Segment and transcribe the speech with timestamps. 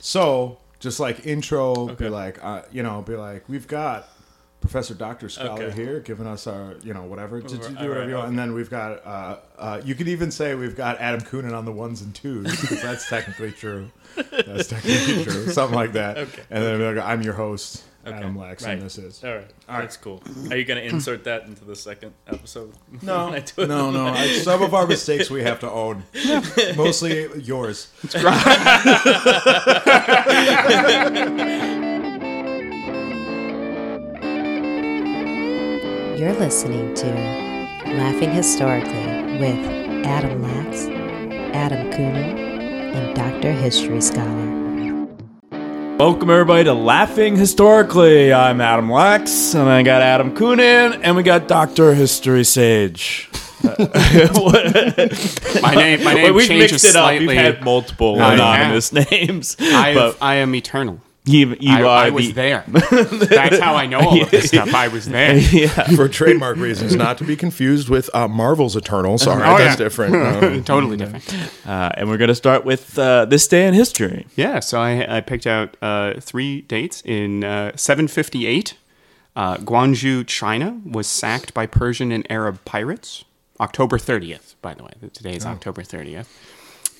[0.00, 4.08] So just like intro, be like, uh, you know, be like, we've got
[4.60, 5.74] Professor Doctor Scholar Okay.
[5.76, 7.40] here giving us our, you know, whatever.
[7.40, 8.24] Just do Alright, whatever you want.
[8.24, 8.28] okay.
[8.28, 11.64] And then we've got, uh, uh, you could even say we've got Adam Coonan on
[11.64, 13.90] the ones and twos because that's technically true.
[14.16, 15.46] That's technically true.
[15.52, 16.18] Something like that.
[16.18, 16.42] Okay.
[16.50, 18.18] And then be like, I'm your host, Okay.
[18.18, 18.72] Adam Lex, Right.
[18.74, 19.22] and this is.
[19.24, 19.50] All right.
[19.68, 19.80] All right.
[19.82, 20.22] that's cool.
[20.50, 22.72] Are you gonna insert that into the second episode?
[23.02, 24.06] No, When I do no, no.
[24.08, 26.04] I, some of our mistakes we have to own.
[26.76, 27.88] Mostly yours.
[28.02, 28.30] It's crazy.
[36.18, 37.06] You're listening to
[37.86, 40.82] Laughing Historically with Adam Lax,
[41.54, 42.36] Adam Coonan,
[42.94, 43.52] and Dr.
[43.52, 44.59] History Scholar.
[46.00, 48.32] Welcome everybody to Laughing Historically.
[48.32, 53.28] I'm Adam Lax, and I got Adam Coonan, and we got Doctor History Sage.
[53.62, 53.74] My
[55.74, 57.02] name, my name We've changes mixed it up.
[57.02, 57.26] slightly.
[57.26, 61.02] We've had multiple I anonymous names, I, but I am eternal.
[61.26, 62.64] You, you I, are I was the, there.
[62.66, 64.74] That's how I know all of this stuff.
[64.74, 65.36] I was there.
[65.36, 69.22] Yeah, For trademark reasons, not to be confused with uh, Marvel's Eternals.
[69.22, 69.84] Sorry, Oh, that's yeah.
[69.84, 70.14] different.
[70.40, 71.28] Um, totally different.
[71.66, 74.26] uh, and we're gonna start with uh, this day in history.
[74.36, 77.02] Yeah, so I, I picked out uh, three dates.
[77.04, 78.76] In uh, 758,
[79.36, 83.24] uh, Guangzhou, China was sacked by Persian and Arab pirates.
[83.60, 84.90] October 30th, by the way.
[85.12, 86.26] Today is October 30th.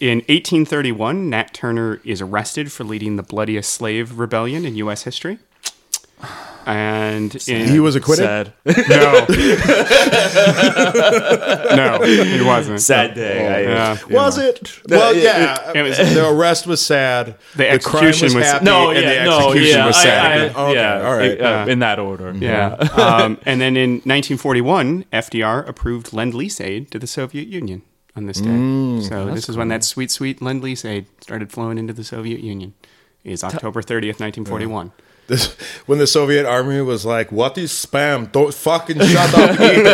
[0.00, 5.02] In 1831, Nat Turner is arrested for leading the bloodiest slave rebellion in U.S.
[5.02, 5.38] history.
[6.66, 8.24] And in, he was acquitted.
[8.24, 8.52] Sad,
[8.88, 9.26] no,
[11.76, 12.80] no, he wasn't.
[12.80, 13.46] sad day.
[13.46, 13.96] I- Yeah.
[14.10, 14.80] Was it?
[14.88, 15.72] Well, yeah.
[15.74, 17.36] it was- the arrest was sad.
[17.56, 20.40] The crime execution was- happy, No, and yeah, the no, execution yeah, was I- sad.
[20.56, 21.40] I- okay, yeah, all right.
[21.40, 22.32] uh, in that order.
[22.34, 22.74] Yeah.
[22.74, 27.82] um, and then in 1941, FDR approved Lend Lease aid to the Soviet Union
[28.16, 28.50] on this day.
[28.50, 32.04] Mm, so this is when that sweet, sweet Lend Lease aid started flowing into the
[32.04, 32.74] Soviet Union.
[33.22, 34.92] Is October 30th, 1941.
[35.30, 35.52] This,
[35.86, 38.32] when the Soviet army was like, "What is spam?
[38.32, 39.86] Don't fucking shut up, eat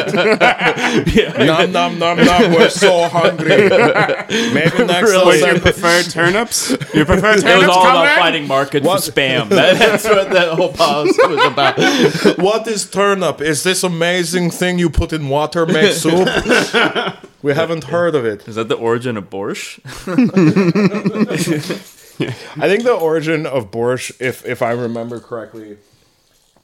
[1.15, 2.53] it." Nom nom nom nom.
[2.53, 3.69] We're so hungry.
[3.69, 5.41] Maybe next Really?
[5.43, 5.57] time.
[5.57, 6.71] you prefer turnips?
[6.95, 7.45] You prefer turnips?
[7.45, 8.19] It was all about comrade?
[8.19, 9.05] fighting markets What?
[9.05, 9.49] for spam.
[9.57, 12.39] That- that's what that whole policy was about.
[12.39, 13.43] What is turnip?
[13.43, 16.29] Is this amazing thing you put in water make soup?
[17.43, 18.49] we haven't heard of it.
[18.49, 19.81] Is that the origin of borscht?
[22.57, 25.77] I think the origin of borscht, if if I remember correctly,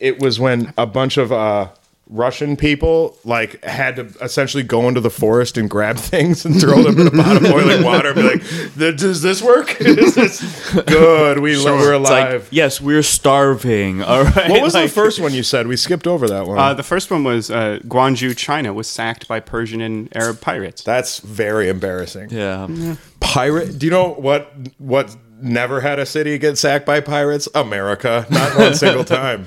[0.00, 1.68] it was when a bunch of uh,
[2.08, 6.82] Russian people like had to essentially go into the forest and grab things and throw
[6.82, 9.80] them in a pot of boiling water and be like, "Does this work?
[9.80, 11.38] Is this good?
[11.38, 14.02] We we're It's like, alive." yes, we're starving.
[14.02, 14.50] All right.
[14.50, 15.66] what was Like- the first one you said?
[15.68, 16.58] We skipped over that one.
[16.58, 20.82] Uh, the first one was uh, Guangzhou, China was sacked by Persian and Arab pirates.
[20.82, 22.28] That's very embarrassing.
[22.30, 22.96] Yeah.
[23.20, 23.78] Pirate?
[23.78, 27.48] Do you know what what never had a city get sacked by pirates?
[27.54, 29.46] America, not one single time.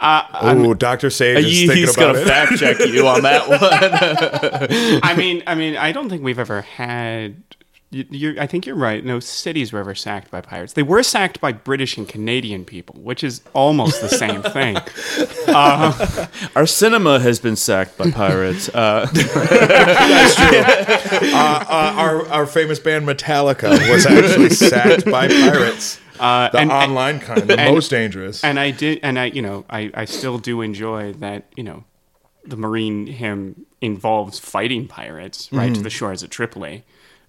[0.00, 2.26] oh, Doctor Sage is He- thinking he's about gonna it.
[2.28, 5.00] fact check you on that one.
[5.02, 7.42] I mean, I mean, I don't think we've ever had.
[7.90, 9.02] You- You're, I think you're right.
[9.04, 10.74] No cities were ever sacked by pirates.
[10.74, 14.76] They were sacked by British and Canadian people, which is almost the same thing.
[16.56, 18.68] Our cinema has been sacked by pirates.
[18.78, 19.06] Uh,
[21.68, 26.00] uh, our our famous band Metallica was actually sacked by pirates.
[26.18, 28.42] Uh, The and, online kind, the and- most dangerous.
[28.42, 31.44] and I did, and I, you know, I, I still do enjoy that.
[31.56, 31.84] You know,
[32.44, 36.84] the Marine hymn involves fighting pirates right to the shores of Tripoli.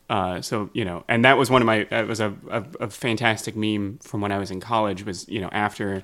[0.09, 1.84] Uh, so you know, and that was one of my.
[1.86, 5.06] That was a, a, a fantastic meme from when I was in college.
[5.06, 6.03] Was you know after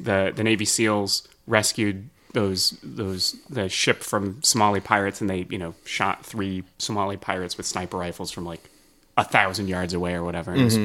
[0.00, 5.58] the the Navy SEALs rescued those those the ship from Somali pirates, and they you
[5.58, 8.68] know shot three Somali pirates with sniper rifles from like
[9.16, 10.52] a thousand yards away or whatever.
[10.54, 10.76] It was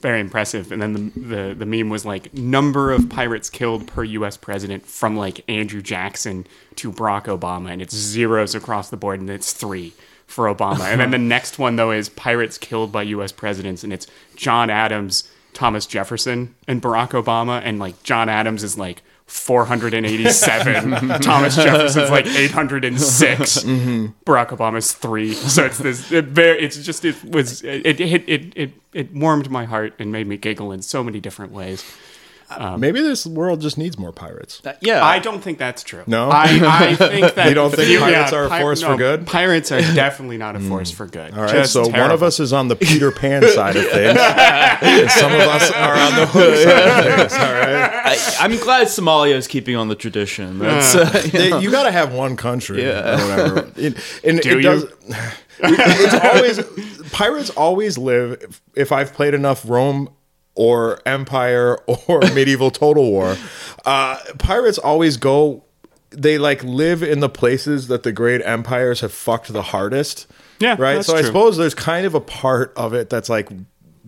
[0.00, 0.72] very impressive.
[0.72, 4.36] And then the, the the meme was like number of pirates killed per U.S.
[4.36, 6.46] president from like Andrew Jackson
[6.76, 9.92] to Barack Obama, and it's zeros across the board, and it's three
[10.28, 10.82] for Obama.
[10.82, 13.32] and then the next one though is pirates killed by U.S.
[13.32, 14.06] presidents, and it's
[14.36, 19.02] John Adams, Thomas Jefferson, and Barack Obama, and like John Adams is like.
[19.30, 20.74] 487.
[20.88, 21.20] Mm-hmm.
[21.20, 23.58] Thomas Jefferson's like 806.
[23.58, 24.06] Mm-hmm.
[24.24, 25.34] Barack Obama's three.
[25.34, 26.10] So it's this.
[26.10, 26.58] It very.
[26.60, 27.04] It's just.
[27.04, 27.62] It was.
[27.62, 28.00] It.
[28.00, 28.00] It.
[28.00, 28.52] It.
[28.56, 28.72] It.
[28.94, 31.84] It warmed my heart and made me giggle in so many different ways.
[32.50, 34.62] Um, Maybe this world just needs more pirates.
[34.64, 35.04] Uh, yeah.
[35.04, 36.02] I don't think that's true.
[36.06, 36.30] No?
[36.30, 39.26] I, I think that You don't think yeah, pirates are a force for good?
[39.26, 40.96] Pirates are definitely not a force hmm.
[40.96, 41.34] for good.
[41.34, 44.18] All right, Just so one of us is on the Peter Pan side of things,
[44.18, 47.32] and some of us are on the Hook side of things.
[47.34, 50.58] All right, I, I'm glad Somalia is keeping on the tradition.
[50.58, 53.14] That's, uh, They- you got to have one country, Yeah.
[53.14, 53.72] or whatever.
[53.76, 54.62] It, and Do it you?
[54.62, 54.86] does.
[55.60, 58.40] It's always pirates always live.
[58.42, 60.08] If, if I've played enough Rome
[60.58, 63.36] or Empire or medieval Total War.
[63.86, 65.64] Uh, pirates always go.
[66.10, 70.26] They like live in the places that the great empires have fucked the hardest.
[70.58, 71.04] Yeah, right.
[71.04, 73.48] so I suppose there's kind of a part of it that's like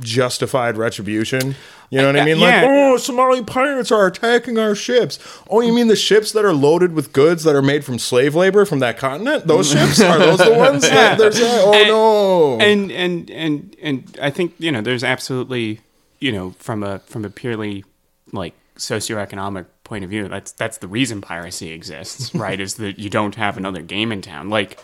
[0.01, 1.55] justified retribution.
[1.91, 2.39] You know what I mean?
[2.39, 2.63] yeah.
[2.63, 5.21] Like, oh, Somali pirates are attacking our ships.
[5.49, 8.35] Oh, you mean the ships that are loaded with goods that are made from slave
[8.35, 9.47] labor from that continent?
[9.47, 11.63] Those ships are those the ones that they're saying?
[11.65, 12.65] Oh no!
[12.65, 15.81] and and and and I think you know there's absolutely
[16.21, 17.85] you know from a from a purely
[18.33, 23.11] like socioeconomic point of view that's that's the reason piracy exists right is that you
[23.11, 24.79] don't have another game in town like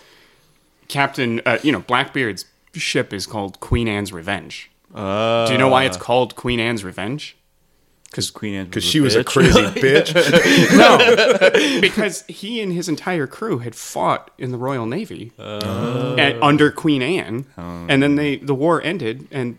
[0.88, 2.44] Captain uh, you know Blackbeard's
[2.75, 4.71] ship is called Queen Anne's Revenge.
[4.94, 7.37] Do you know why it's called Queen Anne's Revenge?
[8.05, 10.15] Because Queen Anne Because she was a crazy bitch.
[10.77, 15.33] No, because he and his entire crew had fought in the Royal Navy
[16.19, 19.59] and, under Queen Anne, and then they the war ended, and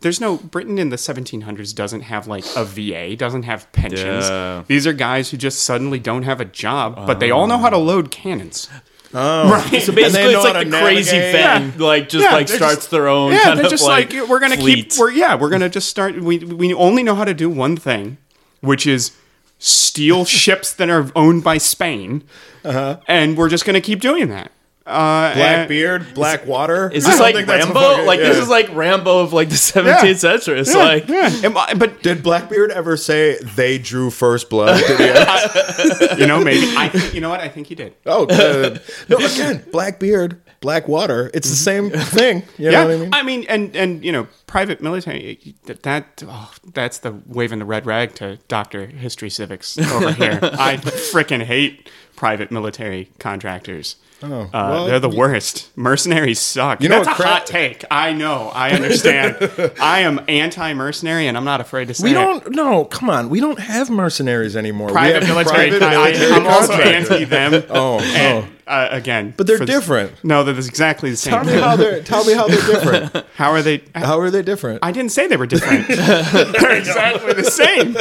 [0.00, 4.28] there's no Britain in the 1700s doesn't have like a VA, doesn't have pensions.
[4.28, 4.64] Yeah.
[4.66, 7.70] These are guys who just suddenly don't have a job, but they all know how
[7.70, 8.68] to load cannons.
[9.14, 9.50] Oh.
[9.50, 9.82] Right.
[9.82, 11.34] So basically, it's like the crazy navigate.
[11.42, 13.32] fan, like just Yeah, like starts just- their own.
[13.32, 14.90] Yeah, kind they're of, just like, we're gonna fleet.
[14.90, 14.98] keep.
[14.98, 16.14] We're yeah, we're gonna just start.
[16.20, 18.16] We we only know how to do one thing,
[18.60, 19.12] which is
[19.58, 22.24] steal ships that are owned by Spain,
[22.64, 23.00] uh-huh.
[23.06, 24.50] and we're just gonna keep doing that.
[24.92, 26.90] Uh, Black and- beard, black water.
[26.92, 27.80] Is this like think that's a Rambo?
[27.80, 30.60] fucking- like this is like Rambo of like the 17th century.
[30.60, 31.30] It's Yeah, like yeah.
[31.44, 34.82] Am I- but Did Blackbeard ever say they drew first blood?
[34.86, 36.88] Did he you know, maybe I.
[36.88, 37.40] Think, you know what?
[37.40, 37.94] I think he did.
[38.06, 38.80] oh, good.
[39.08, 41.30] No, again, Blackbeard, black water.
[41.34, 42.42] It's the same thing.
[42.58, 43.44] You yeah, know what I mean?
[43.48, 45.54] and and you know, private military.
[45.64, 50.38] That, that oh, that's the waving the red rag to Doctor History Civics over here.
[50.42, 53.96] I freaking hate private military contractors.
[54.24, 55.70] Oh, uh, well, they're the worst.
[55.76, 56.82] Mercenaries suck.
[56.82, 57.84] You know that's what a cra- hot take.
[57.90, 58.50] I know.
[58.54, 59.36] I understand.
[59.80, 62.14] I am anti-mercenary, and I'm not afraid to say We it.
[62.14, 62.50] don't.
[62.52, 63.30] No, come on.
[63.30, 64.88] We don't have mercenaries anymore.
[64.88, 65.70] we Private have military.
[65.70, 67.62] private I, military I'm also anti them.
[67.70, 70.22] Oh, And, uh, again, But they're for the- different.
[70.24, 71.32] no, they're exactly the same.
[71.34, 72.02] Tell me how they're.
[72.02, 73.26] Tell me how they're different.
[73.36, 73.82] How are they?
[73.94, 74.80] How are they different?
[74.82, 75.88] I didn't say they were different.
[75.88, 77.92] they're exactly the same.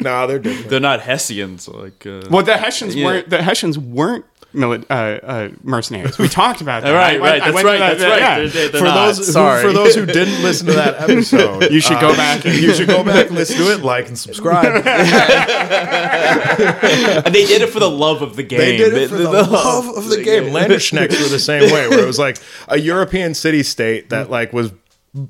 [0.00, 0.68] no, they're different.
[0.70, 1.68] they're not Hessians.
[1.68, 3.04] Like uh, Well, the Hessians Yeah.
[3.06, 3.30] weren't.
[3.30, 4.24] The Hessians weren't
[4.54, 4.94] mili- uh,
[5.26, 6.18] uh, mercenaries.
[6.18, 6.92] We talked about that.
[6.94, 7.40] right, right.
[7.40, 7.78] That's right.
[7.78, 8.18] That's right.
[8.20, 8.38] yeah.
[8.38, 9.06] They're, they're, they're for not.
[9.06, 9.62] those who, Sorry.
[9.62, 12.88] for those who didn't listen to that episode, You should go back and you should
[12.88, 14.82] go back and listen to it, like and subscribe.
[16.52, 18.58] And they did it for the love of the game.
[18.58, 20.44] They did it for the love of the game.
[20.44, 22.38] Landsknechts were the same way, where it was like
[22.68, 24.72] a European city state that like was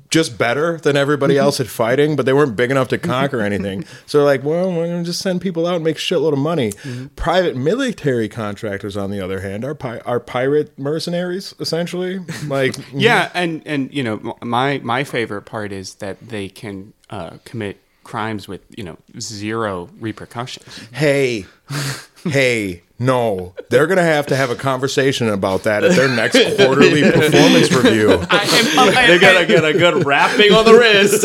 [0.09, 1.43] just better than everybody mm-hmm.
[1.43, 3.85] else at fighting, but they weren't big enough to conquer anything.
[4.05, 6.39] So they're like, well, we're gonna just send people out and make a shitload of
[6.39, 6.71] money.
[6.71, 7.07] Mm-hmm.
[7.15, 12.19] Private military contractors, on the other hand, are pi- are pirate mercenaries essentially.
[12.47, 13.37] Like, Yeah, mm-hmm.
[13.37, 18.47] and and you know my my favorite part is that they can uh, commit crimes
[18.47, 20.87] with you know zero repercussions.
[20.93, 21.45] hey,
[22.25, 27.01] hey, no, they're gonna have to have a conversation about that at their next quarterly
[27.11, 28.07] performance review.
[28.27, 31.23] They're gonna get a good wrapping on the wrist.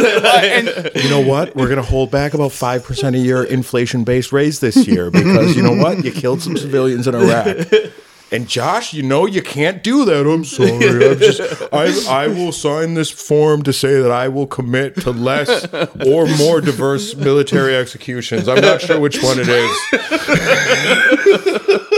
[1.05, 1.55] You know what?
[1.55, 5.56] We're going to hold back about 5% a year inflation based raise this year because
[5.56, 6.05] you know what?
[6.05, 7.56] You killed some civilians in Iraq.
[8.30, 10.26] And Josh, you know you can't do that.
[10.26, 10.70] I'm sorry.
[10.72, 11.40] I'm just
[11.72, 15.66] I I will sign this form to say that I will commit to less
[16.06, 18.48] or more diverse military executions.
[18.48, 19.78] I'm not sure which one it is.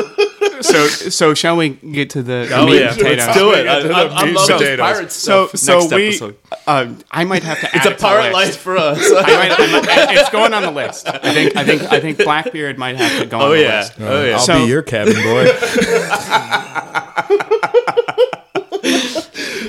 [0.60, 3.26] so so shall we get to the Oh meat yeah, and potatoes?
[3.26, 3.66] let's do it.
[3.66, 4.80] I, Yeah, to I, the I'm meat loving this potatoes.
[4.80, 5.60] pirate So stuff.
[5.60, 6.36] so next we episode.
[6.66, 7.66] uh, I might have to.
[7.74, 8.34] It's add a it to the pirate list.
[8.34, 8.98] life for us.
[9.16, 11.06] I might, I might, it's going on the list.
[11.08, 13.78] I think I think I think Blackbeard might have to go on oh the yeah,
[13.80, 13.92] list.
[14.00, 14.32] oh yeah.
[14.34, 15.46] I'll So- be your cabin boy.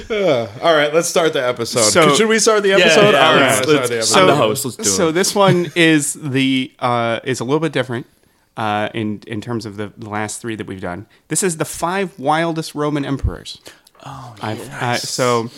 [0.10, 1.82] Uh, all right, let's start the episode.
[1.92, 3.12] So- Should we start the episode?
[3.14, 4.66] yeah, all right, let's- let's, let's- the I'm the host.
[4.66, 5.12] Let's do so it.
[5.14, 8.08] this one is the uh, is a little bit different
[8.58, 11.08] uh, in in terms of the, the last three that we've done.
[11.27, 13.62] This is the five wildest Roman emperors.
[14.05, 15.50] Oh, uh, so.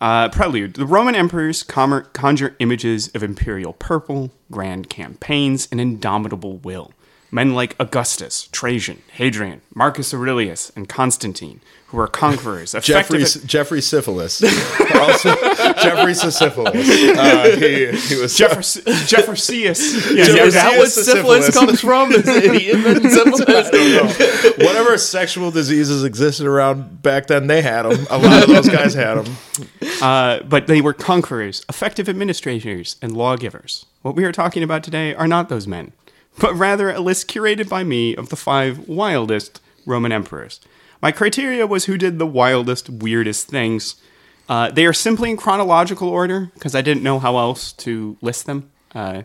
[0.00, 0.74] Uh, prelude.
[0.74, 6.92] The Roman emperors conjure images of imperial purple, grand campaigns, and indomitable will.
[7.30, 13.82] Men like Augustus, Trajan, Hadrian, Marcus Aurelius, and Constantine, who were conquerors, Jeffrey at- Jeffrey
[13.82, 14.42] syphilis.
[14.94, 15.34] also,
[15.74, 16.74] Jeffrey syphilis.
[17.18, 20.10] Uh, he, he was Jeffers- Jeffersius.
[20.14, 21.46] Yeah, Is yeah, that what Syphilis.
[21.46, 22.12] syphilis comes from?
[22.12, 24.56] Is it he invented syphilis?
[24.58, 27.46] whatever sexual diseases existed around back then.
[27.46, 28.06] They had them.
[28.10, 29.36] A lot of those guys had them.
[30.00, 33.84] Uh, but they were conquerors, effective administrators, and lawgivers.
[34.02, 35.92] What we are talking about today are not those men,
[36.40, 40.60] but rather a list curated by me of the five wildest Roman emperors.
[41.00, 43.96] My criteria was who did the wildest, weirdest things,
[44.48, 48.46] Uh, they are simply in chronological order because I didn't know how else to list
[48.46, 48.70] them.
[48.94, 49.22] Uh,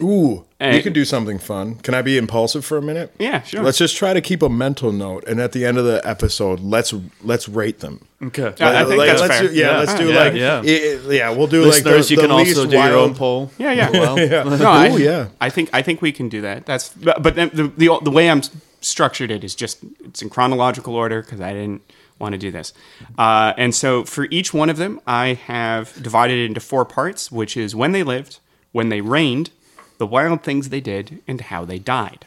[0.00, 0.72] Ooh, Hey.
[0.76, 1.76] we could do something fun.
[1.76, 3.12] Can I be impulsive for a minute?
[3.18, 3.62] yeah, sure.
[3.62, 6.60] Let's just try to keep a mental note, and at the end of the episode,
[6.60, 8.00] let's let's rate them.
[8.22, 8.52] Okay.
[8.58, 9.48] Yeah, I think that's let's fair.
[9.48, 9.78] Do, yeah, Yeah.
[9.78, 10.62] let's do Yeah, like yeah.
[10.62, 13.14] yeah, yeah we'll do Listeners, like the, you the can also least do your own
[13.14, 13.50] poll.
[13.58, 13.90] yeah, yeah.
[13.92, 14.16] Well,
[14.58, 15.28] No, I, yeah.
[15.40, 16.66] I think I think we can do that.
[16.66, 18.42] That's but, but then the, the the way I'm
[18.80, 21.82] structured it is just it's in chronological order because I didn't
[22.18, 22.72] want to do this.
[23.16, 27.30] Uh, and so for each one of them, I have divided it into four parts,
[27.30, 28.40] which is when they lived,
[28.72, 29.50] when they reigned,
[29.98, 32.24] the wild things they did, and how they died.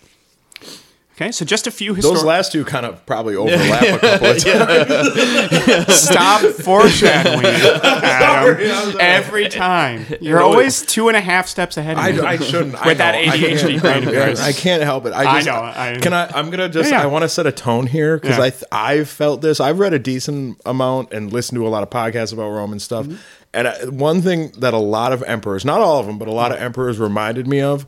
[1.15, 4.43] Okay, so just a few Those last two kind of probably overlap a couple of
[4.43, 5.93] times.
[5.93, 7.45] Stop foreshadowing,
[7.83, 8.97] Adam.
[8.99, 12.19] Every time you're always two and a half steps ahead of I, me.
[12.21, 12.73] I shouldn't.
[12.75, 13.13] I With that.
[13.13, 14.39] I ADHD can't- brain of yours.
[14.41, 15.13] I can't help it.
[15.13, 16.27] I, I just, know, I- can I?
[16.27, 16.89] I'm gonna just.
[16.89, 17.03] Yeah, yeah.
[17.03, 18.65] I want to set a tone here because Yeah.
[18.71, 19.59] I, I've felt this.
[19.59, 23.05] I've read a decent amount and listened to a lot of podcasts about Roman stuff.
[23.05, 23.17] Mm-hmm.
[23.53, 26.51] And one thing that a lot of emperors, not all of them, but a lot
[26.51, 27.85] of emperors reminded me of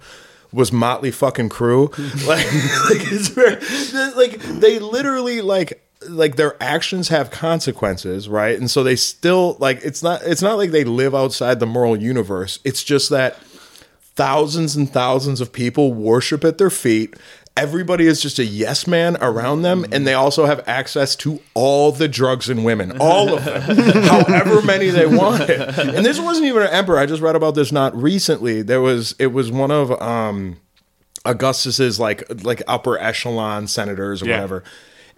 [0.51, 1.89] was Mötley fucking Crüe.
[2.27, 3.55] like, like it's very,
[4.15, 8.57] like they literally like like their actions have consequences, right?
[8.57, 11.95] And so they still like it's not it's not like they live outside the moral
[11.97, 12.59] universe.
[12.63, 13.37] It's just that
[14.15, 17.15] thousands and thousands of people worship at their feet.
[17.55, 21.91] Everybody is just a yes man around them, and they also have access to all
[21.91, 23.61] the drugs and women, all of them,
[24.03, 26.97] however many they want And this wasn't even an emperor.
[26.97, 28.63] I just read about this not recently.
[28.63, 30.57] There was it was one of um,
[31.25, 34.35] Augustus's like like upper echelon senators or Yeah.
[34.37, 34.63] whatever.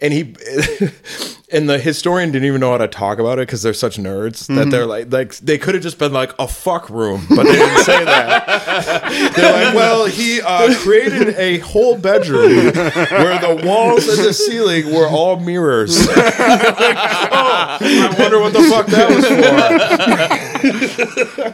[0.01, 0.21] And he
[1.51, 4.47] and the historian didn't even know how to talk about it because they're such nerds
[4.53, 7.53] that they're like like they could have just been like a fuck room, but they
[7.53, 8.45] didn't say that.
[9.35, 14.93] They're like, well, he uh, created a whole bedroom where the walls and the ceiling
[14.93, 16.07] were all mirrors.
[16.15, 19.09] Like, oh, I wonder what the fuck that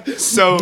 [0.03, 0.17] was for.
[0.17, 0.57] so,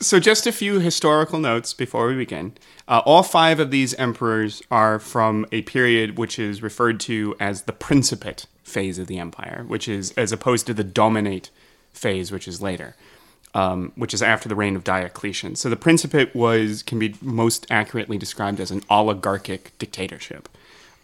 [0.00, 2.52] so just a few historical notes before we begin.
[2.88, 7.62] Uh, all five of these emperors are from a period which is referred to as
[7.62, 11.50] the Principate phase of the empire, which is as opposed to the Dominate
[11.92, 12.96] phase, which is later,
[13.54, 15.56] um, which is after the reign of Diocletian.
[15.56, 20.48] So the Principate was can be most accurately described as an oligarchic dictatorship.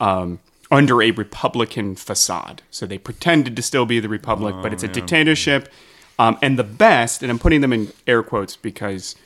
[0.00, 2.62] Um, under a republican facade.
[2.70, 5.68] So they pretended to still be the republic, but it's a dictatorship.
[6.18, 9.16] Um, and the best, and I'm putting them in air quotes because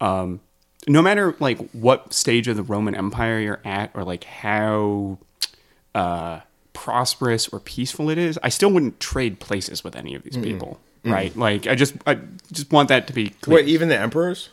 [0.00, 0.40] um,
[0.88, 5.18] no matter like what stage of the Roman Empire you're at, or like how
[5.94, 6.40] uh,
[6.72, 10.80] prosperous or peaceful it is, I still wouldn't trade places with any of these people.
[11.04, 11.34] Right?
[11.36, 12.18] Like I just I
[12.52, 13.58] just want that to be clear.
[13.58, 14.50] Wait, even the emperors?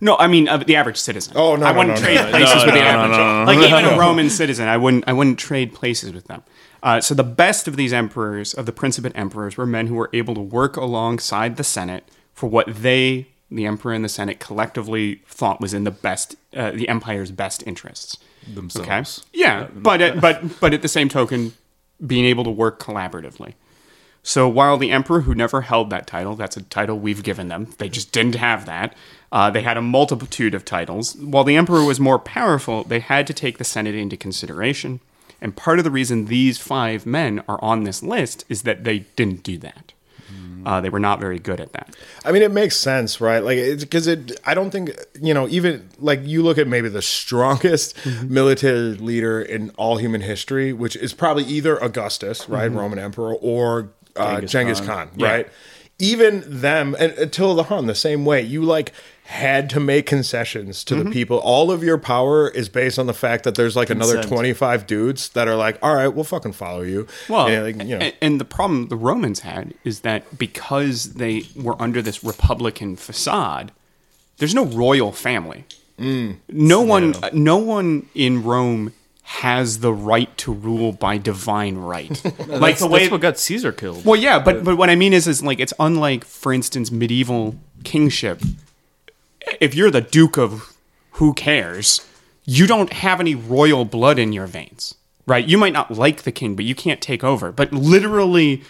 [0.00, 1.34] No, I mean uh, the average citizen.
[1.36, 3.46] Oh, no, I no, wouldn't no, trade no, places with the average.
[3.46, 5.04] Like even a Roman citizen, I wouldn't.
[5.06, 6.42] I wouldn't trade places with them.
[6.82, 10.10] Uh, so the best of these emperors, of the Principate emperors, were men who were
[10.12, 15.22] able to work alongside the Senate for what they, the emperor and the Senate, collectively
[15.26, 18.16] thought was in the best, uh, the empire's best interests.
[18.46, 19.18] Themselves.
[19.18, 19.28] Okay.
[19.38, 21.52] Yeah, but at, but but at the same token,
[22.04, 23.52] being able to work collaboratively.
[24.22, 27.68] So while the emperor, who never held that title, that's a title we've given them,
[27.78, 28.94] they just didn't have that.
[29.32, 31.16] Uh, they had a multitude of titles.
[31.16, 35.00] While the emperor was more powerful, they had to take the Senate into consideration.
[35.40, 39.00] And part of the reason these five men are on this list is that they
[39.16, 39.92] didn't do that.
[40.66, 41.94] Uh, they were not very good at that.
[42.24, 43.40] I mean, it makes sense, right?
[43.42, 44.38] Like, it's because it.
[44.44, 44.90] I don't think
[45.20, 45.48] you know.
[45.48, 48.32] Even like you look at maybe the strongest Mm-hmm.
[48.34, 52.78] military leader in all human history, which is probably either Augustus, right, Mm-hmm.
[52.78, 55.28] Roman emperor, or uh, Genghis, Khan, Yeah.
[55.30, 55.48] right?
[55.98, 58.40] Even them, and Attila the Hun, the same way.
[58.42, 58.92] You like
[59.30, 61.04] had to make concessions to Mm-hmm.
[61.04, 61.38] the people.
[61.38, 64.86] All of your power is based on the fact that there's like another twenty five
[64.88, 67.06] dudes that are like, all right, we'll fucking follow you.
[67.28, 71.14] Well, And, like, you know, and, and the problem the Romans had is that because
[71.14, 73.70] they were under this republican facade,
[74.38, 75.64] there's no royal family.
[75.98, 76.36] Mm.
[76.48, 82.08] no one, no one in Rome has the right to rule by divine right.
[82.24, 83.00] like That's, the way.
[83.00, 84.04] that's what got Caesar killed.
[84.04, 87.54] well, yeah, but but what I mean is, is like it's unlike, for instance, medieval
[87.84, 88.40] kingship.
[89.60, 90.76] If you're the Duke of
[91.12, 92.06] who cares,
[92.44, 94.94] you don't have any royal blood in your veins,
[95.26, 95.46] right?
[95.46, 97.52] You might not like the king, but you can't take over.
[97.52, 98.62] But literally,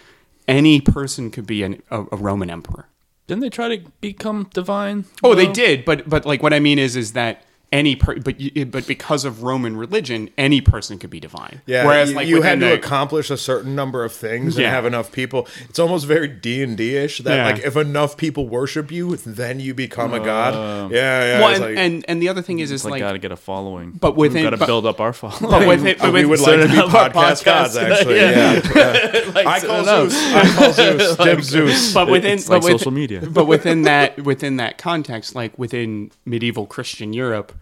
[0.48, 2.86] any person could be an, a, a Roman emperor.
[3.26, 5.04] Didn't they try to become divine?
[5.22, 8.40] Oh, they did, but but like what I mean is is that any per, but
[8.40, 11.60] you, but because of Roman religion, any person could be divine.
[11.66, 14.66] Yeah, Whereas you, like you had to the- accomplish a certain number of things and
[14.66, 15.46] have enough people.
[15.68, 17.44] It's almost very D and D ish that Yeah.
[17.46, 20.90] like if enough people worship you, then you become a god.
[20.90, 21.40] Yeah, yeah.
[21.40, 23.36] well, and, like- and and the other thing is is like, like, gotta get a
[23.36, 23.92] following.
[23.92, 25.50] But within- got to build up our following.
[25.50, 27.76] but within, but Uh, we with- would like to be Set up our podcast gods,
[27.76, 28.16] actually.
[28.16, 28.60] Yeah.
[28.74, 29.32] Yeah.
[29.46, 30.14] I call set Zeus.
[30.34, 31.16] I call Zeus.
[31.24, 31.94] Dim Zeus.
[31.94, 33.20] but within It's but like with- social media.
[33.30, 37.52] but within that within that context like within medieval christian europe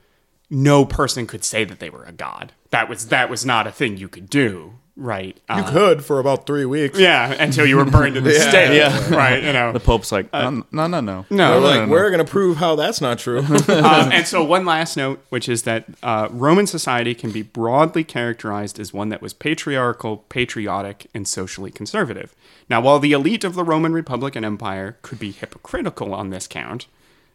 [0.50, 3.73] no person could say that they were a god that was that was not a
[3.73, 6.99] thing you could do right You Uh, could for about three weeks.
[6.99, 8.49] yeah until you were burned to the Yeah.
[8.50, 9.14] stake Yeah.
[9.14, 11.25] right you know the Pope's like, no, no, no, no.
[11.28, 13.38] They're no like, we're going to prove how that's not true.
[13.69, 13.69] um,
[14.12, 18.81] and so one last note, which is that uh, Roman society can be broadly characterized
[18.81, 22.35] as one that was patriarchal, patriotic, and socially conservative.
[22.69, 26.49] Now, while the elite of the Roman Republic and Empire could be hypocritical on this
[26.49, 26.87] count,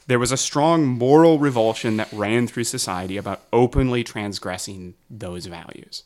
[0.07, 6.03] there was a strong moral revulsion that ran through society about openly transgressing those values.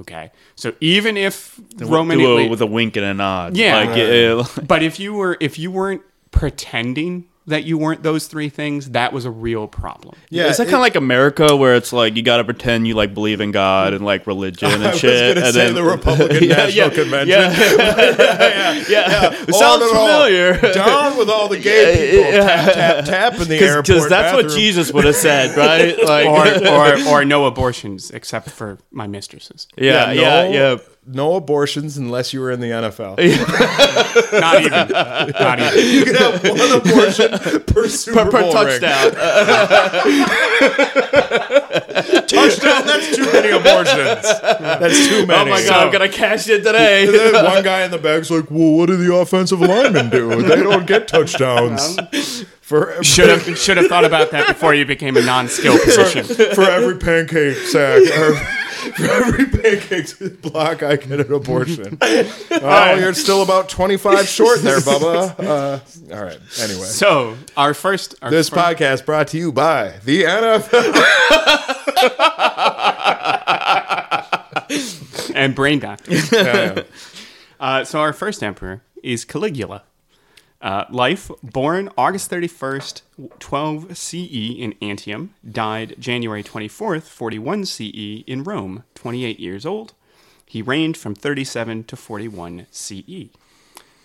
[0.00, 3.56] Okay, so even if the, Roman Do a- elite- with a wink and a nod.
[3.56, 3.76] Yeah.
[3.76, 8.48] Like, yeah, but if you were if you weren't pretending that you weren't those three
[8.48, 10.16] things, that was a real problem.
[10.30, 12.94] Yeah, is that kind of like America, where it's like you got to pretend you
[12.94, 15.34] like believe in God and like religion and I shit?
[15.36, 17.28] gonna and say the Republican National Convention.
[17.34, 20.06] Yeah, yeah, It On sounds and on.
[20.06, 20.72] familiar.
[20.72, 22.32] Down with all the gay people.
[22.32, 23.86] Tap, tap, tap in the airport.
[23.86, 24.48] Because that's what.
[24.54, 25.96] Jesus would have said, right?
[26.04, 29.66] Like, or, or or no abortions except for my mistresses.
[29.76, 30.76] yeah, yeah, no, yeah.
[31.06, 33.18] No abortions unless you were in the NFL.
[34.40, 34.88] Not even.
[34.90, 35.94] Not even.
[35.94, 37.30] You can have one abortion
[37.66, 39.12] per Super Per, per Bowl touchdown.
[42.26, 42.86] Touchdown.
[42.86, 44.22] That's too many abortions.
[44.22, 45.50] That's too oh many.
[45.50, 47.06] Oh my god, I'm gonna cash it today.
[47.44, 50.42] One guy in the back's like, "Well, what do the offensive linemen do?
[50.42, 52.08] They don't get touchdowns um,
[52.60, 56.24] for Should have should have thought about that before you became a non-skill position.
[56.24, 58.34] for every pancake sack or
[58.96, 60.82] for every pancake block.
[60.82, 61.98] I get an abortion.
[62.66, 65.34] Oh, you're still about 25 short there, Bubba.
[65.44, 66.38] Uh, all right.
[66.60, 70.92] Anyway, So our first our this first, podcast brought to you by the NFL.
[75.34, 75.96] and brain guy.
[76.08, 76.82] Yeah, yeah.
[77.60, 79.82] Uh, so our first emperor is Caligula.
[80.64, 83.02] Uh, life born August 31st,
[83.38, 84.14] 12 CE
[84.58, 89.92] in Antium, died January 24th, 41 CE in Rome, 28 years old.
[90.46, 93.26] He reigned from 37 to 41 CE.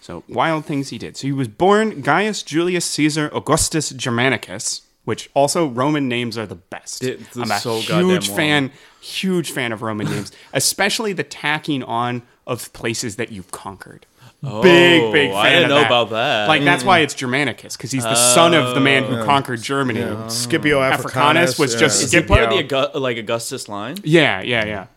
[0.02, 1.16] So, wild things he did.
[1.16, 6.56] So, he was born Gaius Julius Caesar Augustus Germanicus, which also Roman names are the
[6.56, 7.04] best.
[7.06, 8.38] It- I'm a so huge long.
[8.38, 14.06] fan, huge fan of Roman names, especially the tacking on of places that you've conquered.
[14.42, 15.86] Big, big fan Oh, I didn't of know that.
[15.88, 16.48] about that.
[16.48, 20.30] Like that's why it's Germanicus because he's the son of the man who conquered Germany.
[20.30, 21.80] Scipio Africanus Africanus was yeah.
[21.80, 23.00] just Is he part of the Scipio.
[23.00, 23.98] Like Augustus line?
[24.04, 24.88] Yeah, yeah, yeah.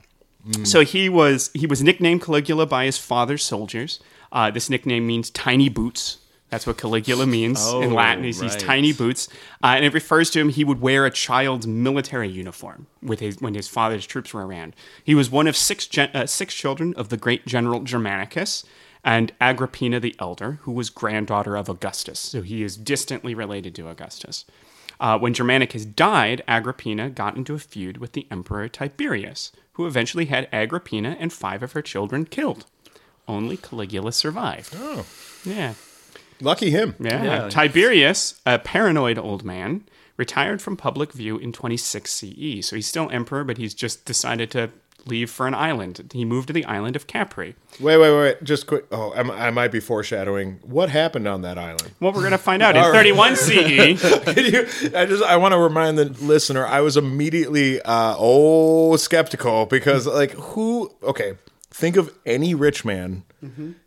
[0.64, 4.00] So he was he was nicknamed Caligula by his father's soldiers.
[4.32, 6.18] Uh, this nickname means tiny boots.
[6.50, 8.24] That's what Caligula means in Oh, Latin.
[8.24, 8.58] He's right.
[8.58, 9.26] tiny boots,
[9.64, 10.50] uh, and it refers to him.
[10.50, 14.74] He would wear a child's military uniform with his when his father's troops were around.
[15.02, 18.64] He was one of six gen- uh, six children of the great general Germanicus
[19.04, 22.18] and Agrippina the elder, who was granddaughter of Augustus.
[22.18, 24.44] So he is distantly related to Augustus.
[25.00, 30.26] Uh, when Germanicus died, Agrippina got into a feud with the emperor Tiberius, who eventually
[30.26, 32.66] had Agrippina and five of her children killed.
[33.26, 34.74] Only Caligula survived.
[34.76, 35.04] Oh,
[35.44, 35.74] Yeah.
[36.40, 36.94] lucky him.
[37.00, 37.24] Yeah.
[37.24, 37.48] Yeah.
[37.48, 39.84] Tiberius, a paranoid old man,
[40.16, 42.60] retired from public view in 26 CE.
[42.64, 44.70] So he's still emperor, but he's just decided to
[45.06, 46.10] leave for an island.
[46.12, 47.54] He moved to the island of Capri.
[47.80, 48.44] Wait, wait, wait.
[48.44, 48.86] Just quick.
[48.92, 50.58] Oh, I'm, I might be foreshadowing.
[50.62, 51.92] What happened on that island?
[52.00, 53.52] Well, we're going to find out in 31 CE.
[54.42, 59.66] You, I just I want to remind the listener I was immediately uh oh skeptical
[59.66, 61.34] because like who okay
[61.72, 63.24] think of any rich man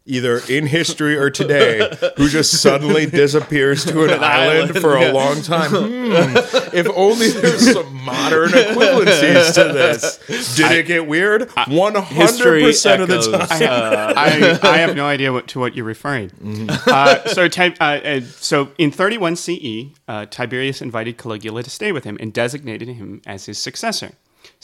[0.06, 5.12] either in history or today who just suddenly disappears to an, island, island, for yeah.
[5.12, 5.72] a long time
[6.06, 6.38] Hmm.
[6.76, 13.16] if only there's some modern equivalencies to this did it get weird 100% of the
[13.16, 13.48] echoes.
[13.48, 13.62] time
[14.18, 16.32] I, I have no idea what, to what you're referring.
[16.70, 22.04] Uh, so, uh, uh, so in 31 CE, uh, Tiberius invited Caligula to stay with
[22.04, 24.12] him and designated him as his successor.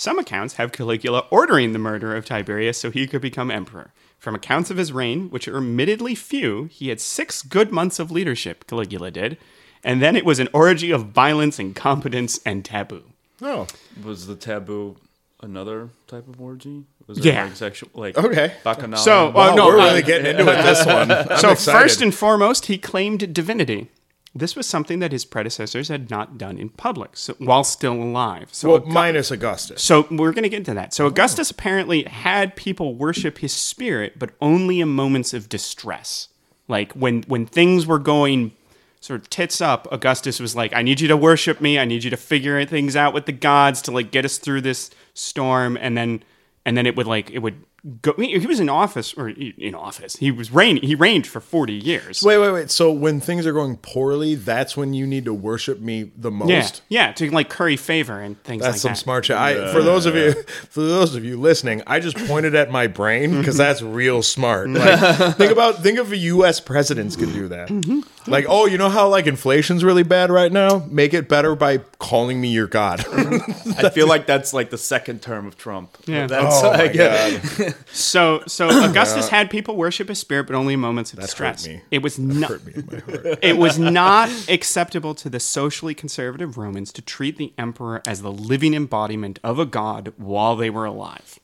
[0.01, 3.93] Some accounts have Caligula ordering the murder of Tiberius so he could become emperor.
[4.17, 8.09] From accounts of his reign, which are admittedly few, he had six good months of
[8.09, 9.37] leadership, Caligula did,
[9.83, 13.03] and then it was an orgy of violence, incompetence, and taboo.
[13.43, 13.67] oh
[14.03, 14.97] Was the taboo
[15.39, 16.85] another type of orgy?
[17.05, 17.43] Was it Yeah.
[17.43, 18.53] like sexual, like Okay.
[18.63, 18.97] bacchanal?
[18.97, 21.79] So, Wow, uh, no, we're uh, really getting into it this one I'm so excited.
[21.79, 23.91] first and foremost, he claimed divinity.
[24.33, 28.49] This was something that his predecessors had not done in public so, while still alive.
[28.51, 29.83] So, Well, minus Augustus.
[29.83, 30.93] so we're going to get into that.
[30.93, 31.55] So Augustus oh.
[31.57, 36.29] apparently had people worship his spirit, but only in moments of distress.
[36.67, 38.53] Like when when things were going
[39.01, 41.77] sort of tits up, Augustus was like, "I need you to worship me.
[41.77, 44.61] I need you to figure things out with the gods to like get us through
[44.61, 46.23] this storm." And then
[46.65, 47.63] and then it would like it would
[48.01, 48.13] go.
[48.17, 50.15] He was in office or in office.
[50.17, 50.77] He was reign.
[50.81, 52.21] He reigned for forty years.
[52.21, 52.71] Wait, wait, wait.
[52.71, 56.81] So when things are going poorly, that's when you need to worship me the most.
[56.89, 58.97] Yeah, yeah, to like curry favor and things That's like some that.
[58.97, 59.37] smart shit.
[59.37, 60.33] I, for those of you,
[60.69, 64.67] for those of you listening, I just pointed at my brain because that's real smart.
[64.67, 65.21] Mm-hmm.
[65.23, 66.59] Like, think about, think if U.S.
[66.59, 67.69] presidents could do that.
[67.69, 68.31] Mm-hmm.
[68.31, 70.85] Like, oh, you know how like inflation's really bad right now?
[70.89, 73.03] Make it better by calling me your god.
[73.09, 75.97] I feel like that's like the second term of Trump.
[76.05, 76.27] Yeah.
[76.27, 77.41] That's oh my like, god.
[77.91, 81.67] So, so Augustus had people worship his spirit, but only in moments of distress.
[81.67, 81.81] me.
[81.91, 82.49] It was not.
[82.49, 83.39] Hurt me in my heart.
[83.43, 88.31] It was not acceptable to the socially conservative Romans to treat the emperor as the
[88.31, 91.39] living embodiment of a god while they were alive.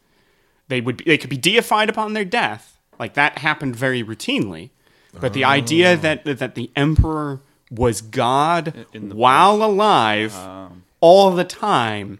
[0.67, 4.69] They would be, they could be deified upon their death, like that happened very routinely.
[5.19, 5.95] But the idea ah.
[5.97, 10.35] that that the emperor was God while alive
[10.99, 12.19] all the time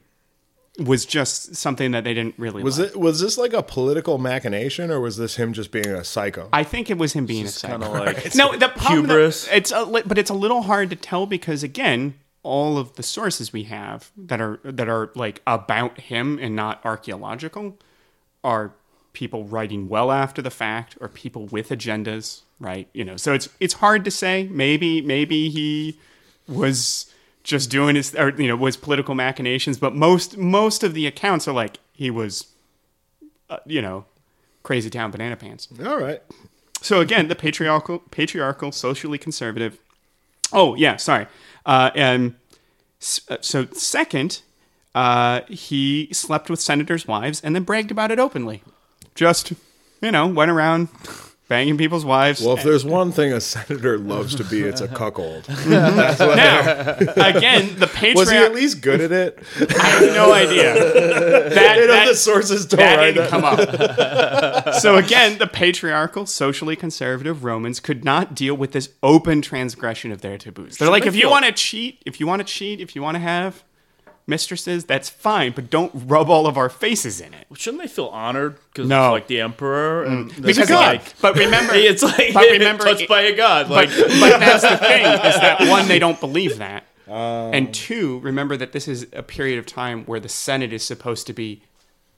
[0.79, 2.89] was just something that they didn't really Was like.
[2.89, 6.49] it was this like a political machination or was this him just being a psycho?
[6.53, 7.91] I think it was him being a psycho.
[7.91, 9.45] like no, the problem hubris.
[9.45, 12.13] that- it's a, li- but it's a little hard to tell because again,
[12.43, 16.79] all of the sources we have that are that are like about him and not
[16.85, 17.77] archaeological
[18.43, 18.71] are
[19.13, 22.87] people writing well after the fact or people with agendas, right?
[22.93, 24.47] You know, so it's it's hard to say.
[24.51, 25.99] Maybe maybe he
[26.47, 27.11] was
[27.47, 31.47] just doing his or you know was political machinations, but most most of the accounts
[31.47, 32.47] are like he was,
[33.49, 34.05] uh, you know,
[34.63, 35.69] crazy town banana pants.
[35.83, 36.21] All right.
[36.81, 39.79] So again, the patriarchal, patriarchal, socially conservative.
[40.51, 41.25] Oh yeah, sorry.
[41.65, 42.35] Uh, and
[43.29, 44.41] uh, so second,
[44.93, 48.61] uh, he slept with senators' wives and then bragged about it openly.
[49.15, 49.53] Just
[50.01, 50.89] you know, went around
[51.47, 52.41] banging people's wives.
[52.41, 55.47] Well, if there's one thing a senator loves to be, it's a cuckold.
[55.67, 59.39] now, again, the Was he at least good at it?
[59.79, 60.67] I have no idea.
[61.57, 63.29] That, You know, that- the sources don't that write didn't that.
[63.29, 64.75] come up.
[64.75, 70.21] so again, the patriarchal, socially conservative Romans could not deal with this open transgression of
[70.21, 70.77] their taboos.
[70.77, 73.01] They're like, they if you want to cheat, if you want to cheat, if you
[73.01, 73.63] want to have
[74.27, 77.47] mistresses, that's fine, but don't rub all of our faces in it.
[77.49, 79.15] Well, Shouldn't they feel honored because No.
[79.15, 80.35] it's like the emperor and mm.
[80.35, 83.69] this Because is like but remember, it's like but remember, touched by a god.
[83.69, 87.53] Like but that's the thing is that one, they don't believe that, um.
[87.53, 91.25] and two, remember that this is a period of time where the Senate is supposed
[91.27, 91.63] to be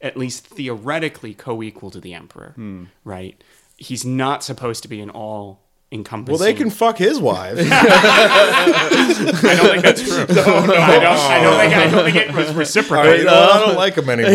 [0.01, 2.85] at least theoretically co-equal to the emperor, hmm.
[3.03, 3.41] right?
[3.77, 5.61] He's not supposed to be an all
[5.91, 6.33] encompassing.
[6.33, 7.61] Well, they can fuck his wives.
[7.71, 10.25] I don't think that's true.
[10.35, 11.17] no, no, I don't.
[11.17, 11.73] I don't think.
[11.75, 13.15] I don't think it was reciprocal.
[13.15, 14.31] You know, I don't like him anymore.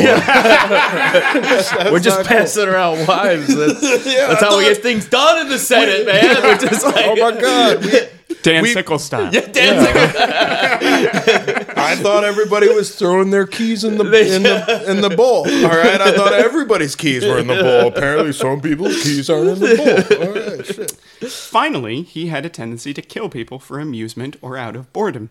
[1.92, 3.54] We're just passing around wives.
[3.54, 6.42] That's, that's how we get things done in the Senate, man.
[6.42, 7.84] We're just like, Oh my god!
[7.84, 8.00] We-
[8.42, 9.30] Dan We- Sickle style.
[9.32, 9.94] yeah dancing.
[11.76, 15.38] I thought everybody was throwing their keys in the in the in the bowl.
[15.64, 17.88] All right, I thought everybody's keys were in the bowl.
[17.94, 20.26] Apparently, some people's keys aren't in the bowl.
[20.26, 20.92] All right, shit.
[21.30, 25.30] Finally, he had a tendency to kill people for amusement or out of boredom.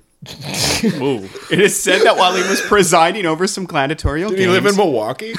[1.02, 4.66] ooh, It is said that while he was presiding over some gladiatorial Did he live
[4.66, 5.34] in Milwaukee?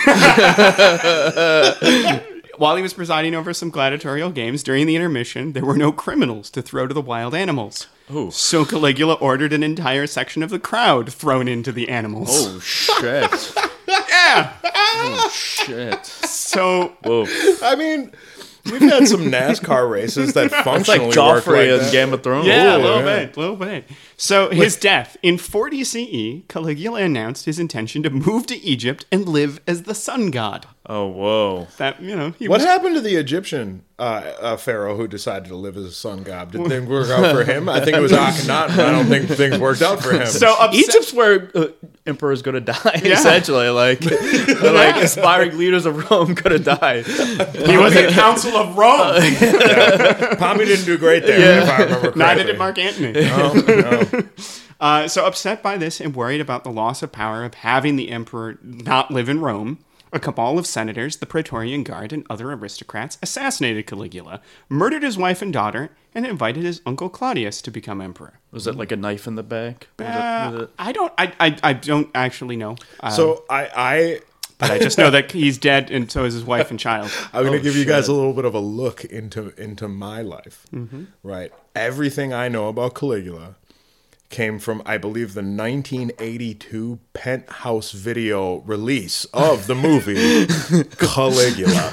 [2.59, 6.51] While he was presiding over some gladiatorial games during the intermission, there were no criminals
[6.51, 7.87] to throw to the wild animals.
[8.13, 8.31] Ooh.
[8.31, 12.29] So Caligula ordered an entire section of the crowd thrown into the animals.
[12.33, 13.55] oh shit,
[13.89, 14.53] yeah.
[14.65, 16.05] oh shit.
[16.05, 17.27] So Whoa,
[17.63, 18.13] I mean,
[18.67, 21.93] we've had some NASCAR races that It's like functionally work like Joffrey in that.
[21.93, 22.47] Game of Thrones.
[22.47, 23.25] Yeah, a little yeah.
[23.25, 23.85] bit, a little bit.
[24.17, 29.29] So his death in 40 CE, Caligula announced his intention to move to Egypt and
[29.29, 30.67] live as the sun god.
[30.87, 31.67] oh whoa.
[31.79, 34.03] That you know, he What was happened to the Egyptian uh,
[34.41, 36.51] uh, pharaoh who decided to live as a sun god?
[36.53, 37.69] Did things work out for him?
[37.69, 38.79] I think it was Akhenaten.
[38.79, 40.27] I don't think things worked out for him.
[40.27, 40.75] so upset.
[40.75, 41.67] Egypt's where uh,
[42.07, 42.79] emperor's gonna die.
[43.05, 44.05] Essentially, like
[44.63, 47.07] like aspiring leaders of Rome could have died.
[47.07, 49.21] he was a council of Rome.
[50.39, 52.19] Pompey didn't do great there, if I remember correctly.
[52.23, 53.13] Neither did Mark Antony.
[53.13, 54.04] No, no.
[54.81, 58.11] Uh, so upset by this and worried about the loss of power of having the
[58.11, 59.79] emperor not live in Rome,
[60.13, 65.41] a cabal of senators, the Praetorian Guard, and other aristocrats assassinated Caligula, murdered his wife
[65.41, 68.41] and daughter, and invited his uncle Claudius to become emperor.
[68.51, 69.87] Was it like a knife in the back?
[69.99, 71.13] Was it- was Uh, it- I don't.
[71.17, 71.57] I, I.
[71.63, 72.77] I don't actually know.
[73.01, 74.21] Uh, So I, I
[74.59, 77.11] but I just know that he's dead, and so is his wife and child.
[77.33, 79.89] I'm going to Oh, give you guys a little bit of a look into into
[79.89, 80.67] my life.
[80.75, 81.05] Mm-hmm.
[81.23, 83.55] Right, everything I know about Caligula
[84.31, 90.47] came from, I believe, the 1982 Penthouse video release of the movie
[90.99, 91.91] Caligula.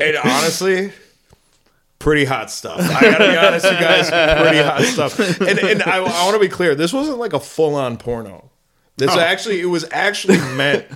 [0.00, 0.92] and honestly.
[1.98, 2.78] Pretty hot stuff.
[2.80, 4.08] I gotta be honest, you guys.
[4.08, 5.18] Pretty hot stuff.
[5.40, 6.74] And, and I, I want to be clear.
[6.76, 8.50] This wasn't like a full-on porno.
[8.96, 9.18] This Oh.
[9.18, 10.86] actually, it was actually meant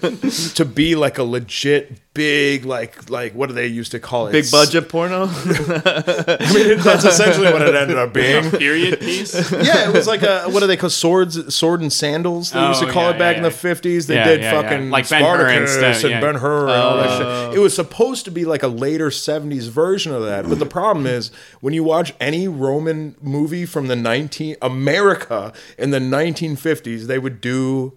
[0.57, 4.33] to be like a legit big, like, like what do they used to call it?
[4.33, 5.25] Big budget porno.
[5.31, 8.51] I mean, that's essentially what it ended up being.
[8.51, 9.35] Period piece.
[9.53, 12.51] Yeah, it was like a what do they call swords, sword and sandals?
[12.53, 14.07] They used to Oh, call yeah, it back yeah, in the fifties.
[14.07, 14.63] They Yeah, did yeah, yeah.
[14.63, 16.21] fucking Like Ben-Hur and Spartacus stuff, and yeah.
[16.21, 17.49] Ben Hur and all that oh.
[17.51, 17.59] shit.
[17.59, 21.07] It was supposed to be like a later seventies version of that, but the problem
[21.07, 27.07] is when you watch any Roman movie from the nineteen America in the nineteen fifties,
[27.07, 27.93] they would do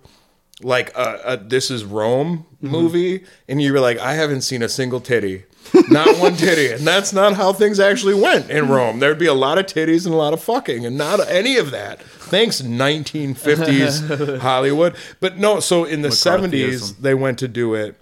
[0.65, 2.67] like a, a "This Is Rome" mm-hmm.
[2.67, 5.45] movie, and you were like, I haven't seen a single titty.
[5.89, 8.99] not one titty, and that's not how things actually went in Rome.
[8.99, 11.71] There'd be a lot of titties and a lot of fucking, and not any of
[11.71, 12.01] that.
[12.01, 14.95] Thanks, 1950s Hollywood.
[15.19, 17.95] But no, so in the 70s they went to do it,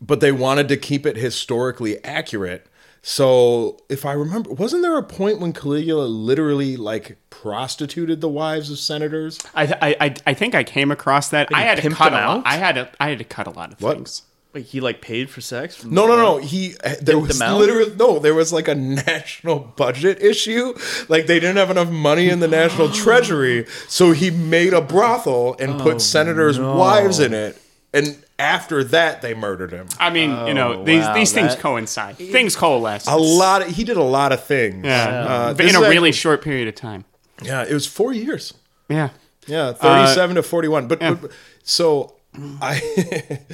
[0.00, 2.66] but they wanted to keep it historically accurate.
[3.08, 8.68] So if I remember, wasn't there a point when Caligula literally like prostituted the wives
[8.68, 9.38] of senators?
[9.54, 11.48] I, I, I, I think I came across that.
[11.54, 12.36] I had to cut them a lot.
[12.38, 12.42] out?
[12.46, 13.94] I had to, I had to cut a lot of What?
[13.94, 14.22] things.
[14.52, 15.76] Wait, he like paid for sex?
[15.76, 16.38] From No, no, no.
[16.38, 18.18] He uh, there was them literally no.
[18.18, 20.74] There was like a national budget issue.
[21.08, 25.54] Like they didn't have enough money in the national treasury, so he made a brothel
[25.60, 27.56] and Oh, put senators' wives in it.
[27.94, 29.86] And after that, they murdered him.
[29.98, 32.16] I mean, you know, these wow, these things that- coincide.
[32.18, 33.06] Things coalesce.
[33.06, 33.62] A lot.
[33.62, 34.84] Of, he did a lot of things.
[34.84, 37.04] yeah, Uh, in a really actually- short period of time.
[37.42, 37.62] yeah.
[37.66, 38.52] It was four years.
[38.88, 39.08] Yeah.
[39.46, 40.86] Yeah, thirty-seven Uh, to forty-one.
[40.88, 41.30] But, but
[41.62, 42.14] so
[42.60, 42.82] I,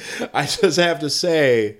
[0.34, 1.76] I just have to say,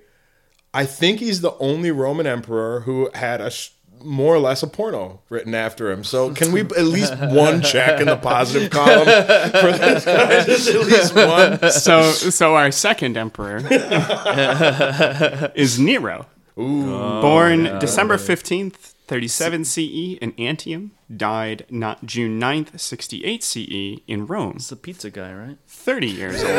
[0.73, 3.69] I think he's the only Roman emperor who had a sh-
[4.03, 6.03] more or less a porno written after him.
[6.03, 10.43] So can we at least one check in the positive column for this guy?
[10.43, 11.71] Just at least one.
[11.71, 13.57] So so our second emperor
[15.55, 16.27] is Nero.
[16.55, 24.25] Born oh, December 15th, 37 CE in Antium, died not June 9th, 68 CE in
[24.25, 24.53] Rome.
[24.55, 25.57] It's the pizza guy, right?
[25.67, 26.53] 30 years old.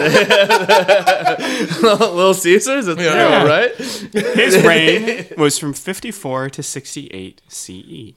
[1.83, 2.87] Little Caesars?
[2.87, 3.15] It's Yeah.
[3.15, 3.75] Nero, right?
[4.37, 8.13] His reign was from 54 to 68 CE.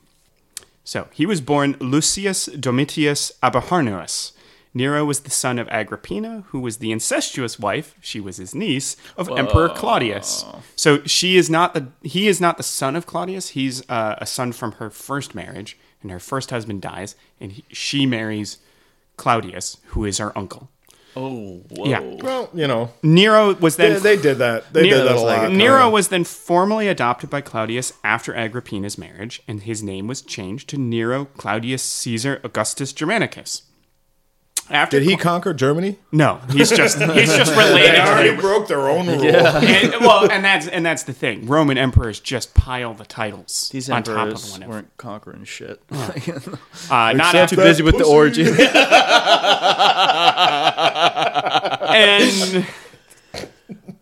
[0.84, 4.34] So he was born Lucius Domitius Ahenobarbus.
[4.78, 8.96] Nero was the son of Agrippina, who was the incestuous wife, she was his niece,
[9.18, 10.46] of Emperor Claudius.
[10.76, 13.50] So she is not the he is not the son of Claudius.
[13.50, 17.66] He's uh, a son from her first marriage, and her first husband dies, and he,
[17.70, 18.60] she marries
[19.18, 20.70] Claudius, who is her uncle.
[21.16, 21.86] Oh, whoa.
[21.88, 22.00] Yeah.
[22.22, 24.72] Well, you know, Nero was then they, they did that.
[24.72, 25.52] They Nero did that a was like- lot.
[25.52, 30.70] Nero was then formally adopted by Claudius after Agrippina's marriage, and his name was changed
[30.70, 33.63] to Nero Claudius Caesar Augustus Germanicus.
[34.70, 35.98] After Did he conquer Germany?
[36.12, 38.00] No, he's just he's just They related.
[38.02, 38.42] already to him.
[38.42, 39.22] broke their own rule.
[39.26, 41.46] And, well, and that's and that's the thing.
[41.46, 44.74] Roman emperors just pile the titles These on top of emperors one another.
[44.74, 45.82] weren't conquering shit.
[46.90, 48.14] Uh, not Except after Too busy with the pussy.
[48.14, 48.44] orgy.
[51.90, 52.68] and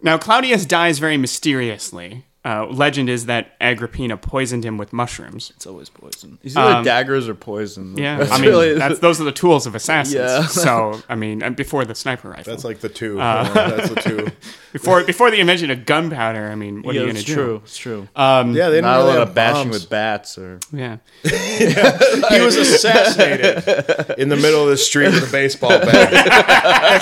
[0.01, 2.25] now Claudius dies very mysteriously.
[2.45, 5.51] Uh, legend is that Agrippina poisoned him with mushrooms.
[5.55, 6.37] It's always poison.
[6.43, 7.97] These are Um, daggers or poison.
[7.97, 10.13] Yeah, That's I mean, really- that's, those are the tools of assassins.
[10.15, 10.45] Yeah.
[10.65, 13.19] So, I mean, and before the sniper rifle, That's like the two.
[13.19, 14.27] Uh, that's the two.
[14.73, 16.49] before before the invention of gunpowder.
[16.51, 17.45] I mean, what yeah, are you going it's to true.
[17.57, 17.61] do?
[17.65, 18.07] It's true.
[18.15, 19.81] Yeah, they didn't Not a really lot have of bashing bombs.
[19.81, 20.59] with bats or.
[20.71, 26.11] Yeah, He was assassinated in the middle of the street with a baseball bat.
[26.11, 27.01] That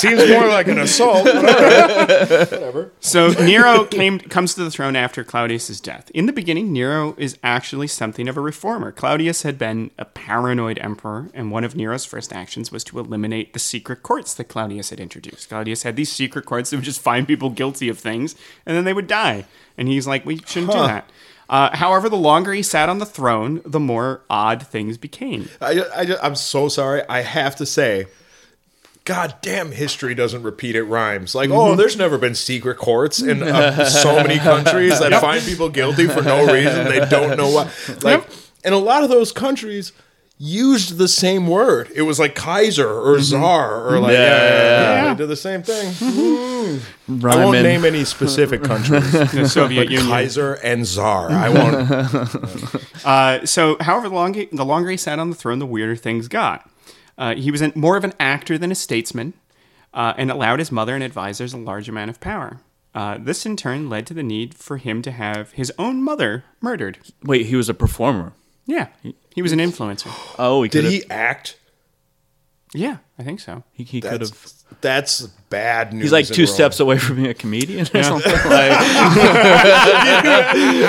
[0.00, 1.24] seems, seems more like an assault.
[1.24, 2.50] but.
[2.50, 2.90] Whatever.
[3.00, 6.10] So Nero came comes to the throne after Claudius's death.
[6.12, 8.92] In the beginning, Nero is actually something of a reformer.
[8.92, 13.52] Claudius had been a paranoid emperor, and one of Nero's first actions was to eliminate
[13.52, 15.48] the secret courts that Claudius had introduced.
[15.48, 18.84] Claudius had these secret courts that would just find people guilty of things, and then
[18.84, 19.44] they would die.
[19.76, 21.10] And he's like, we shouldn't do that.
[21.48, 25.48] Uh, however, the longer he sat on the throne, the more odd things became.
[25.60, 27.02] I, I, I'm so sorry.
[27.08, 28.06] I have to say,
[29.04, 31.34] God damn, history doesn't repeat it rhymes.
[31.34, 35.68] Like, oh, there's never been secret courts in uh, so many countries that find people
[35.68, 36.86] guilty for no reason.
[36.86, 37.70] They don't know why.
[38.00, 38.26] Like,
[38.64, 39.92] and a lot of those countries
[40.38, 41.90] used the same word.
[41.94, 45.14] It was like Kaiser or Czar or like, yeah, yeah, yeah, yeah.
[45.14, 45.92] they did the same thing.
[45.92, 47.24] Mm.
[47.24, 49.12] I won't name any specific countries.
[49.34, 50.08] The Soviet Union.
[50.08, 51.30] Kaiser and Czar.
[51.30, 52.84] I won't.
[53.04, 56.66] Uh, so, however, longer, the longer he sat on the throne, the weirder things got.
[57.16, 59.34] Uh, he was an, more of an actor than a statesman.
[59.92, 62.58] uh, and allowed his mother and advisors a large amount of power.
[62.96, 66.42] Uh, this in turn led to the need for him to have his own mother
[66.60, 66.98] murdered.
[67.22, 68.32] Wait, he was a performer.
[68.66, 68.88] Yeah,
[69.34, 70.10] he was an influencer.
[70.38, 71.58] Oh, he Did could he act?
[72.72, 73.62] Yeah, I think so.
[73.72, 74.52] He, he could have.
[74.80, 76.02] That's, that's bad news.
[76.02, 76.52] He's like two Rome.
[76.52, 78.32] steps away from being a comedian or something.
[78.44, 78.70] Like,
[80.54, 80.80] you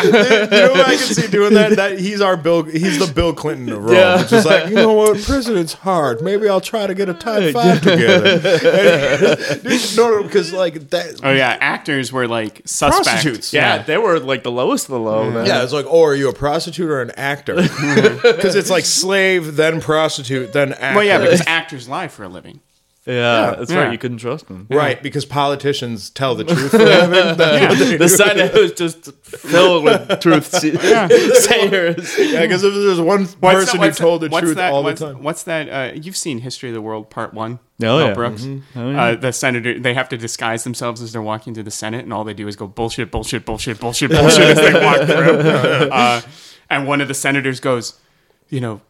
[0.50, 1.76] know what I can see doing that?
[1.78, 2.64] That he's our Bill.
[2.64, 3.94] He's the Bill Clinton of Rome.
[3.94, 4.26] Yeah.
[4.28, 6.22] Just like you know what, president's hard.
[6.22, 8.40] Maybe I'll try to get a top five together.
[9.64, 11.22] Dude, no, no, because like that.
[11.24, 13.06] Oh yeah, actors were like suspect.
[13.06, 13.54] Prostitutes.
[13.54, 15.26] yeah, they were like the lowest of the low.
[15.26, 15.36] Mm-hmm.
[15.36, 15.46] then.
[15.46, 17.56] Yeah, it's like, oh, are you a prostitute or an actor?
[17.56, 18.36] Mm-hmm.
[18.36, 20.96] Because it's like slave, then prostitute, then actor.
[20.98, 22.60] Well, yeah, because actors lie for a living.
[23.06, 23.84] Yeah, that's Yeah.
[23.84, 23.92] right.
[23.92, 24.66] You couldn't trust them.
[24.70, 27.38] right, because politicians tell the truth for a living.
[27.38, 28.08] That's what they The do.
[28.08, 30.76] Senate was just filled with truth se-
[31.42, 32.18] sayers.
[32.18, 34.72] Yeah, because if there's one What's person that- what's who told the what's truth that-
[34.74, 35.24] all the what's, time.
[35.24, 35.70] What's that?
[35.70, 37.60] Uh, you've seen History of the World Part One?
[37.62, 38.14] Oh, Mel yeah.
[38.14, 38.46] Brooks.
[38.76, 39.04] Oh, yeah.
[39.04, 39.78] uh, the senator.
[39.80, 42.48] They have to disguise themselves as they're walking through the Senate, and all they do
[42.48, 45.90] is go bullshit, bullshit, bullshit, bullshit, bullshit as they walk through.
[45.92, 46.22] Uh,
[46.70, 48.00] and one of the senators goes,
[48.50, 48.82] "You know,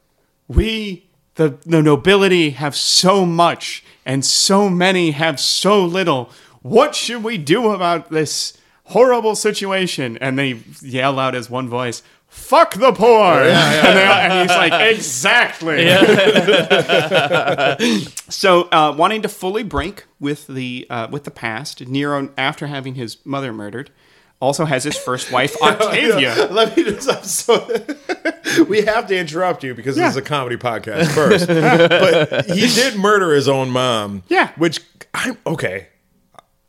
[0.48, 6.30] we the the nobility have so much, and so many have so little.
[6.62, 12.02] What should we do about this horrible situation?" And they yell out as one voice.
[12.28, 15.86] Fuck the poor, And, they- and he's like, exactly.
[18.30, 22.96] So, uh, wanting to fully break with the uh, with the past, Nero, after having
[22.96, 23.92] his mother murdered,
[24.46, 26.48] also has his first wife Octavia.
[26.52, 27.10] Let me just.
[27.10, 27.68] I'm so,
[28.70, 31.48] we have to interrupt you because this is a comedy podcast first.
[31.48, 34.24] but he did murder his own mom.
[34.30, 34.52] Yeah.
[34.58, 34.82] Which
[35.14, 35.88] I'm okay.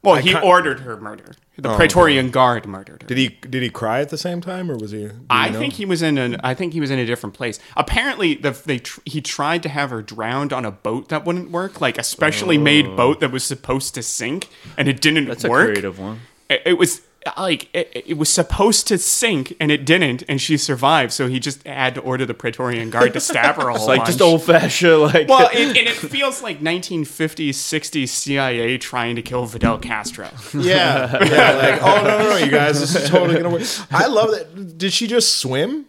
[0.03, 1.33] Well, he can't- ordered her murder.
[1.59, 3.09] The oh, Praetorian Guard murdered her.
[3.09, 5.09] Did he did he cry at the same time or was he?
[5.31, 5.59] I know?
[5.59, 6.37] think he was in an.
[6.45, 7.59] I think he was in a different place.
[7.77, 11.51] Apparently, the, they tr- he tried to have her drowned on a boat that wouldn't
[11.51, 12.97] work, like a specially made oh.
[12.97, 15.69] boat that was supposed to sink, and it didn't That's a work.
[15.69, 16.21] creative one.
[16.51, 17.01] it, it was
[17.37, 21.39] like it, it was supposed to sink and it didn't and she survived so he
[21.41, 24.21] just had to order the Praetorian guard to stab her a whole It's like just
[24.21, 29.47] old fashioned, like well it, and it feels like 1950s 60s cia trying to kill
[29.47, 31.53] fidel castro Yeah, yeah.
[31.57, 33.63] Like, oh no, no, no, you guys, this is totally gonna work.
[33.91, 34.79] I love that.
[34.79, 35.87] Did she just swim?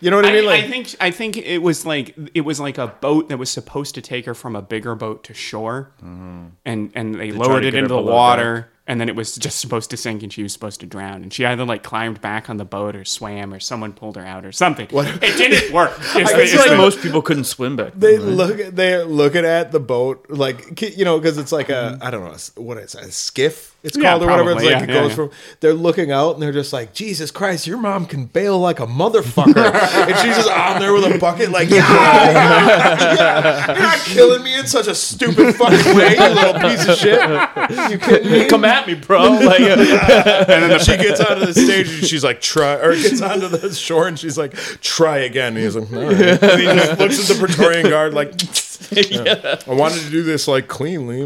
[0.00, 0.44] You know what I I, mean?
[0.44, 3.50] I Like, think I think it was like it was like a boat that was
[3.50, 6.48] supposed to take her from a bigger boat to shore, mm-hmm.
[6.66, 9.58] and and they try lowered it into the below water, and then it was just
[9.60, 12.48] supposed to sink, and she was supposed to drown, and she either like climbed back
[12.48, 14.86] on the boat or swam, or someone pulled her out, or something.
[14.90, 15.92] It didn't work.
[16.16, 17.92] It's, I it's guess like most people couldn't swim back.
[17.94, 18.34] they then, right?
[18.36, 22.10] look at they're looking at the boat, like you know, because it's like a I
[22.10, 23.74] don't know a- what it's a skiff.
[23.82, 24.50] It's Yeah, called or whatever.
[24.52, 25.30] It's probably, like yeah, it goes yeah, from.
[25.60, 28.86] They're looking out and they're just like, Jesus Christ, your mom can bail like a
[28.86, 29.56] motherfucker,
[30.08, 33.66] and she's just on there with a bucket, like, yeah, yeah, yeah.
[33.74, 37.90] you're not killing me in such a stupid fucking way, you little piece of shit.
[37.90, 38.48] You kidding me?
[38.48, 39.38] Come at me, bro.
[39.46, 43.48] Like, and then she gets onto the stage and she's like, try, or gets onto
[43.48, 45.56] the shore and she's like, try again.
[45.56, 46.42] And he's like, all right.
[46.42, 48.32] And he just looks at the Praetorian guard like,
[49.68, 51.22] I wanted to do this like cleanly.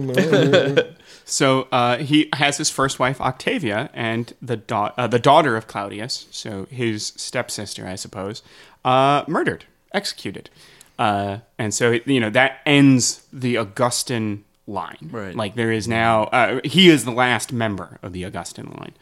[1.25, 5.67] So uh, he has his first wife Octavia and the da- uh, the daughter of
[5.69, 8.43] Claudius, so his stepsister, I suppose,
[8.85, 10.51] uh, murdered, executed,
[10.99, 15.09] uh, and so you know that ends the Augustan line.
[15.11, 15.35] Right.
[15.35, 18.92] Like there is now, uh, he is the last member of the Augustan line.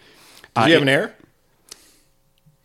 [0.56, 1.14] Uh, Do you have an heir?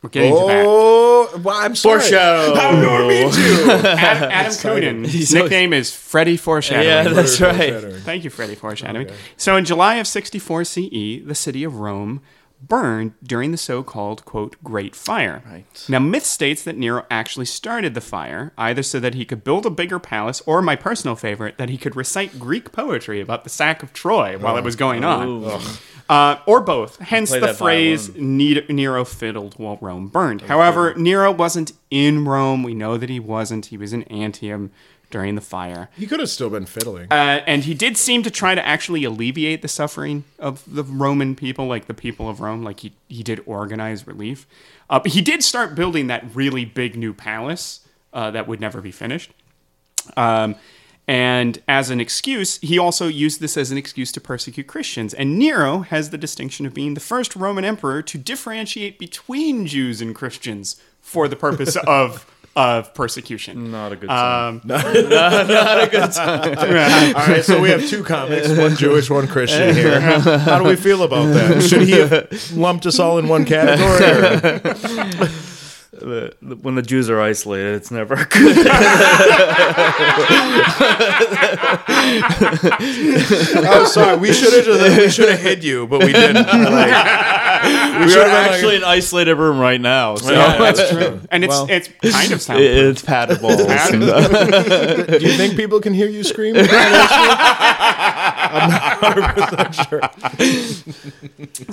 [0.02, 0.66] We're getting to that.
[0.68, 2.02] Oh, well, I'm sorry.
[2.02, 2.56] Foreshadow.
[2.56, 3.90] How do I mean to?
[3.98, 5.04] Adam, Adam Coonan.
[5.06, 6.86] His He's always- nickname is Freddie Foreshadowing.
[6.88, 7.94] yeah, that's right.
[8.02, 9.10] Thank you, Freddie Foreshadowing.
[9.38, 10.80] So, in July of 64 CE,
[11.26, 12.22] the city of Rome
[12.68, 15.42] burned during the so-called quote Great Fire.
[15.46, 15.86] Right.
[15.90, 19.66] Now, myth states that Nero actually started the fire, either so that he could build
[19.66, 23.50] a bigger palace, or my personal favorite, that he could recite Greek poetry about the
[23.50, 25.44] sack of Troy while it was going on.
[26.10, 27.00] Uh, or both.
[27.00, 30.42] Hence the phrase "Ne- Nero fiddled while Rome burned.
[30.42, 32.62] However, Nero wasn't in Rome.
[32.62, 33.68] We know that he wasn't.
[33.68, 34.72] He was in Antium
[35.14, 35.90] during the fire.
[35.96, 37.08] He could have still been fiddling.
[37.12, 41.36] Uh, and he did seem to try to actually alleviate the suffering of the Roman
[41.36, 42.64] people, like the people of Rome.
[42.64, 44.48] Like he, he did organize relief.
[44.90, 48.82] Uh, but he did start building that really big new palace uh, that would never
[48.82, 49.32] be finished.
[50.18, 50.56] Um,
[51.08, 55.14] and as an excuse, he also used this as an excuse to persecute Christians.
[55.14, 60.02] And Nero has the distinction of being the first Roman emperor to differentiate between Jews
[60.02, 63.72] and Christians for the purpose of of persecution.
[63.72, 64.56] Not a good sign.
[64.56, 64.78] Um, All
[67.28, 70.00] right, so we have two comics, one Jewish, one Christian here.
[70.00, 71.64] How do we feel about that?
[71.64, 73.98] Should he have lumped us all in one category?
[75.94, 78.68] The- the- when the Jews are isolated, it's never good.
[83.66, 84.18] I'm sorry.
[84.18, 86.46] We should have just we should have hid you, but we didn't.
[86.46, 86.92] Like,
[88.00, 90.16] we We're actually in an isolated room right now.
[90.16, 91.20] So Yeah, that's true.
[91.32, 92.70] And it's Well- it's kind of it- soundproof.
[92.70, 93.58] it's padded walls.
[93.58, 93.64] Do
[95.26, 96.56] you think people can hear you scream?
[96.58, 96.66] I'm
[98.70, 100.02] not 100% sure.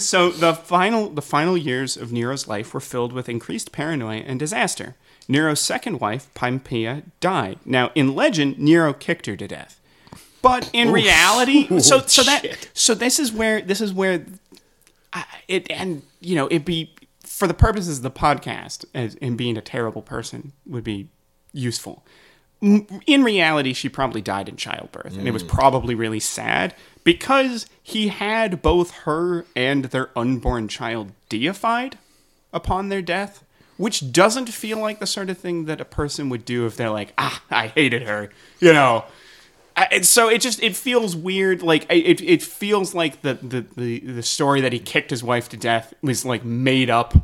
[0.01, 4.39] So the final the final years of Nero's life were filled with increased paranoia and
[4.39, 4.97] disaster.
[5.29, 7.59] Nero's second wife, Poppaea, died.
[7.65, 9.77] Now, in legend, Nero kicked her to death.
[10.43, 14.25] But in reality, so so that so this is where this is where
[15.13, 16.95] I, it and you know it'd be
[17.25, 21.09] for the purposes of the podcast as and being a terrible person would be
[21.53, 22.05] useful.
[22.63, 28.09] In reality, she probably died in childbirth, and it was probably really sad because he
[28.09, 31.97] had both her and their unborn child deified
[32.53, 33.43] upon their death,
[33.79, 36.91] which doesn't feel like the sort of thing that a person would do if they're
[36.91, 39.07] like, ah, I hated her, you know.
[40.03, 41.63] So it just it feels weird.
[41.63, 45.49] Like it, it feels like the, the the the story that he kicked his wife
[45.51, 47.15] to death was like made up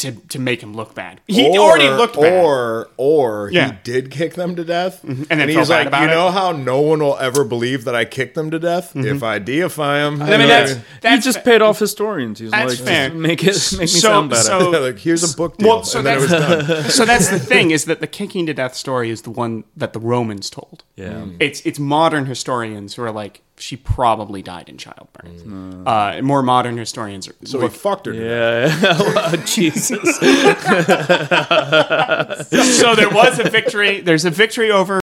[0.00, 1.20] to to make him look bad.
[1.26, 2.44] He already looked bad.
[2.44, 3.72] Or or Yeah.
[3.72, 6.18] he did kick them to death, and then he's like, about you it." Mm-hmm.
[6.18, 9.38] know how no one will ever believe that I kicked them to death if I
[9.38, 10.20] deify them.
[10.22, 10.72] I mean, that's
[11.02, 12.38] He just fa- paid off historians.
[12.40, 13.12] He's That's like, fair.
[13.14, 14.42] make it make me So- sound better.
[14.42, 16.90] so- like here's a book deal, Well, so and then it was that's- done.
[16.98, 19.92] so that's the thing is that the kicking to death story is the one that
[19.92, 20.84] the Romans told.
[20.96, 21.24] yeah.
[21.38, 25.46] It's it's modern historians who are like she probably died in childbirth.
[25.86, 28.12] Uh, and more modern historians are So look- he fucked her.
[28.14, 28.68] Yeah.
[29.14, 30.16] Wow, Jesus.
[32.78, 34.00] so there was a victory.
[34.00, 35.00] There's a victory over.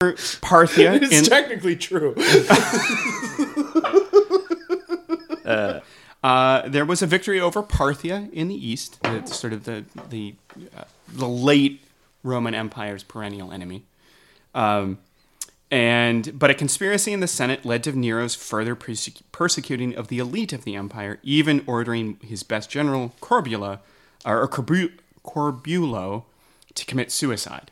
[0.00, 2.14] Parthia It's in, technically true.
[6.22, 10.34] Uh, there was a victory over Parthia in the east, the, sort of the the
[10.76, 11.80] uh, the late
[12.22, 13.84] Roman Empire's perennial enemy.
[14.54, 14.98] Um,
[15.70, 20.18] and but a conspiracy in the Senate led to Nero's further persecu- persecuting of the
[20.18, 23.78] elite of the empire, even ordering his best general Corbula
[24.26, 24.92] or Corbu-
[25.24, 26.24] Corbulo
[26.74, 27.70] to commit suicide.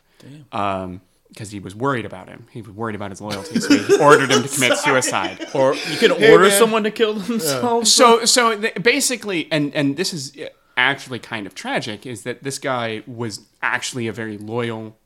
[0.52, 2.46] Um, because he was worried about him.
[2.50, 5.48] He was worried about his loyalty, so he ordered him to commit suicide.
[5.54, 6.58] or you can order man.
[6.58, 7.92] someone to kill themselves.
[7.92, 12.42] So so th- basically, and and this is uh, actually kind of tragic, is that
[12.42, 14.96] this guy was actually a very loyal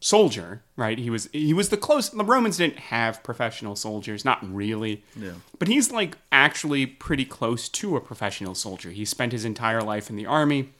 [0.00, 0.98] soldier, right?
[0.98, 2.08] He was he was the close.
[2.10, 5.04] The Romans didn't have professional soldiers, not really.
[5.14, 5.32] Yeah.
[5.58, 8.90] But he's like actually pretty close to a professional soldier.
[8.90, 10.70] He spent his entire life in the army.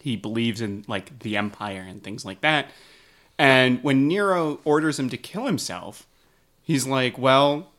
[0.00, 2.68] He believes in like the empire and things like that.
[3.38, 6.06] And when Nero orders him to kill himself,
[6.62, 7.72] he's like, well,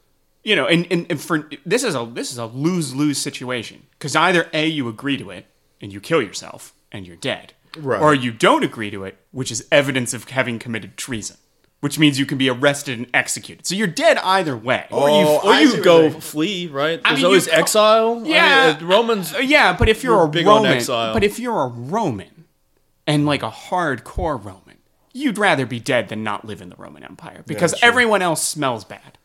[0.44, 3.84] you know, and, and, and for this is a this is a lose lose situation
[3.92, 5.46] because either a you agree to it
[5.82, 8.02] and you kill yourself and you're dead, Right.
[8.02, 11.38] or you don't agree to it, which is evidence of having committed treason,
[11.80, 13.66] which means you can be arrested and executed.
[13.66, 14.86] So you're dead either way.
[14.92, 17.00] or you, Oh, or you go you're flee, right?
[17.04, 18.22] I There's mean, always you co- exile.
[18.26, 18.74] I Yeah.
[18.80, 19.34] mean, uh, Romans.
[19.34, 21.14] Uh, yeah, but if you're a big on Roman, exile.
[21.14, 22.46] but if you're a Roman
[23.08, 24.62] and like a hardcore Roman,
[25.16, 27.88] you'd rather be dead than not live in the Roman Empire because that's true.
[27.88, 29.18] everyone else smells bad.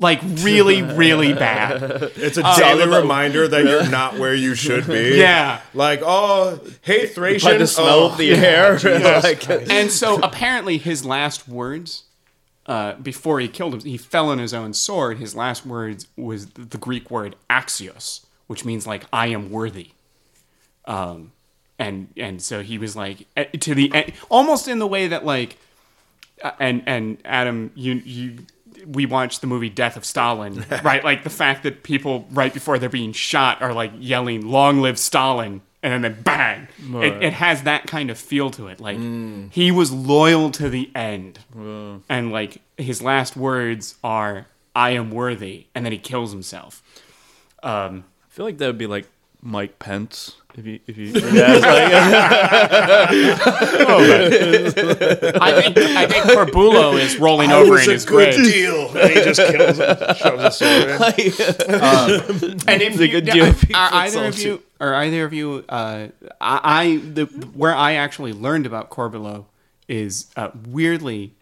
[0.00, 1.82] Like really, really bad.
[2.16, 5.18] It's a daily reminder that you're not where you should be.
[5.20, 5.60] Yeah.
[5.72, 7.52] Like, oh, hey, Thracian.
[7.52, 8.76] By the smell oh, of the hair.
[8.78, 12.04] Jesus like, And so apparently his last words
[12.66, 15.18] uh, before he killed him, he fell on his own sword.
[15.18, 19.92] His last words was the Greek word axios, which means like I am worthy.
[20.86, 21.32] Um,
[21.80, 25.24] and and so he was like eh, to the end, almost in the way that
[25.24, 25.56] like,
[26.44, 28.38] uh, and and Adam, you you.
[28.86, 31.04] We watched the movie Death of Stalin, right?
[31.04, 34.98] Like the fact that people right before they're being shot are like yelling "Long live
[34.98, 36.68] Stalin!" and then bang.
[37.02, 38.80] It, it has that kind of feel to it.
[38.80, 38.98] Like
[39.52, 41.40] he was loyal to the end,
[42.08, 46.82] and like his last words are "I am worthy," and then he kills himself.
[47.62, 49.06] Um, I feel like that would be like
[49.42, 50.36] Mike Pence.
[50.56, 51.58] If you, if you, yeah,
[55.40, 58.52] I think I think Corbulo is rolling It over was in a his good grave.
[58.52, 58.88] deal.
[58.96, 62.60] And he just kills him, shoves a sword in.
[62.68, 65.64] And if a you, good yeah, GOP are either of you, or either of you,
[65.68, 66.08] uh,
[66.40, 67.24] I, I the
[67.54, 69.44] where I actually learned about Corbulo
[69.88, 71.32] is uh, weirdly,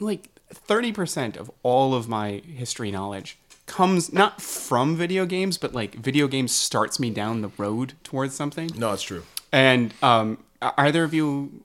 [0.00, 5.74] like thirty percent of all of my history knowledge comes not from video games, but
[5.74, 8.70] like video games starts me down the road towards something.
[8.76, 9.24] No, it's true.
[9.52, 11.64] And um, are either of you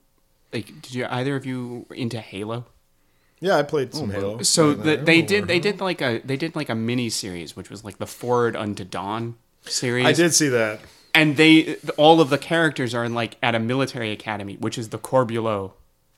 [0.53, 0.67] like?
[0.81, 2.65] Did you either of you into Halo?
[3.39, 4.41] Yeah, I played some Halo.
[4.43, 7.69] So the, they did they did like a they did like a mini series, which
[7.69, 10.05] was like the Forward Unto Dawn series.
[10.05, 10.79] I did see that.
[11.15, 14.89] and they all of the characters are in like at a military academy, which is
[14.89, 15.73] the Corbulo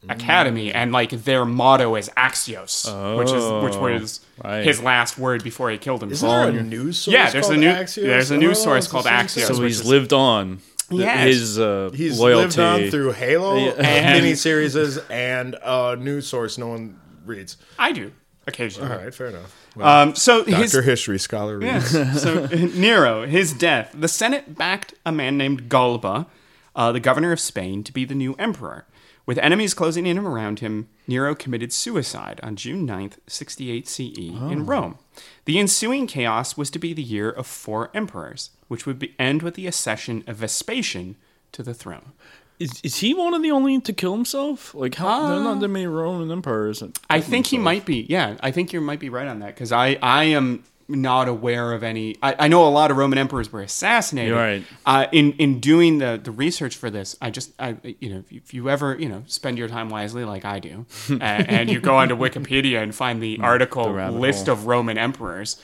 [0.09, 4.65] Academy, and like their motto is Axios, which is which was right.
[4.65, 6.71] his last word before he killed himself Isn't himself.
[6.71, 8.01] there a news source Yeah, there's a new- Axios?
[8.03, 9.47] there's a news Oh, source it's called Axios.
[9.55, 10.59] So he's is- lived on.
[10.89, 11.27] Th- Yes.
[11.27, 12.45] His uh, He's loyalty.
[12.45, 17.57] lived on through Halo And- miniseries and a news source no one reads.
[17.79, 18.11] I do
[18.45, 18.91] occasionally.
[18.91, 19.55] All right, fair enough.
[19.75, 21.93] Well, Um, so his History scholar reads.
[21.93, 22.21] Yes.
[22.21, 22.45] so
[22.75, 23.91] Nero, his death.
[23.97, 26.27] The Senate backed a man named Galba,
[26.75, 28.85] uh, the governor of Spain, to be the new emperor.
[29.25, 34.61] With enemies closing in around him, Nero committed suicide on June 9th, 68 CE, in
[34.61, 34.65] oh.
[34.65, 34.97] Rome.
[35.45, 39.41] The ensuing chaos was to be the year of four emperors, which would be, end
[39.41, 41.15] with the accession of Vespasian
[41.53, 42.11] to the throne.
[42.59, 44.75] Is, is he one of the only to kill himself?
[44.75, 46.83] Like, how, there are not that uh, many Roman emperors.
[47.09, 48.05] I think he might be.
[48.09, 50.63] Yeah, I think you might be right on that because I, I am
[50.93, 52.15] not aware of any.
[52.21, 54.33] I, I know a lot of Roman emperors were assassinated.
[54.33, 54.63] Right.
[54.85, 58.53] Uh, in in doing the the research for this, I just I you know if
[58.53, 61.95] you ever you know spend your time wisely like I do, uh, and you go
[61.97, 64.53] onto Wikipedia and find the article rabbit list hole.
[64.53, 65.59] of Roman emperors.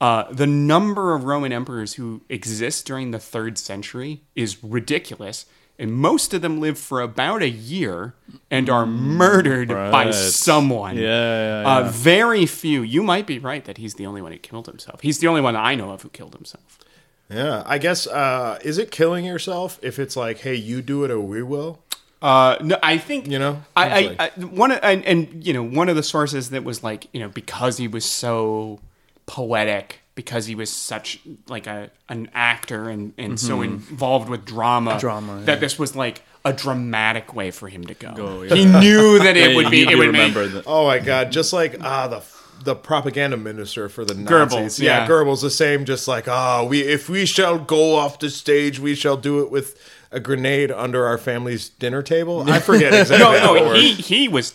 [0.00, 5.44] Uh, the number of Roman emperors who exist during the third century is ridiculous,
[5.80, 8.14] and most of them live for about a year
[8.50, 10.96] and are murdered by Mm, someone.
[10.96, 12.82] Yeah, yeah, Uh, very few.
[12.82, 15.00] You might be right that he's the only one who killed himself.
[15.00, 16.78] He's the only one I know of who killed himself.
[17.28, 18.06] Yeah, I guess.
[18.06, 21.78] Uh, is it killing yourself if it's like, hey, you do it or we will?
[22.20, 23.62] Uh, no, I think You know?
[23.74, 26.82] I, I, I one of, and, and you know one of the sources that was
[26.84, 28.78] like you know because he was so
[29.26, 31.18] poetic because he was such
[31.48, 35.58] like a an actor and and so involved with drama Drama, that yeah.
[35.60, 38.12] this was like a dramatic way for him to go.
[38.14, 38.54] Go, yeah.
[38.54, 40.64] He knew that it Yeah, would be it do would make remember that.
[40.66, 41.32] Oh my god!
[41.32, 42.22] Just like ah the
[42.62, 44.80] the propaganda minister for the Goebbels, Nazis.
[44.80, 45.08] yeah, yeah.
[45.08, 45.86] Goebbels the same.
[45.86, 49.50] Just like ah, we if we shall go off the stage, we shall do it
[49.50, 49.78] with
[50.12, 52.44] a grenade under our family's dinner table.
[52.50, 53.18] I forget exactly.
[53.18, 54.54] no, how it no, he he was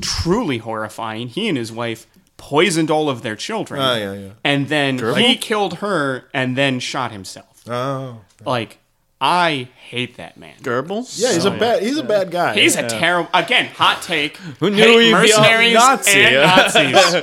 [0.00, 1.28] truly horrifying.
[1.28, 2.06] He and his wife
[2.42, 3.80] poisoned all of their children.
[3.80, 4.30] Oh, yeah, yeah.
[4.42, 7.62] And then he killed her and then shot himself.
[7.68, 8.78] Oh, Like
[9.20, 10.54] I hate that man.
[10.62, 11.16] Goebbels?
[11.16, 12.54] yeah, he's a bad he's a bad guy.
[12.54, 14.36] He's a terrible again, hot take.
[14.58, 16.10] Who knew hate he'd be a mercenaries Nazi?
[16.20, 17.22] and Nazis.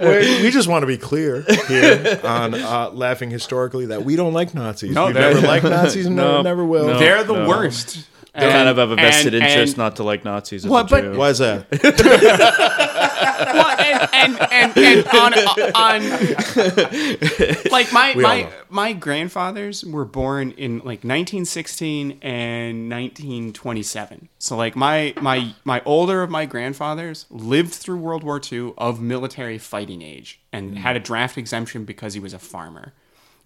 [0.00, 4.32] we, we just want to be clear here on uh, laughing historically that we don't
[4.32, 4.94] like Nazis.
[4.94, 6.86] No, We've never liked Nazis and No, never, never will.
[6.86, 6.98] no.
[6.98, 7.48] They're the No.
[7.48, 8.06] worst.
[8.34, 10.64] They kind of have a vested and- interest and- not to like Nazis.
[10.64, 11.18] As Well, a but- Jew.
[11.18, 11.66] Why is that?
[13.52, 15.34] well, and, and, and, and on,
[15.74, 16.02] on
[17.70, 24.28] like my We my my grandfathers were born in like 1916 and 1927.
[24.38, 29.00] So like my my my older of my grandfathers lived through World War II of
[29.00, 30.76] military fighting age and hmm.
[30.76, 32.92] had a draft exemption because he was a farmer.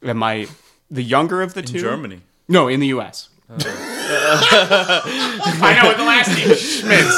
[0.03, 0.47] And my
[0.91, 2.20] the younger of the two Germany.
[2.49, 3.30] No, in the U.S.
[3.49, 3.62] I
[5.80, 6.61] know what the last name is.
[6.61, 7.14] Schmitz.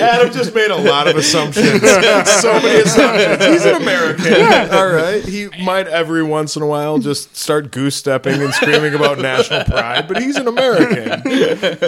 [0.02, 1.80] Adam just made a lot of assumptions.
[1.80, 3.46] so many assumptions.
[3.46, 4.74] He's an American.
[4.74, 5.24] All right.
[5.24, 9.62] He might every once in a while just start goose stepping and screaming about national
[9.64, 11.22] pride, but he's an American.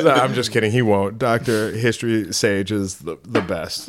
[0.05, 0.70] No, I'm just kidding.
[0.70, 1.18] He won't.
[1.18, 1.72] Dr.
[1.72, 3.89] History Sage is the, the best.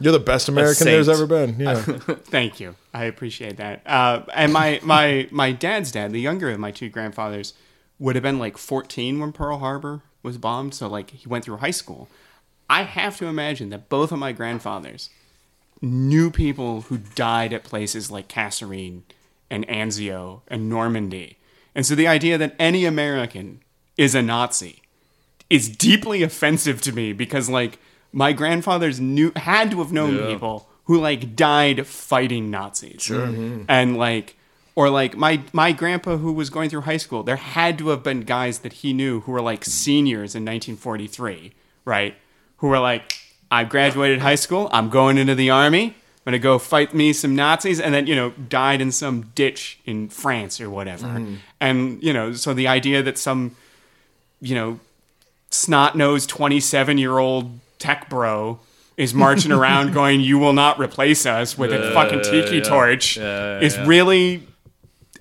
[0.00, 1.58] You're the best American there's ever been.
[1.58, 1.76] Yeah.
[1.76, 2.74] Thank you.
[2.92, 3.86] I appreciate that.
[3.86, 7.54] Uh, and my, my, my dad's dad, the younger of my two grandfathers,
[8.00, 10.74] would have been like 14 when Pearl Harbor was bombed.
[10.74, 12.08] So, like, he went through high school.
[12.68, 15.10] I have to imagine that both of my grandfathers
[15.82, 19.02] knew people who died at places like Kasserine
[19.50, 21.36] and Anzio and Normandy.
[21.74, 23.60] And so the idea that any American
[23.96, 24.82] is a Nazi
[25.48, 27.78] is deeply offensive to me because like
[28.12, 30.26] my grandfathers knew had to have known Yeah.
[30.26, 33.02] people who like died fighting Nazis.
[33.02, 33.32] Sure.
[33.68, 34.36] And like
[34.74, 38.02] or like my my grandpa who was going through high school, there had to have
[38.02, 41.52] been guys that he knew who were like seniors in 1943,
[41.84, 42.14] right?
[42.58, 43.14] Who were like
[43.50, 45.86] I graduated high school, I'm going into the army.
[45.86, 49.80] I'm gonna go fight me some Nazis, and then you know died in some ditch
[49.86, 51.06] in France or whatever.
[51.06, 51.34] Mm-hmm.
[51.60, 53.56] And you know, so the idea that some
[54.40, 54.80] you know
[55.50, 58.60] snot nosed 27 year old tech bro
[58.96, 62.62] is marching around going, You will not replace us with a fucking tiki yeah.
[62.62, 63.86] torch Yeah, is yeah.
[63.86, 64.46] really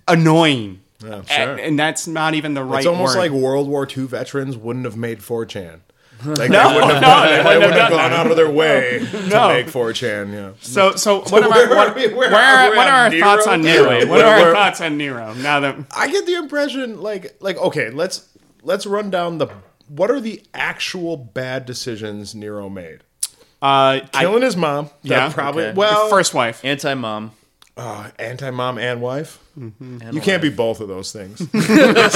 [0.10, 0.82] annoying.
[1.04, 3.22] Yeah, And, and that's not even the right It's almost word.
[3.22, 5.80] like World War II veterans wouldn't have made 4chan.
[6.26, 8.30] Like, no, they wouldn't have, no, gone, they they wouldn't have wouldn't have gone out
[8.30, 10.34] of their way to make 4chan.
[10.34, 10.52] Yeah.
[10.60, 12.08] So, so what are, where our, are what, we?
[12.08, 13.24] Where where are are, we what on are our Nero?
[13.24, 13.90] thoughts on Nero?
[13.92, 14.06] Nero.
[14.10, 15.34] What are our Where- thoughts on Nero?
[15.36, 18.28] Now that I get the impression, like, like okay, let's
[18.62, 19.48] let's run down the
[19.88, 23.00] what are the actual bad decisions Nero made?
[23.62, 24.88] uh, Killing his mom.
[25.04, 25.64] That Yeah, probably.
[25.68, 25.74] okay.
[25.76, 26.60] Well, first wife.
[26.66, 27.32] Anti mom.
[27.78, 29.40] uh, anti-mom and wife.
[29.60, 30.12] Mm-hmm.
[30.14, 32.14] You can't be both of those things because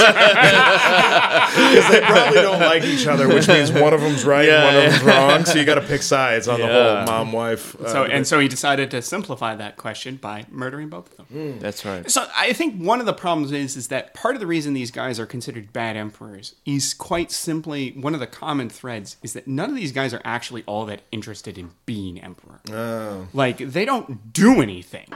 [1.90, 4.90] they probably don't like each other, which means one of them's right, and one of
[4.92, 5.44] them's wrong.
[5.44, 7.78] So you got to pick sides on the whole mom-wife.
[7.80, 11.58] Uh, So and so he decided to simplify that question by murdering both of them.
[11.58, 12.10] That's right.
[12.10, 14.90] So I think one of the problems is is that part of the reason these
[14.90, 19.46] guys are considered bad emperors is quite simply one of the common threads is that
[19.46, 22.60] none of these guys are actually all that interested in being emperor.
[22.72, 23.28] Oh.
[23.32, 25.08] Like they don't do anything.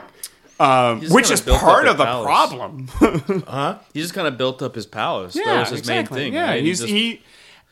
[0.61, 2.26] Um, which is part of the palace.
[2.26, 2.88] problem.
[3.94, 5.34] He just kind of built up his palace.
[5.34, 6.16] that was his exactly.
[6.16, 6.34] main thing.
[6.34, 6.62] Yeah, right?
[6.62, 7.22] he's just- he,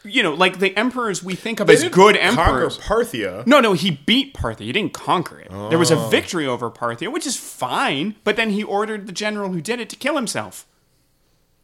[0.05, 2.78] you know, like the emperors we think of they as didn't good conquer emperors.
[2.78, 3.45] Parthia.
[3.47, 4.61] No, no, he beat Parthia.
[4.66, 5.51] He didn't conquer it.
[5.51, 6.09] There was a Oh.
[6.09, 8.14] victory over Parthia, which is fine.
[8.22, 10.64] But then he ordered the general who did it to kill himself.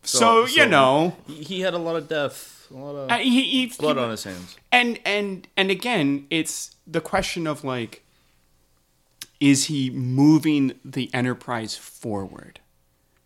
[0.02, 3.18] So, you so- know, he, he had a lot of death, a lot of uh,
[3.18, 4.56] he, he, blood he- on his hands.
[4.72, 8.02] and and and again, it's the question of like,
[9.43, 12.61] is he moving the enterprise forward?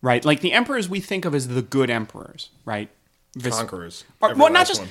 [0.00, 2.88] Right, like the emperors we think of as the good emperors, right?
[3.34, 4.04] Vis- Conquerors.
[4.22, 4.88] Or, well, not just, well,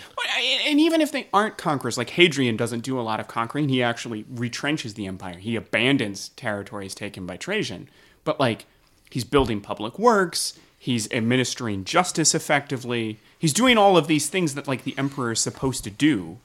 [0.68, 3.70] and even if they aren't conquerors, like Hadrian doesn't do a lot of conquering.
[3.70, 5.38] He actually retrenches the empire.
[5.40, 7.90] He abandons territories taken by Trajan.
[8.24, 8.66] But like,
[9.10, 10.60] he's building public works.
[10.78, 13.20] He's administering justice effectively.
[13.40, 16.38] He's doing all of these things that like the emperor is supposed to do.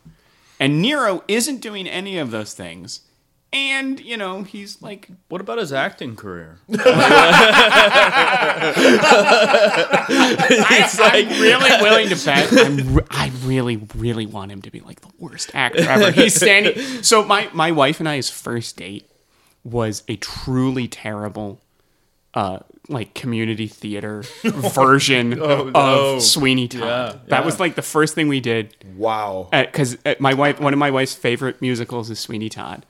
[0.59, 3.01] And Nero isn't doing any of those things.
[3.53, 6.59] And you know, he's like What about his acting career?
[9.93, 12.53] I, I'm really willing to bet.
[12.67, 16.11] I'm re- I really, really want him to be like the worst actor ever.
[16.11, 16.75] He's standing.
[17.03, 19.09] So my my wife and I's first date
[19.65, 21.61] was a truly terrible,
[22.35, 26.81] uh, like community theater version of Sweeney Todd.
[26.83, 29.49] Yeah, that was like the first thing we did Wow.
[29.51, 32.85] because uh, my wife, one of my wife's favorite musicals is Sweeney Todd,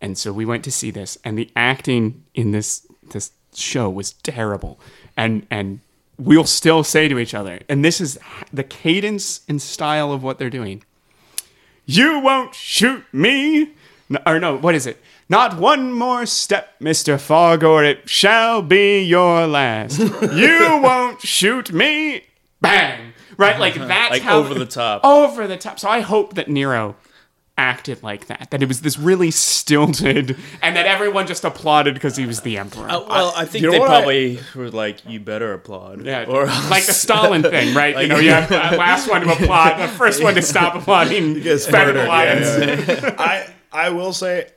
[0.00, 4.12] and so we went to see this, and the acting in this this show was
[4.12, 4.78] terrible,
[5.16, 5.80] and and
[6.18, 8.18] we'll still say to each other, and this is
[8.52, 10.82] the cadence and style of what they're doing.
[11.84, 13.72] You won't shoot me,
[14.10, 15.00] N- or no, what is it?
[15.28, 19.98] Not one more step, Mister Fogg, or it shall be your last.
[20.32, 22.24] you won't shoot me,
[22.60, 23.12] bang!
[23.36, 23.86] Right, like uh-huh.
[23.86, 25.04] that's Like how over the top.
[25.04, 25.78] over the top.
[25.78, 26.96] So I hope that Nero
[27.58, 28.50] acted like that.
[28.50, 32.58] That it was this really stilted, and that everyone just applauded because he was the
[32.58, 32.88] emperor.
[32.88, 36.04] Uh, well, I think you know they what I- probably were like, "You better applaud."
[36.04, 37.96] yeah, Or like the Stalin thing, right?
[38.02, 41.40] you know, you have the last one to applaud, the first one to stop applauding.
[41.40, 42.46] gets better murdered, lines.
[42.88, 44.48] yeah, I I will say,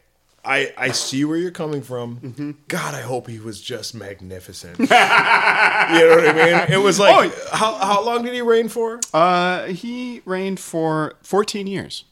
[0.43, 2.17] I I see where you're coming from.
[2.19, 2.51] Mm-hmm.
[2.67, 4.77] God, I hope he was just magnificent.
[4.79, 6.73] you know what I mean?
[6.73, 8.99] It was like how how long did he reign for?
[9.13, 12.05] Uh, he reigned for 14 years.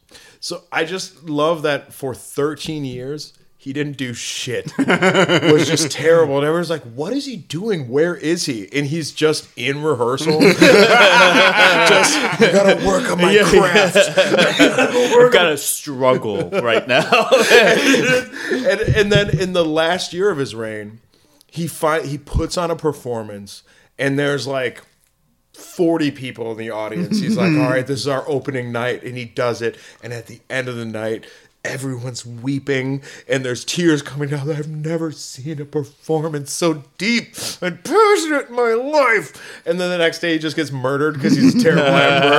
[0.48, 4.72] So I just love that for 13 years he didn't do shit.
[4.80, 6.38] it was just terrible.
[6.38, 7.90] And everyone's like, "What is he doing?
[7.90, 10.40] Where is he?" And he's just in rehearsal.
[10.42, 13.98] just I gotta work on my craft.
[14.18, 17.10] I've got to struggle right now.
[17.52, 21.02] and and then in the last year of his reign,
[21.48, 23.64] he fi- he puts on a performance,
[24.00, 24.82] and there's like.
[25.58, 27.20] 40 people in the audience.
[27.20, 29.04] He's like, all right, this is our opening night.
[29.04, 29.78] And he does it.
[30.04, 31.26] And at the end of the night,
[31.66, 34.50] everyone's weeping and there's tears coming down.
[34.50, 39.62] I've never seen a performance so deep and passionate in my life.
[39.66, 42.30] And then the next day, he just gets murdered because he's a terrible emperor.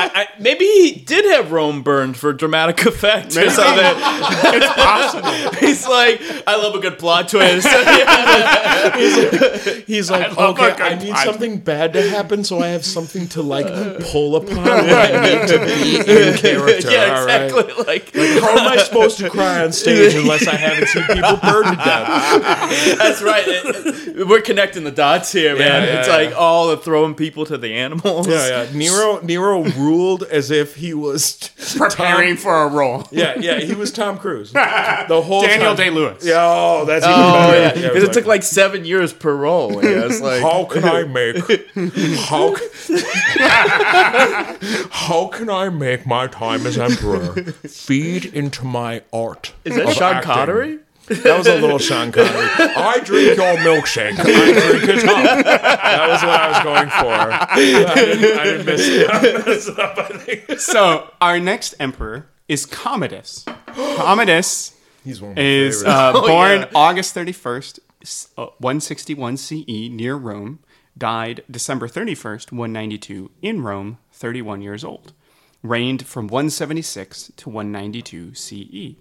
[0.00, 3.84] I, I, maybe he did have Rome burned for dramatic effect or something.
[3.84, 5.52] It's possible.
[5.60, 7.68] He's like, I love a good plot twist.
[9.86, 11.24] He's like, love okay, a good I need plot.
[11.24, 13.66] something bad to happen, so I have something to like
[14.04, 16.90] pull upon when I need to be in character.
[16.90, 17.42] yeah, all right?
[17.44, 17.84] exactly.
[17.84, 21.78] Like, How am I supposed to cry on stage unless I haven't seen people burned
[21.78, 22.98] to death?
[22.98, 23.44] that's right.
[23.46, 25.84] It- it- we're connecting the dots here, man.
[25.84, 28.26] Yeah, it's yeah, like all the throwing people to the animals.
[28.26, 28.72] Yeah, yeah.
[28.76, 33.06] Nero, Nero ruled as if he was Preparing for a role.
[33.10, 33.60] Yeah, yeah.
[33.60, 35.74] He was Tom Cruise the whole Daniel.
[35.74, 36.24] Day Lewis.
[36.24, 37.58] Yeah, oh, that's oh, even Oh better.
[37.60, 39.72] yeah, it because was it took like seven years per role.
[39.84, 41.36] Yeah, it's like How can I make
[42.28, 42.54] how
[44.90, 47.34] how can I make my time as emperor
[47.66, 49.52] feed into my art?
[49.64, 50.32] is that of Sean acting?
[50.32, 50.78] Connery?
[51.08, 52.30] That was a little Sean Connery.
[52.58, 54.18] I drink your milkshake.
[54.18, 55.44] I drink it up.
[55.44, 57.32] That was what I was going for.
[57.32, 57.54] I
[57.94, 59.10] didn't, I didn't miss it.
[59.10, 60.60] I messed up, I think.
[60.60, 63.44] So our next emperor is Commodus.
[63.96, 65.98] Commodus He's one of my is favorites.
[65.98, 66.68] uh, Oh, born yeah.
[66.74, 70.58] August 31st, s- uh, 161 CE near Rome.
[70.96, 75.12] Died December 31st, 192 in Rome, 31 years old.
[75.62, 78.96] Reigned from 176 to 192 CE.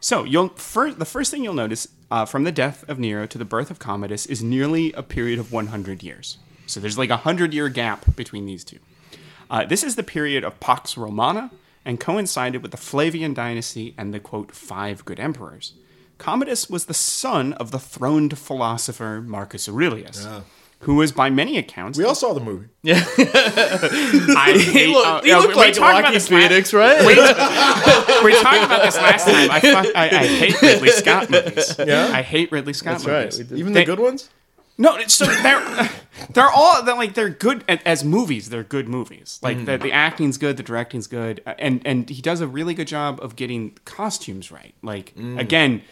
[0.00, 3.38] So you'll fir- the first thing you'll notice uh, from the death of Nero to
[3.38, 6.38] the birth of Commodus is nearly a period of 100 years.
[6.66, 8.78] So there's like a 100 year gap between these two.
[9.50, 11.50] Uh, this is the period of Pax Romana
[11.84, 15.74] and coincided with the Flavian dynasty and the quote, five good emperors.
[16.18, 20.24] Commodus was the son of the throned philosopher Marcus Aurelius,
[20.80, 21.98] who was by many accounts.
[21.98, 22.68] We all saw the movie.
[22.82, 26.30] Yeah, I He, look, uh, he yeah, looked we- we like talked about Joaquin this
[26.30, 27.04] last- Phoenix, right?
[28.24, 29.50] we talked about this last time.
[29.50, 31.74] I, fuck, I, I hate Ridley Scott movies.
[31.78, 32.10] Yeah?
[32.12, 33.38] I hate Ridley Scott That's movies.
[33.38, 33.58] we did.
[33.58, 34.30] Even They- the good ones?
[34.78, 35.90] No, so they're
[36.32, 38.48] they're all they're like they're good as movies.
[38.48, 39.38] They're good movies.
[39.42, 42.72] Like the, the acting's good, the directing's good, uh, and and he does a really
[42.72, 44.74] good job of getting costumes right.
[44.82, 45.82] Like again,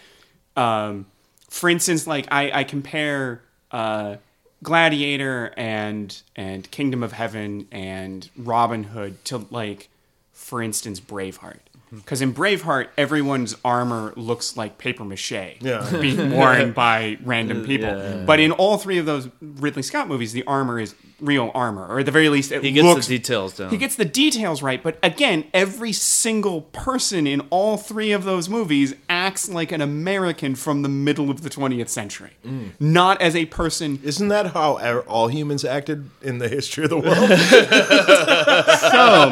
[0.56, 1.04] um,
[1.50, 4.16] for instance, like I I compare uh,
[4.62, 9.88] Gladiator and and Kingdom of Heaven and Robin Hood to like,
[10.32, 11.60] for instance, Braveheart.
[11.86, 11.98] Mm-hmm.
[11.98, 15.88] Because in Braveheart, everyone's armor looks like paper mache Yeah.
[16.00, 17.88] being worn by random people.
[17.88, 18.24] Yeah.
[18.26, 21.98] But in all three of those Ridley Scott movies, the armor is real armor, or
[22.00, 23.06] at the very least, it He gets looks.
[23.08, 23.70] the details down.
[23.70, 28.48] he gets the details right, but again, every single person in all three of those
[28.48, 32.30] movies acts like an American from the middle of the 20th century,
[32.78, 33.98] not as a person.
[34.04, 37.16] Isn't that how all humans acted in the history of the world?
[38.78, 39.30] so.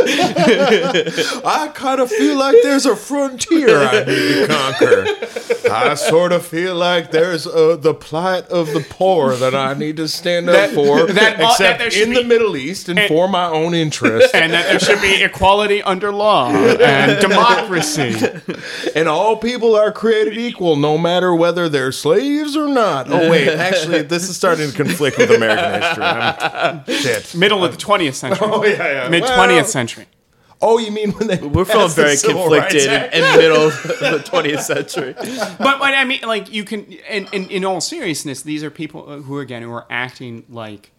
[1.44, 5.04] I kind of feel like there's a frontier I need to conquer.
[5.70, 7.94] I sort of feel like there's uh, the
[8.38, 12.12] of the poor that I need to stand up That- for, that- except that in
[12.14, 14.34] the Middle East and for my own interest.
[14.34, 18.14] And that there should be equality under law and democracy.
[18.94, 23.10] and all people are created equal, no matter whether they're slaves or not.
[23.10, 26.04] Oh wait, actually, this is starting to conflict with American history.
[26.04, 27.34] I'm, shit.
[27.34, 28.46] Middle of the 20th century.
[28.50, 29.08] Oh yeah, yeah.
[29.08, 30.06] Mid 20th Well, century.
[30.62, 31.36] Oh, you mean when they?
[31.38, 35.14] We're feeling passed the very conflicted in, in the middle of the 20th century.
[35.16, 39.22] but, but I mean, like you can, in, in in all seriousness, these are people
[39.22, 40.92] who are again who are acting like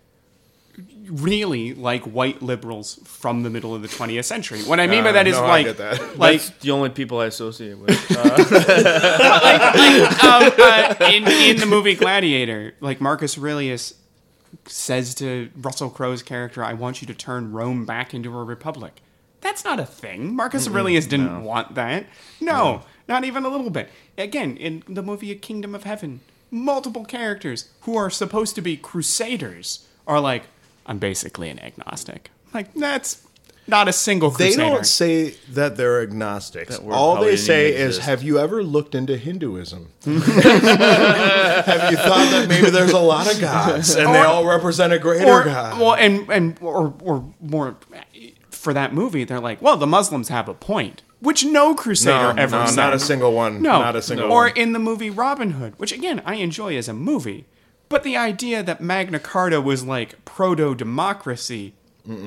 [1.06, 4.62] really like white liberals from the middle of the 20th century.
[4.64, 6.18] What I mean by Uh, that is no, like that.
[6.18, 7.92] like That's the only people I associate with.
[8.22, 9.38] Uh,
[10.24, 13.94] um, uh, in in the movie Gladiator, like Marcus Aurelius
[14.66, 19.02] says to Russell Crowe's character, "I want you to turn Rome back into a republic."
[19.42, 20.36] That's not a thing.
[20.36, 22.06] Marcus Aurelius didn't want that.
[22.40, 23.90] No, not even a little bit.
[24.18, 26.22] Again, in the movie A Kingdom of Heaven,
[26.52, 30.44] multiple characters who are supposed to be crusaders are like,
[30.86, 33.24] "I'm basically an agnostic." Like that's
[33.68, 36.78] not a single They don't say that they're agnostics.
[36.78, 38.08] That All they say is, exist.
[38.08, 39.88] "Have you ever looked into Hinduism?
[40.06, 40.16] Have
[41.92, 45.26] you thought that maybe there's a lot of gods and they all represent a greater
[45.26, 47.78] or, god?" Well, and and or or more
[48.62, 52.42] for that movie, they're like, well, the Muslims have a point, which no crusader no,
[52.42, 52.76] ever no, said.
[52.76, 53.62] not a single one.
[53.62, 54.38] No, not a single one.
[54.38, 57.46] Or in the movie Robin Hood, which again I enjoy as a movie,
[57.90, 61.74] but the idea that Magna Carta was like proto democracy.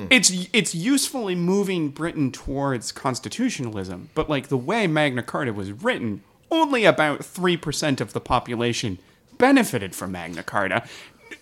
[0.09, 6.23] It's it's usefully moving Britain towards constitutionalism, but like the way Magna Carta was written,
[6.49, 8.99] only about three percent of the population
[9.37, 10.87] benefited from Magna Carta.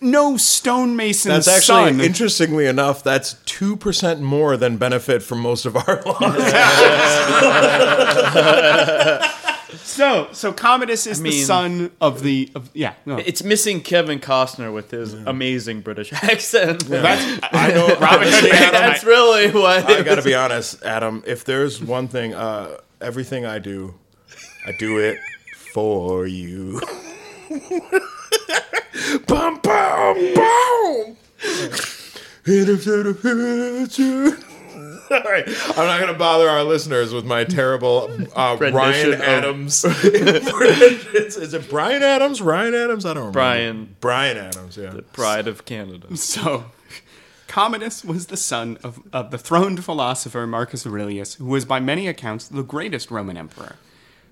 [0.03, 2.01] No stonemason's That's actually, son.
[2.01, 6.19] interestingly enough, that's two percent more than benefit from most of our laws.
[9.75, 12.93] So, so Commodus is the mean- son of the of yeah.
[13.05, 13.17] No.
[13.17, 16.85] it's missing Kevin Costner with his amazing British accent.
[16.87, 17.87] That's I know.
[17.99, 18.51] Robin Hood.
[18.51, 19.85] Adam, That's really what.
[19.89, 21.23] I gotta be honest, Adam.
[21.25, 23.95] If there's one thing, uh, everything I do,
[24.67, 25.17] I do it
[25.73, 26.81] for you.
[29.27, 31.17] Bum bum bum.
[35.11, 39.21] All right, I'm not gonna bother our listeners with my terrible uh, Rendition Ryan of-
[39.21, 39.85] Adams.
[39.85, 42.41] is, is it Bryan Adams?
[42.41, 43.05] Ryan Adams?
[43.05, 43.33] I don't remember.
[43.33, 44.77] Bryan, Bryan Adams.
[44.77, 44.89] Yeah.
[44.91, 46.15] The pride of Canada.
[46.17, 46.65] So,
[47.47, 52.07] Commodus was the son of, of the throned philosopher Marcus Aurelius, who was by many
[52.07, 53.75] accounts the greatest Roman emperor.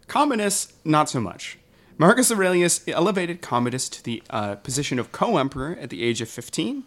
[0.07, 1.57] Commodus, not so much.
[1.97, 6.29] Marcus Aurelius elevated Commodus to the uh, position of co emperor at the age of
[6.29, 6.83] 15.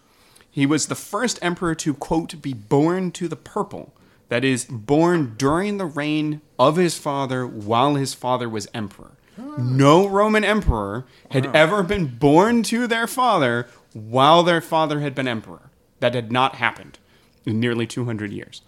[0.51, 3.93] He was the first emperor to, quote, be born to the purple,
[4.29, 9.13] that is born during the reign of his father while his father was emperor.
[9.59, 15.29] No Roman emperor had ever been born to their father while their father had been
[15.29, 15.71] emperor.
[16.01, 16.99] That had not happened
[17.45, 18.63] in nearly 200 years.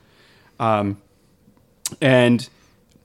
[0.58, 1.00] Um,
[2.00, 2.48] and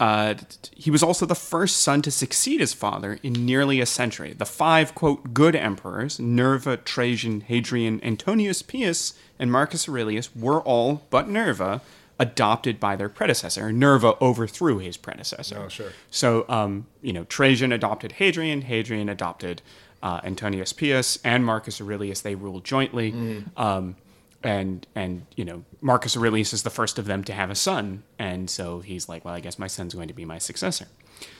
[0.01, 0.33] uh,
[0.75, 4.33] he was also the first son to succeed his father in nearly a century.
[4.33, 11.03] The five, quote, good emperors, Nerva, Trajan, Hadrian, Antonius Pius, and Marcus Aurelius, were all,
[11.11, 11.81] but Nerva,
[12.17, 13.71] adopted by their predecessor.
[13.71, 15.65] Nerva overthrew his predecessor.
[15.65, 15.91] Oh, sure.
[16.09, 19.61] So, um, you know, Trajan adopted Hadrian, Hadrian adopted
[20.01, 22.21] uh, Antonius Pius, and Marcus Aurelius.
[22.21, 23.43] They ruled jointly.
[23.55, 23.97] Um,
[24.43, 28.03] and and you know Marcus Aurelius is the first of them to have a son,
[28.17, 30.87] and so he's like, well, I guess my son's going to be my successor.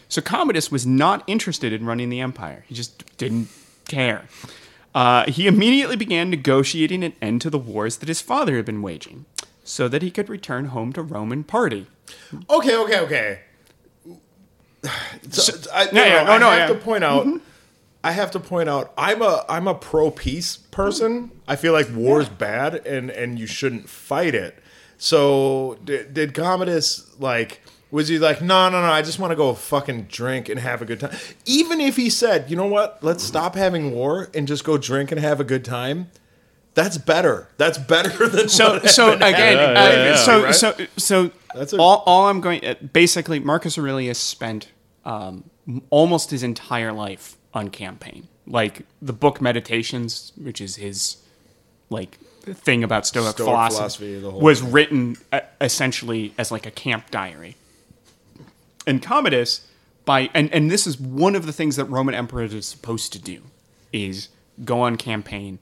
[0.08, 3.50] So Commodus was not interested in running the empire; he just didn't
[3.88, 4.26] care.
[4.94, 8.82] Uh, he immediately began negotiating an end to the wars that his father had been
[8.82, 9.26] waging,
[9.64, 11.88] so that he could return home to Roman party.
[12.50, 13.40] Okay, okay, okay.
[15.30, 16.76] So, I, yeah, yeah, no, oh, no, I have yeah.
[16.76, 17.28] to point out.
[18.04, 18.92] I have to point out.
[18.98, 21.32] I'm a I'm a pro peace person.
[21.48, 24.58] I feel like war's bad and and you shouldn't fight it.
[24.98, 27.62] So did, did Commodus like?
[27.92, 28.88] Was he like, no, no, no?
[28.90, 31.14] I just want to go fucking drink and have a good time.
[31.46, 33.00] Even if he said, you know what?
[33.04, 36.10] Let's stop having war and just go drink and have a good time.
[36.74, 37.50] That's better.
[37.58, 40.56] That's better than So what so happened again, at- uh, Yeah, so right?
[40.56, 44.72] so so That's a- all all I'm going uh, basically Marcus Aurelius spent
[45.04, 45.44] um,
[45.90, 48.28] almost his entire life on campaign.
[48.48, 51.18] Like the book Meditations, which is his
[51.90, 54.72] like thing about Stoic, Stoic philosophy, philosophy, was thing.
[54.72, 57.56] written uh, essentially as like a camp diary.
[58.88, 59.68] And Commodus,
[60.06, 63.20] by and and this is one of the things that Roman emperors are supposed to
[63.20, 63.44] do,
[63.94, 64.30] is
[64.66, 65.60] go on campaign.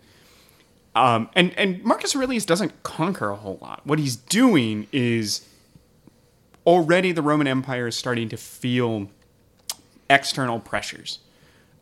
[0.96, 3.86] Um, and and Marcus Aurelius doesn't conquer a whole lot.
[3.86, 5.46] What he's doing is
[6.66, 9.10] already the Roman Empire is starting to feel
[10.10, 11.20] external pressures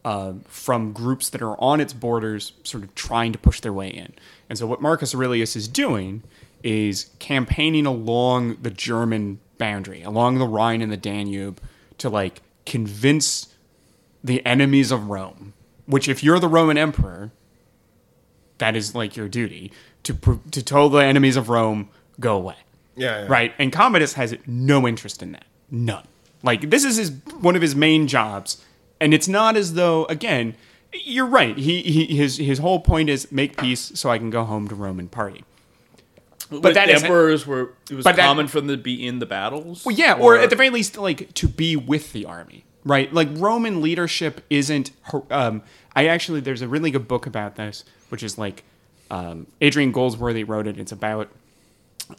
[0.08, 3.90] uh, from groups that are on its borders, sort of trying to push their way
[3.90, 4.14] in.
[4.50, 6.24] And so, what Marcus Aurelius is doing
[6.64, 11.60] is campaigning along the German boundary, along the Rhine and the Danube,
[11.98, 13.54] to like convince
[14.24, 15.52] the enemies of Rome.
[15.88, 17.34] Which, if you're the Roman emperor,
[18.60, 22.56] that is like your duty to to tell the enemies of Rome go away.
[22.96, 23.28] Yeah, yeah.
[23.28, 23.54] Right.
[23.60, 25.48] And Commodus has no interest in that.
[25.70, 26.08] None.
[26.44, 28.64] Like this is his one of his main jobs,
[29.00, 30.56] and it's not as though again.
[30.94, 31.58] You're right.
[31.58, 34.76] He, he his his whole point is make peace so I can go home to
[34.76, 35.44] Roman party.
[36.50, 37.74] But that emperors were.
[37.90, 39.86] It was but that- common for them to be in the battles.
[39.86, 43.12] Well, yeah, or, at the very least, like to be with the army, right?
[43.14, 44.92] Like Roman leadership isn't.
[45.30, 45.62] Um,
[45.96, 48.64] I actually, there's a really good book about this, which is like
[49.12, 50.80] um, Adrian Goldsworthy wrote it.
[50.80, 51.30] It's about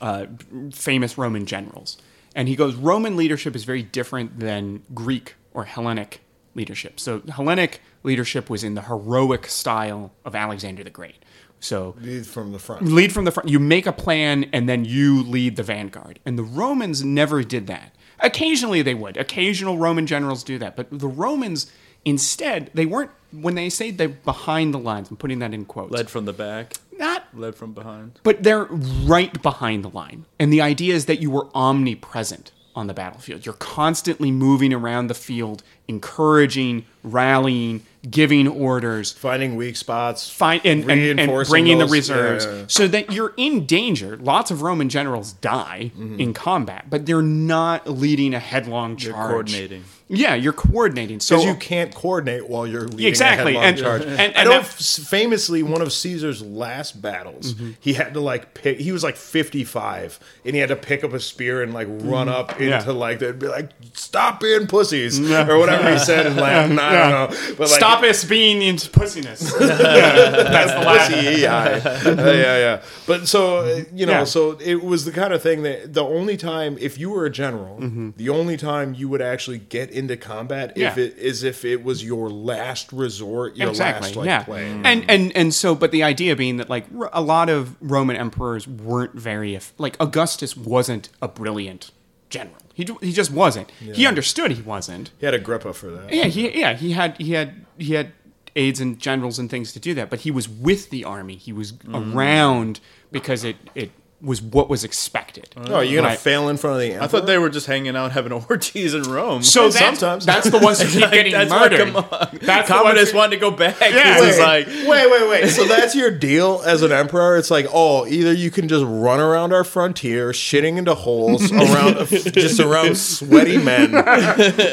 [0.00, 0.26] uh,
[0.72, 1.96] famous Roman generals,
[2.34, 6.20] and he goes, Roman leadership is very different than Greek or Hellenic
[6.58, 7.00] leadership.
[7.00, 11.24] So Hellenic leadership was in the heroic style of Alexander the Great.
[11.60, 12.82] So Lead from the front.
[12.82, 13.48] lead from the front.
[13.48, 16.18] You make a plan and then you lead the vanguard.
[16.26, 17.94] And the Romans never did that.
[18.20, 19.16] Occasionally they would.
[19.16, 20.76] Occasional Roman generals do that.
[20.76, 21.72] But the Romans,
[22.04, 25.92] instead, they weren't, when they say they're behind the lines, I'm putting that in quotes.
[25.92, 28.18] led from the back, not, led from behind.
[28.22, 30.26] but they're right behind the line.
[30.38, 33.44] And the idea is that you were omnipresent on the battlefield.
[33.44, 40.30] You're constantly moving around the field, encouraging, rallying, giving orders Finding weak spots.
[40.30, 44.16] find and, and, and Reinforcing bringing the reserves yeah, so that you're in danger.
[44.16, 46.20] Lots of Roman generals die Mm-hmm.
[46.20, 49.04] in combat, but they're not leading a headlong charge.
[49.16, 49.84] You're coordinating.
[50.10, 51.20] Yeah, you're coordinating.
[51.20, 54.02] So you can't coordinate while you're leading Exactly, a and- charge.
[54.06, 57.70] and- I and know that- f- famously one of Caesar's last battles, Mm-hmm.
[57.80, 58.80] he had to like pick.
[58.80, 62.28] He was like 55, and he had to pick up a spear and like run
[62.30, 62.88] up into Mm-hmm.
[62.88, 62.92] Yeah.
[62.94, 66.78] like they'd be like, "Stop being pussies" or whatever he said in Latin.
[66.78, 69.40] I don't know, but like, stop us being into pussiness.
[69.58, 71.38] That's the last.
[71.38, 72.82] yeah, Uh, yeah, yeah.
[73.06, 74.24] But so uh, you know, Yeah.
[74.24, 77.30] so it was the kind of thing that the only time, if you were a
[77.30, 77.78] general,
[78.16, 81.00] the only time you would actually get into combat if Mm-hmm.
[81.00, 84.64] It is if it was your last resort, your exactly last like yeah play.
[84.84, 88.66] and and and so but the idea being that like a lot of roman emperors
[88.66, 91.90] weren't very like augustus wasn't a brilliant
[92.30, 96.12] general he, he just wasn't he understood he wasn't He had Agrippa for that.
[96.12, 98.12] Yeah, he yeah he had he had he had
[98.54, 101.36] aides and generals and things to do that, but he was with the army.
[101.36, 102.80] He was around
[103.10, 103.90] because it it
[104.20, 105.48] was what was expected.
[105.56, 106.18] Oh, you're gonna Right.
[106.18, 107.04] fail in front of the emperor?
[107.04, 109.44] I thought they were just hanging out having orgies in Rome.
[109.44, 110.26] So that's, sometimes.
[110.26, 111.92] that's the ones who keep Like, getting that's why- murdered.
[111.92, 112.38] come on.
[112.42, 113.76] That's the Commodus who- wanted to go back.
[113.80, 114.16] Yeah.
[114.16, 115.48] He was Wait, like, wait, wait, wait.
[115.58, 117.36] So that's your deal as an emperor?
[117.36, 122.06] It's like, oh, either you can just run around our frontier, shitting into holes around,
[122.08, 123.94] just around sweaty men,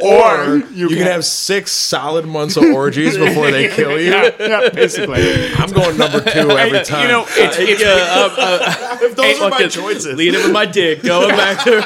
[0.01, 4.09] or you, can, have six solid months of orgies before they kill you.
[4.11, 5.53] yeah, yeah, basically.
[5.53, 7.03] I'm going number two every time.
[7.03, 10.17] You know, it's, it's, yeah, uh, uh, if those are my choices.
[10.17, 11.01] Lead him with my dick.
[11.03, 11.85] Going back to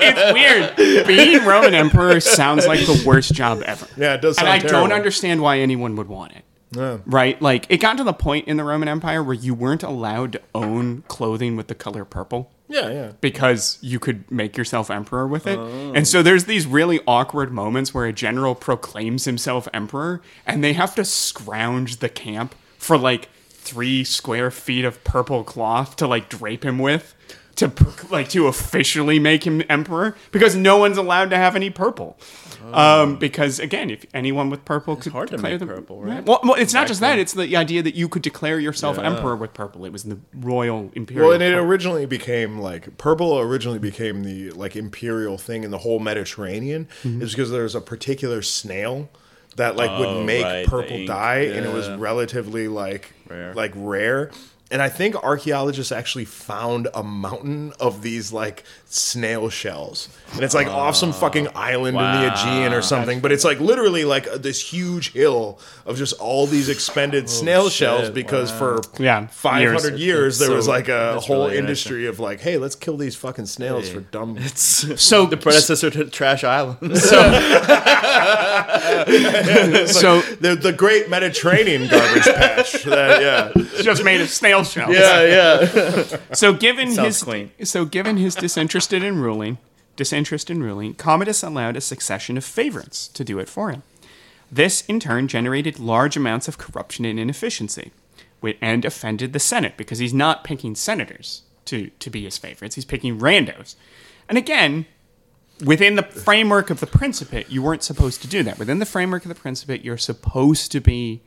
[0.00, 1.06] it's weird.
[1.06, 3.86] Being Roman emperor sounds like the worst job ever.
[3.96, 6.44] Yeah, it does And sound I don't understand why anyone would want it.
[6.72, 6.98] Yeah.
[7.04, 7.40] Right?
[7.42, 10.42] Like, it got to the point in the Roman Empire where you weren't allowed to
[10.54, 12.50] own clothing with the color purple.
[12.68, 13.12] Yeah, yeah.
[13.20, 15.58] because you could make yourself emperor with it.
[15.58, 15.92] Oh.
[15.92, 20.74] And so there's these really awkward moments where a general proclaims himself emperor and they
[20.74, 23.28] have to scrounge the camp for like
[23.70, 27.14] three square feet of purple cloth to like drape him with
[27.56, 27.70] to
[28.10, 32.16] like to officially make him emperor because no one's allowed to have any purple.
[32.72, 36.24] Um, because again, if anyone with purple could hard to declare make them- purple, right?
[36.24, 39.34] Well, well, it's not just that; it's the idea that you could declare yourself emperor
[39.36, 39.84] with purple.
[39.84, 41.28] It was the royal imperial.
[41.28, 41.68] Well, and it purple.
[41.68, 43.38] originally became like purple.
[43.38, 46.86] Originally became the like imperial thing in the whole Mediterranean.
[47.02, 47.22] Mm-hmm.
[47.22, 49.08] Is because there's a particular snail
[49.56, 53.12] that like would Oh, make right, purple the ink, dye, and it was relatively like
[53.30, 53.54] Rare.
[53.54, 54.30] like rare.
[54.72, 60.54] And I think archaeologists actually found a mountain of these like snail shells, and it's
[60.54, 63.18] like off some fucking island in the Aegean or something.
[63.20, 67.68] But it's like literally like uh, this huge hill of just all these expended snail
[67.68, 70.00] shells because for Yeah, five hundred years.
[70.00, 73.16] years, there so- was like a whole really industry of like, hey, let's kill these
[73.16, 74.36] fucking snails for dumb.
[74.38, 74.62] It's
[75.02, 76.78] so the predecessor to Trash Island.
[77.00, 77.16] so
[80.40, 82.84] the the Great Mediterranean garbage patch.
[82.84, 84.94] That, yeah, just made of snail shells.
[84.94, 86.16] yeah, yeah.
[86.34, 87.50] So given Sounds his clean.
[87.64, 89.58] so given his disinterested in ruling,
[89.96, 93.82] disinterest in ruling, Commodus allowed a succession of favorites to do it for him.
[94.50, 97.92] This in turn generated large amounts of corruption and inefficiency,
[98.62, 102.84] and offended the Senate because he's not picking senators to to be his favorites; he's
[102.84, 103.74] picking randos.
[104.28, 104.86] And again,
[105.64, 108.58] within the framework of the Principate, you weren't supposed to do that.
[108.58, 111.20] Within the framework of the Principate, you're supposed to be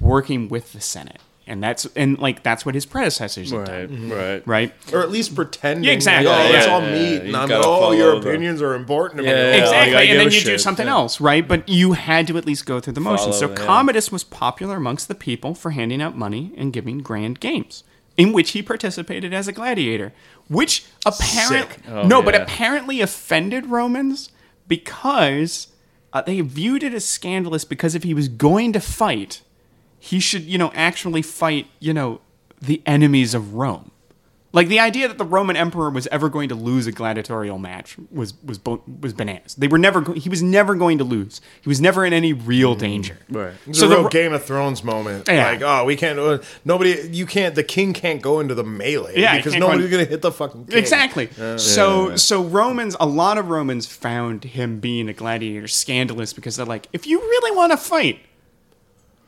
[0.00, 4.10] working with the Senate, and that's and like that's what his predecessors have right, done,
[4.10, 4.46] right.
[4.46, 4.74] right?
[4.92, 5.84] or at least pretending.
[5.84, 6.26] Yeah, exactly.
[6.28, 7.22] Like, oh, Yeah, let's yeah, all yeah, meet, yeah.
[7.28, 9.26] and I'm gotta oh, your follow the- opinions are important to.
[9.28, 10.92] Yeah, yeah, exactly, gotta and then a you do something yeah.
[10.92, 11.46] else, right?
[11.46, 13.38] But you had to at least go through the motions.
[13.38, 13.56] so yeah.
[13.56, 17.84] Commodus was popular amongst the people for handing out money and giving grand games,
[18.16, 20.12] in which he participated as a gladiator,
[20.48, 24.30] which apparently Oh, no, but apparently offended Romans
[24.68, 25.68] because
[26.12, 29.42] uh, they viewed it as scandalous because if he was going to fight,
[30.04, 32.20] he should, you know, actually fight, you know,
[32.60, 33.90] the enemies of Rome.
[34.52, 37.96] Like the idea that the Roman emperor was ever going to lose a gladiatorial match
[38.12, 38.60] was was
[39.00, 39.56] was bananas.
[39.56, 41.40] They were never he was never going to lose.
[41.60, 43.18] He was never in any real danger.
[43.28, 43.54] Right.
[43.66, 45.26] It's So a the real Ro- Game of Thrones moment.
[45.26, 45.50] Yeah.
[45.50, 46.20] Like, oh, we can't.
[46.20, 47.08] Uh, nobody.
[47.10, 47.56] You can't.
[47.56, 49.14] The king can't go into the melee.
[49.20, 50.78] Yeah, because nobody's gonna hit the fucking king.
[50.78, 51.30] Exactly.
[51.56, 56.64] so so Romans, a lot of Romans found him being a gladiator scandalous because they're
[56.76, 58.20] like, if you really want to fight,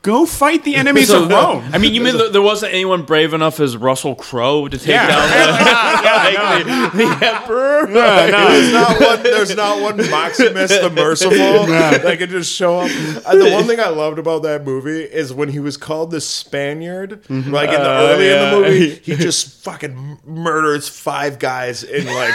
[0.07, 1.69] go fight the enemies of Rome.
[1.73, 5.09] I mean, you mean there wasn't anyone brave enough as Russell Crowe to take Yeah.
[5.09, 5.27] down
[6.65, 7.87] the, like, the, the emperor?
[7.89, 9.23] There's not one.
[9.23, 12.91] There's not one Maximus the Merciful that could just show up.
[13.27, 16.21] Uh, the one thing I loved about that movie is when he was called the
[16.21, 17.23] Spaniard.
[17.25, 17.53] Mm-hmm.
[17.53, 22.07] Like in the Uh, early in the movie, he just fucking murders five guys in
[22.07, 22.35] like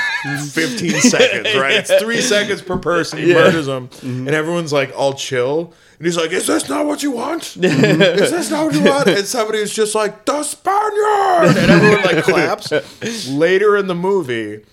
[0.50, 1.56] 15 seconds.
[1.56, 1.76] Right?
[1.76, 3.20] It's three seconds per person.
[3.20, 4.28] He murders them, Mm-hmm.
[4.28, 5.74] and everyone's like all chill.
[6.02, 7.44] And he's like, "Is this not what you want?
[7.44, 8.02] Mm-hmm.
[8.02, 12.02] Is this not what you want?" And somebody is just like, "The Spaniard," and everyone
[12.02, 13.30] like claps.
[13.30, 14.66] Later in the movie,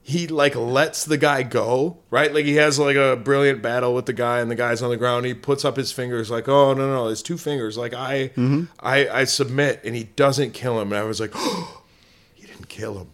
[0.00, 2.32] he like lets the guy go, right?
[2.32, 4.96] Like he has like a brilliant battle with the guy, and the guy's on the
[4.96, 5.26] ground.
[5.26, 8.30] He puts up his fingers, like, "Oh no, no, it's two fingers." Like I,
[8.78, 10.92] I, I submit, and he doesn't kill him.
[10.92, 11.82] And I was like, "Oh,
[12.36, 13.08] he didn't kill him."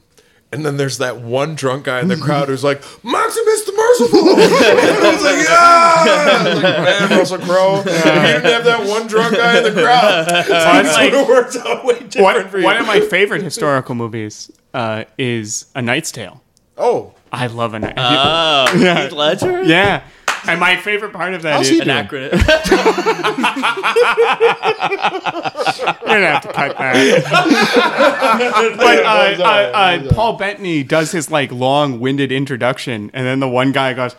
[0.52, 3.55] And then there's that one drunk guy in the crowd who's like, Maximus
[4.00, 4.28] Merciful!
[4.30, 5.54] and I was like, yeah!
[5.56, 9.64] I was like, man, Russell Crowe, if you didn't have that one drunk guy in
[9.64, 10.48] the crowd, things
[10.94, 12.64] like- would have worked out way different One, for you.
[12.64, 16.42] one of my favorite historical movies uh, is A Knight's Tale.
[16.76, 17.94] oh, I love a Knight.
[17.96, 19.62] Oh, Heath Ledger?
[19.64, 20.04] yeah.
[20.48, 22.30] And my favorite part of that How's is he An doing?
[22.30, 22.32] acronym.
[24.76, 28.74] You're gonna have to cut that.
[28.76, 33.72] but uh, uh, uh, Paul Bettany does his like long-winded introduction, and then the one
[33.72, 34.14] guy goes,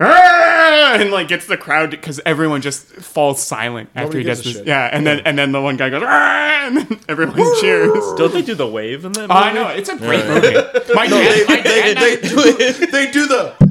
[0.00, 4.42] "Ah!" and like gets the crowd because everyone just falls silent after Nobody he does
[4.42, 4.58] gives a this.
[4.60, 4.66] shit.
[4.68, 7.92] Yeah, and then and then the one guy goes, "Ah!" and then everyone cheers.
[8.16, 9.20] Don't they do the wave in that?
[9.22, 9.32] Movie?
[9.32, 10.54] Oh, I know it's a great movie.
[10.94, 12.16] My dad, my dad and I-
[12.90, 13.69] they do the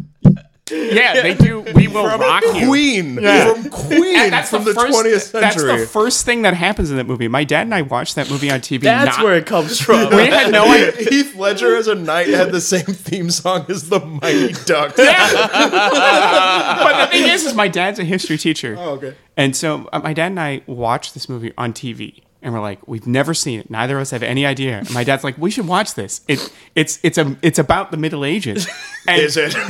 [0.71, 1.61] yeah, they do.
[1.75, 2.67] We will rock you.
[2.67, 3.53] Queen Yeah.
[3.53, 6.91] from Queen And that's from the, the, first, 20th That's the first thing that happens
[6.91, 7.27] in that movie.
[7.27, 8.81] My dad and I watched that movie on TV.
[8.81, 10.09] That's not- where it comes from.
[10.15, 10.91] we had no idea.
[11.09, 14.95] Heath Ledger as a knight had the same theme song as the Mighty Ducks.
[14.97, 18.75] but the thing is, is my dad's a history teacher.
[18.77, 19.15] Oh, okay.
[19.37, 22.87] And so uh, my dad and I watched this movie on TV, and we're like,
[22.87, 23.69] we've never seen it.
[23.69, 24.77] Neither of us have any idea.
[24.77, 26.21] And my dad's like, we should watch this.
[26.27, 28.67] It, it's it's a it's about the Middle Ages.
[29.07, 29.53] And, Is it?
[29.55, 29.67] well,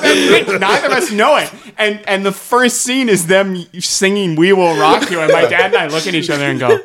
[0.00, 0.60] that's it.
[0.60, 1.52] Neither of us know it.
[1.78, 5.74] And and the first scene is them singing "We Will Rock You," and my dad
[5.74, 6.80] and I look at each other and go.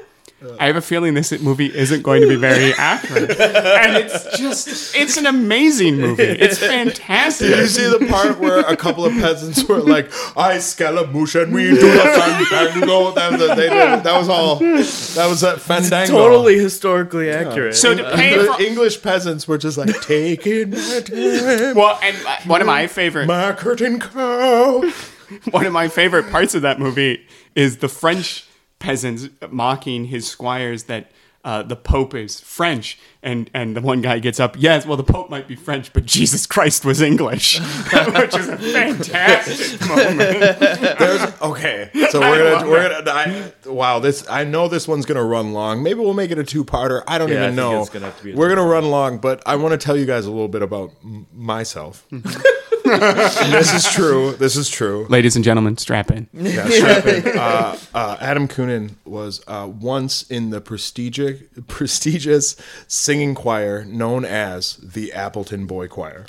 [0.59, 3.31] I have a feeling this movie isn't going to be very accurate.
[3.39, 6.23] And it's just, it's an amazing movie.
[6.23, 7.47] It's fantastic.
[7.49, 11.53] Did you see the part where a couple of peasants were like, "I Scaramouche and
[11.53, 13.11] we do the fandango"?
[13.11, 14.55] That was, they did, that was all.
[14.59, 16.13] That was that fandango.
[16.13, 17.75] totally historically accurate.
[17.75, 22.15] So to pay The for, English peasants were just like, "Taking my time, well, and
[22.25, 24.85] uh, one of my favorite, my curtain call."
[25.51, 27.25] one of my favorite parts of that movie
[27.55, 28.45] is the French
[28.86, 31.11] peasants mocking his squires that
[31.43, 35.03] uh, the Pope is French, and and the one guy gets up, yes, well the
[35.03, 40.59] Pope might be French, but Jesus Christ was English, which is a fantastic moment.
[40.99, 43.11] There's okay, so we're gonna we're gonna.
[43.11, 45.83] I, wow, this I know this one's gonna run long.
[45.83, 47.03] Maybe we'll make it a two-parter.
[47.07, 47.79] I don't Yeah, I even think know.
[47.81, 49.95] it's gonna have to be a we're gonna run long, but I want to tell
[49.95, 52.07] you guys a little bit about m- myself.
[52.86, 54.33] And this is true.
[54.33, 55.07] This is true.
[55.09, 56.27] Ladies and gentlemen, strap in.
[56.33, 57.25] Yeah, strap in.
[57.45, 62.55] Uh, uh, Adam Coonan was uh, once in the prestigious prestigious
[62.88, 66.25] singing choir known as the Appleton Boy Choir.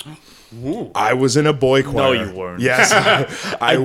[0.95, 1.93] I was in a boy choir.
[1.93, 2.61] No, you weren't.
[2.61, 2.91] Yes,
[3.61, 3.75] I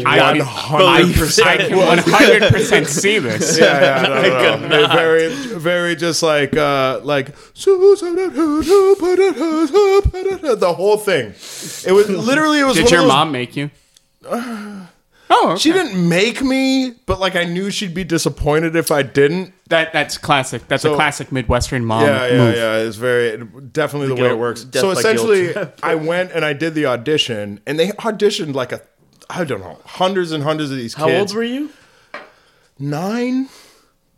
[0.41, 1.75] hundred percent.
[1.75, 3.59] One hundred percent see this.
[3.59, 4.69] Yeah, yeah, no, no, no.
[4.69, 7.35] They're very, very just like, uh, like
[10.55, 11.27] the whole thing.
[11.85, 12.75] It was literally it was.
[12.77, 13.71] Did one of your those- mom make you?
[15.35, 15.61] Oh, okay.
[15.61, 19.55] She didn't make me, but like I knew she'd be disappointed if I didn't.
[19.69, 20.69] That that's classic.
[20.69, 22.55] That's a classic Midwestern mom Yeah, yeah, move.
[22.57, 22.77] yeah.
[22.79, 23.39] It's very
[23.73, 24.67] definitely the, way guilt- it works.
[24.75, 25.55] So by essentially.
[25.83, 28.83] I went and I did the audition, and they auditioned like a,
[29.31, 31.33] I don't know, hundreds and hundreds of these How kids.
[31.33, 31.71] old were you?
[32.79, 33.49] nine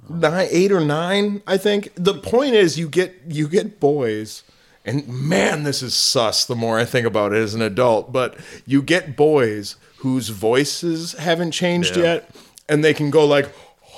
[0.09, 4.43] nine eight or nine i think the point is you get you get boys
[4.85, 8.39] and man this is sus the more i think about it as an adult but
[8.67, 12.03] you get boys whose voices haven't changed Yeah.
[12.05, 12.31] yet
[12.69, 13.49] and they can go like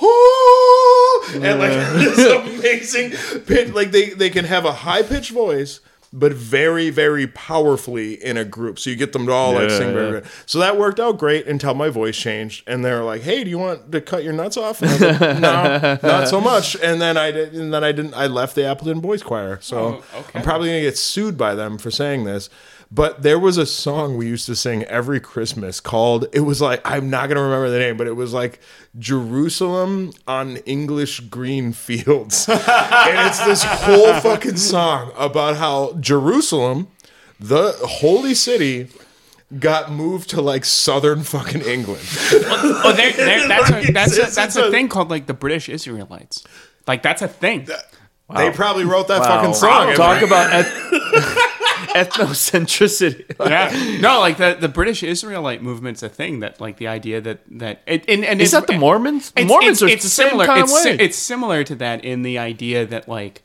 [0.03, 1.71] oh and like
[2.17, 5.81] this amazing pitch like they they can have a high pitched voice
[6.13, 8.79] but very very powerfully in a group.
[8.79, 10.21] So you get them to all like sing yeah.
[10.47, 13.59] so that worked out great until my voice changed and they're like hey do you
[13.59, 14.81] want to cut your nuts off?
[14.81, 15.41] And I was like,
[16.03, 16.77] no not so much.
[16.77, 19.59] And then i did and then i didn't i left the appleton boys choir.
[19.61, 19.77] So
[20.15, 20.39] Oh, okay.
[20.39, 22.49] i'm probably gonna get sued by them for saying this
[22.91, 26.81] but there was a song we used to sing every Christmas called, it was like,
[26.85, 28.61] I'm not going to remember the name, but it was like
[28.99, 32.49] Jerusalem on English green fields.
[32.49, 36.89] and it's this whole fucking song about how Jerusalem,
[37.41, 38.89] the holy city,
[39.59, 42.03] got moved to like southern fucking England.
[42.33, 45.69] Oh, there, there, that's a, that's a, that's a a- thing called like the British
[45.69, 46.45] Israelites.
[46.87, 47.69] Like that's a thing.
[48.35, 49.37] They probably wrote that Wow.
[49.41, 49.95] fucking song.
[49.95, 50.51] Talk about
[51.97, 53.25] eth- ethnocentricity.
[53.47, 57.41] Yeah, no, like the, the British Israelite movement's a thing that like the idea that
[57.59, 59.33] that it, and, and Is that the Mormons?
[59.37, 60.47] It's, Mormons it's, are it's the same similar.
[60.47, 60.97] kind it's, way.
[61.01, 63.43] it's similar to that in the idea that like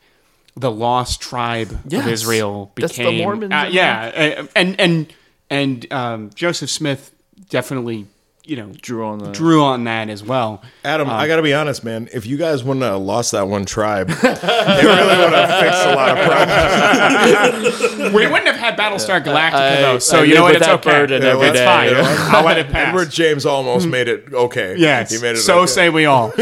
[0.56, 2.04] the lost tribe Yes.
[2.04, 5.12] of Israel That's the became Mormons uh, yeah, uh, and and
[5.50, 7.12] and um, Joseph Smith
[7.48, 8.06] definitely
[8.44, 9.30] you know Drew on the.
[9.32, 10.62] drew on that as well.
[10.84, 12.08] Adam, I got to be honest, man.
[12.12, 15.94] If you guys wouldn't have lost that one tribe, it really would have fixed a
[15.94, 18.12] lot of problems.
[18.14, 20.52] we wouldn't have had Battlestar Galactica I- though, so I you know live what?
[20.54, 20.90] with It's that okay.
[20.90, 21.88] burden Yeah, every that's day, fine.
[21.90, 22.16] you know?
[22.32, 22.88] I'll let it pass.
[22.88, 24.74] Edward James Olmos made it okay.
[24.82, 25.10] Yes.
[25.12, 25.38] he made it.
[25.38, 25.66] so okay.
[25.66, 26.32] say we all.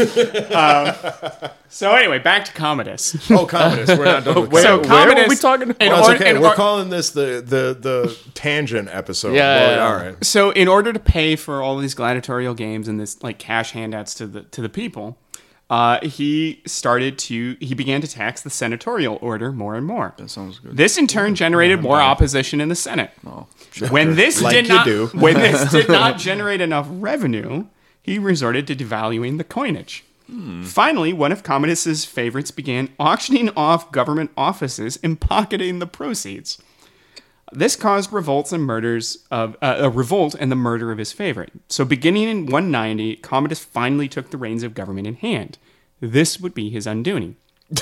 [0.55, 0.95] um,
[1.69, 3.15] so anyway, back to Commodus.
[3.31, 3.89] Oh, Commodus.
[3.97, 5.13] We're not done with Where- so Commodus.
[5.15, 5.81] where were we talking about?
[5.81, 6.29] in Oh, it's or- okay.
[6.31, 9.33] in We're or- calling this the the the tangent episode.
[9.33, 9.87] Yeah, Well, yeah, yeah.
[9.87, 10.25] all right.
[10.25, 14.13] so in order to pay for all these gladiatorial games and this like cash handouts
[14.15, 15.17] to the to the people,
[15.69, 20.13] uh, he started to he began to tax the senatorial order more and more.
[20.17, 20.75] That sounds good.
[20.75, 23.11] This in turn generated more opposition in the Senate.
[23.25, 23.47] Oh,
[23.89, 25.07] When this Like did not do.
[25.13, 27.65] when this did not generate enough revenue,
[28.01, 30.03] he resorted to devaluing the coinage.
[30.63, 36.57] Finally, one of Commodus's favorites began auctioning off government offices and pocketing the proceeds.
[37.51, 41.51] This caused revolts and murders of uh, a revolt and the murder of his favorite.
[41.67, 45.57] So, beginning in 190, Commodus finally took the reins of government in hand.
[45.99, 47.35] This would be his undoing.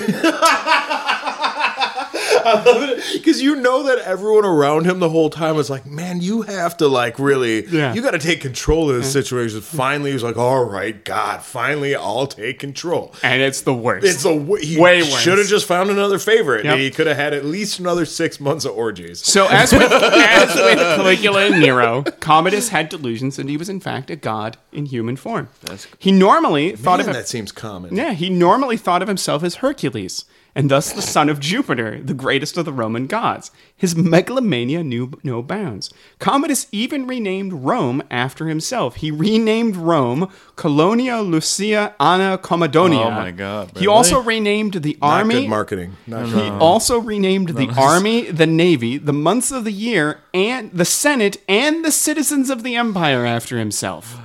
[3.14, 6.78] Because you know that everyone around him the whole time was like, man, you have
[6.78, 7.94] to like really, Yeah.
[7.94, 9.62] you got to take control of this situation.
[9.62, 13.14] Finally, he's like, all right, God, finally, I'll take control.
[13.24, 14.06] And it's the worst.
[14.06, 15.20] It's a w- he Way worse.
[15.20, 16.66] should have just found another favorite.
[16.66, 16.78] Yep.
[16.78, 19.20] He could have had at least another six months of orgies.
[19.26, 23.80] So as with as with Caligula and Nero, Commodus had delusions that he was in
[23.80, 25.50] fact a god in human form.
[25.98, 27.96] He normally thought Man, of that seems common.
[27.96, 30.26] yeah, he normally thought of himself as Hercules,
[30.60, 33.50] and thus the son of Jupiter, the greatest of the Roman gods.
[33.78, 35.90] His megalomania knew no bounds.
[36.20, 38.96] Commodus even renamed Rome after himself.
[38.98, 43.06] He renamed Rome Colonia Lucia Annia Commodiana.
[43.06, 43.82] Oh my God, Really?
[43.82, 45.36] He also renamed the Not army.
[45.44, 45.96] good marketing.
[46.06, 46.52] Not He good.
[46.62, 51.86] also renamed the army, the navy, the months of the year, and the senate and
[51.86, 54.18] the citizens of the empire after himself.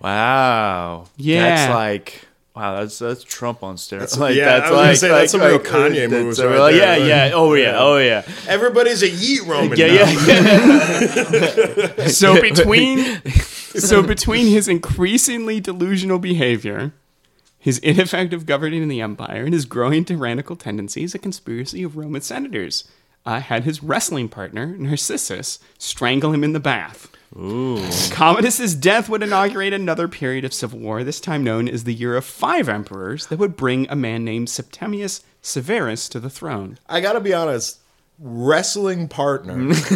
[0.00, 1.06] Wow.
[1.16, 1.56] Yeah.
[1.56, 2.27] That's like.
[2.58, 4.18] Wow, that's that's Trump on steroids.
[4.18, 6.12] Like, yeah, that's I was gonna like, say, like, that's some real like, Kanye that's
[6.24, 6.98] moves a right real- there.
[6.98, 7.30] Yeah, yeah.
[7.32, 7.78] Oh yeah.
[7.78, 8.22] Oh yeah.
[8.48, 9.78] Everybody's a yeet Roman.
[9.78, 9.94] Yeah, now.
[10.26, 11.94] yeah.
[11.98, 12.08] yeah.
[12.08, 16.90] So between so between his increasingly delusional behavior,
[17.60, 22.22] his ineffective governing in the empire, and his growing tyrannical tendencies, a conspiracy of Roman
[22.22, 22.88] senators
[23.24, 27.08] uh, had his wrestling partner Narcissus strangle him in the bath.
[27.34, 32.16] Commodus's death would inaugurate another period of civil war, this time known as the Year
[32.16, 36.78] of Five Emperors, that would bring a man named Septimius Severus to the throne.
[36.88, 37.78] I gotta be honest.
[38.20, 39.54] Wrestling partner.
[39.90, 39.94] I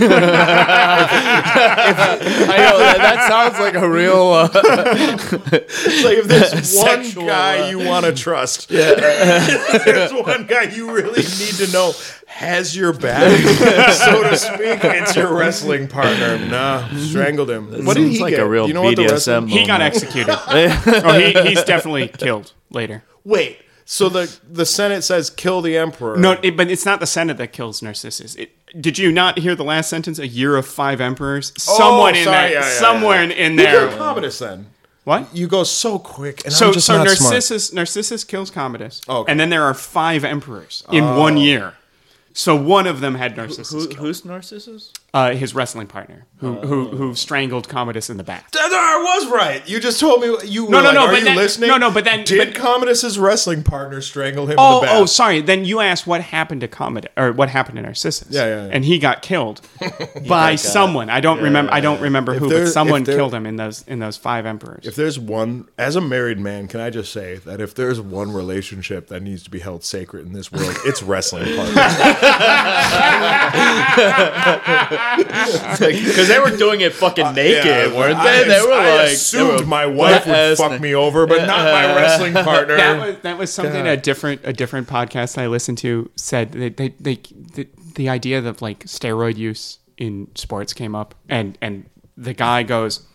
[2.56, 4.28] know that, that sounds like a real.
[4.28, 8.94] Uh, It's like if there's one Sexual, guy uh, you want to trust, yeah.
[9.84, 11.94] there's one guy you really need to know
[12.42, 13.30] has your back,
[13.94, 14.84] so to speak.
[14.84, 16.38] It's your wrestling partner.
[16.38, 17.84] Nah, strangled him.
[17.84, 18.40] What did he like get?
[18.40, 20.36] a real you know BDSM wrestling- He got executed.
[20.46, 23.04] oh, he, he's definitely killed later.
[23.24, 26.16] Wait, so the the Senate says kill the emperor?
[26.16, 28.34] No, it, but it's not the Senate that kills Narcissus.
[28.36, 28.50] It,
[28.80, 30.18] did you not hear the last sentence?
[30.18, 31.52] A year of five emperors.
[31.68, 32.60] Oh, Someone in Oh, sorry, there.
[32.60, 33.86] yeah, yeah, somewhere in You there.
[33.88, 34.66] go Commodus then.
[35.04, 35.34] What?
[35.34, 37.32] You go so quick, and So, I'm just so not smart.
[37.32, 39.32] Narcissus Narcissus kills Commodus, Oh, okay.
[39.32, 41.40] and then there are five emperors in one oh.
[41.40, 41.74] year.
[42.32, 44.00] So one of them had Narcissus who, killed.
[44.00, 44.92] who's Narcissus?
[45.14, 48.48] Uh, his wrestling partner, who, who who strangled Commodus in the bath.
[48.54, 49.62] I was right.
[49.68, 50.70] You just told me you.
[50.70, 51.68] No, were no, like, no, Are but you then- listening?
[51.68, 54.52] no, no, but then- did but- Commodus's wrestling partner strangle him?
[54.52, 54.96] in Oh, the bath?
[54.96, 55.42] oh, sorry.
[55.42, 58.28] Then you asked what happened to Commodus, or what happened to Narcissus?
[58.30, 58.70] Yeah, yeah, yeah.
[58.72, 59.60] And he got killed
[60.26, 61.10] by someone.
[61.10, 61.74] I don't remember.
[61.74, 64.46] I don't remember who, there- but someone there- killed him in those in those five
[64.46, 64.86] emperors.
[64.86, 68.32] If there's one, as a married man, can I just say that if there's one
[68.32, 71.76] relationship that needs to be held sacred in this world, it's wrestling partners.
[75.78, 78.48] Because they were doing it fucking naked, Yeah, weren't I- they?
[78.48, 79.12] they were I like.
[79.12, 82.76] assumed they were my wife would butt-ass fuck me over, but not my wrestling partner.
[82.76, 83.90] that was that was something God.
[83.90, 87.16] a different a different podcast I listened to said they they, they
[87.54, 92.62] the, the idea of like steroid use in sports came up and and the guy
[92.62, 93.06] goes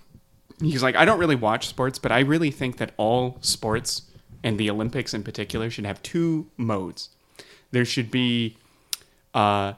[0.61, 4.03] he's like I don't really watch sports but I really think that all sports
[4.43, 7.09] and the Olympics in particular should have two modes.
[7.72, 8.55] There should be
[9.34, 9.73] uh,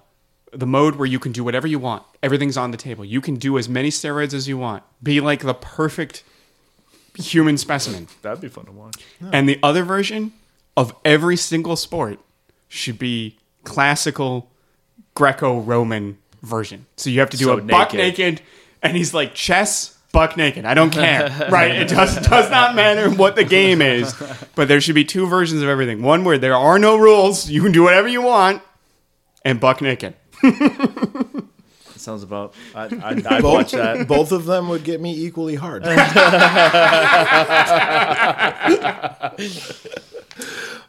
[0.52, 2.04] the mode where you can do whatever you want.
[2.24, 3.06] Everything's on the table.
[3.06, 4.84] You can do as many steroids as you want.
[5.02, 6.24] Be like the perfect
[7.16, 8.08] human specimen.
[8.22, 8.96] That'd be fun to watch.
[9.32, 10.34] And the other version
[10.76, 12.20] of every single sport
[12.68, 14.50] should be classical
[15.16, 16.86] Greco-Roman version.
[16.96, 18.20] So you have to do So a buck naked.
[18.20, 18.42] naked,
[18.82, 20.66] and he's like chess, buck naked.
[20.66, 21.72] I don't care, right?
[21.76, 24.16] It does does not matter what the game is,
[24.56, 26.02] but there should be two versions of everything.
[26.02, 28.62] One where there are no rules, you can do whatever you want,
[29.44, 30.14] and buck naked.
[31.96, 32.54] Sounds about.
[32.74, 34.08] I, I, I'd watch that.
[34.08, 35.84] Both of them would get me equally hard.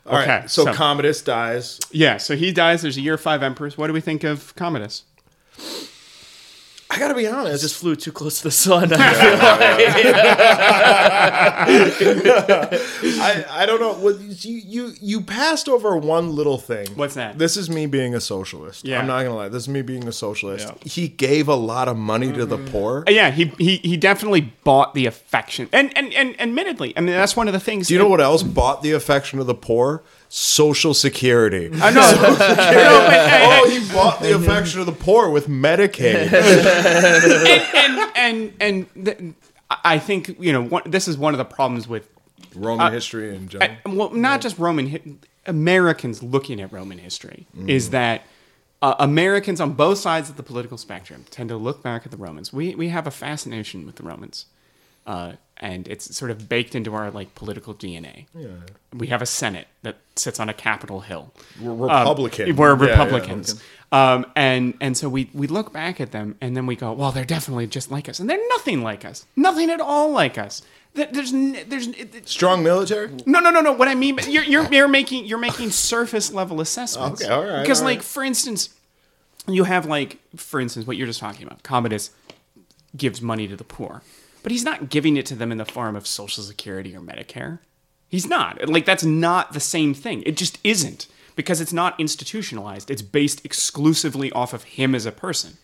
[0.06, 1.78] All right, Okay, so, so- Commodus dies.
[1.90, 2.16] Yeah.
[2.16, 2.82] So he dies.
[2.82, 3.76] There's a year five emperors.
[3.76, 5.04] What do we think of Commodus?
[6.92, 7.54] I gotta be honest.
[7.54, 8.90] I just flew too close to the sun.
[8.92, 8.96] I
[13.20, 13.98] I, I don't know.
[14.02, 16.88] Well, you, you you passed over one little thing.
[16.96, 17.38] What's that?
[17.38, 18.84] This is me being a socialist.
[18.84, 19.00] Yeah.
[19.00, 19.48] I'm not gonna lie.
[19.48, 20.66] This is me being a socialist.
[20.68, 20.74] Yeah.
[20.90, 23.04] He gave a lot of money to the poor.
[23.06, 27.14] Uh, Yeah, he, he he definitely bought the affection, and and and admittedly, I mean
[27.14, 27.88] that's one of the things.
[27.88, 30.02] Do you know what else bought the affection of the poor?
[30.32, 31.68] Social Security.
[31.74, 32.00] I know.
[32.20, 36.32] No, but, hey, oh, he bought the affection of the poor with Medicaid.
[37.74, 39.34] and and and, and th-
[39.84, 42.08] I think you know one, this is one of the problems with
[42.54, 43.70] Roman history in general.
[43.84, 45.00] uh, well, not just Roman hi-
[45.46, 48.22] Americans looking at Roman history is that
[48.82, 52.16] uh, Americans on both sides of the political spectrum tend to look back at the
[52.16, 52.52] Romans.
[52.52, 54.46] We we have a fascination with the Romans,
[55.06, 58.26] uh, and it's sort of baked into our like political DNA.
[58.34, 58.48] Yeah.
[58.92, 61.32] We have a Senate that sits on a Capitol Hill.
[61.60, 62.50] We're Republican.
[62.50, 62.90] Um, we're Yeah, yeah.
[63.02, 63.62] Republicans.
[63.92, 67.12] Um, and and so we we look back at them and then we go, well,
[67.12, 70.62] they're definitely just like us, and they're nothing like us, nothing at all like us.
[70.94, 71.88] There- There's there's
[72.24, 73.10] Strong military.
[73.26, 73.72] no, no, no, no.
[73.72, 77.22] What I mean, you're you're, you're making you're making surface level assessments.
[77.22, 78.04] Okay, all right, Because like right.
[78.04, 78.70] for instance,
[79.46, 81.62] you have like for instance what you're just talking about.
[81.62, 82.10] Commodus
[82.96, 84.02] gives money to the poor,
[84.42, 87.58] but he's not giving it to them in the form of Social Security or Medicare.
[88.08, 90.22] He's not like that's not the same thing.
[90.26, 91.06] It just isn't
[91.36, 92.90] because it's not institutionalized.
[92.90, 95.58] It's based exclusively off of him as a person.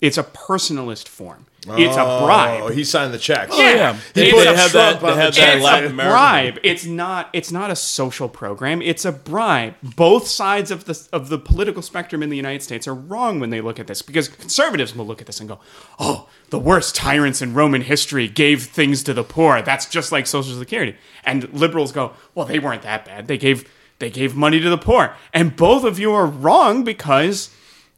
[0.00, 1.46] It's a personalist form.
[1.68, 2.62] It's a oh, bribe.
[2.64, 3.50] Oh, he signed the checks.
[3.54, 3.74] Oh, yeah.
[3.74, 3.98] yeah.
[4.14, 5.00] They- They, they have that.
[5.00, 6.12] They have that it's Latin a American.
[6.12, 6.58] bribe.
[6.62, 7.28] It's not.
[7.32, 8.80] It's not a social program.
[8.82, 9.74] It's a bribe.
[9.82, 13.50] Both sides of the of the political spectrum in the United States are wrong when
[13.50, 15.58] they look at this because conservatives will look at this and go,
[15.98, 19.60] "Oh, the worst tyrants in Roman history gave things to the poor.
[19.62, 23.26] That's just like Social Security." And liberals go, "Well, they weren't that bad.
[23.26, 23.68] They gave
[23.98, 27.50] they gave money to the poor." And both of you are wrong because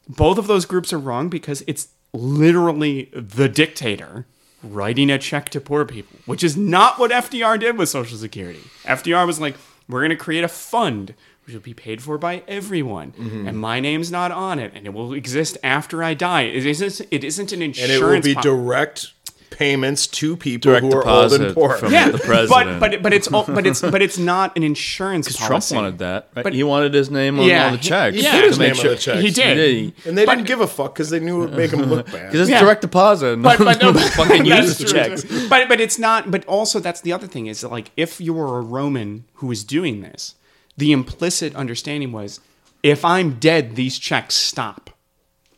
[0.09, 4.27] both of those groups are wrong because it's literally the dictator
[4.63, 8.61] writing a check to poor people, which is not what FDR did with Social Security.
[8.85, 9.57] FDR was like,
[9.89, 11.15] we're going to create a fund
[11.47, 13.49] which will be paid for by everyone, Mm-hmm.
[13.49, 16.43] and my name's not on it, and it will exist after I die.
[16.43, 17.07] It isn't.
[17.11, 18.01] It isn't an And insurance.
[18.01, 19.13] it will be po- direct
[19.51, 21.77] payments to people Direct who are old and poor.
[21.79, 22.79] from yeah, the president.
[22.81, 26.29] But but but it's all- but it's but it's not an insurance Trump wanted that.
[26.37, 26.43] Right?
[26.43, 28.17] But- he wanted his name on Yeah, all the he- checks.
[28.17, 29.21] he to put his make name on the checks.
[29.23, 29.55] He did.
[29.55, 29.93] Did?
[30.07, 32.07] And they But- didn't give a fuck because they knew it would make them look
[32.13, 32.27] bad.
[32.27, 32.61] Because it's Yeah.
[32.61, 33.35] direct deposit.
[33.35, 35.23] And but but no, but fucking that's use the checks.
[35.23, 35.49] too.
[35.49, 36.31] But but it's not.
[36.31, 39.47] But also that's the other thing is that, like if you were a Roman who
[39.49, 40.35] was doing this,
[40.77, 42.41] the implicit understanding was,
[42.83, 44.91] if I'm dead, these checks stop,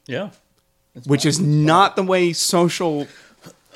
[0.07, 0.31] Yeah.
[1.05, 3.07] which is not the way social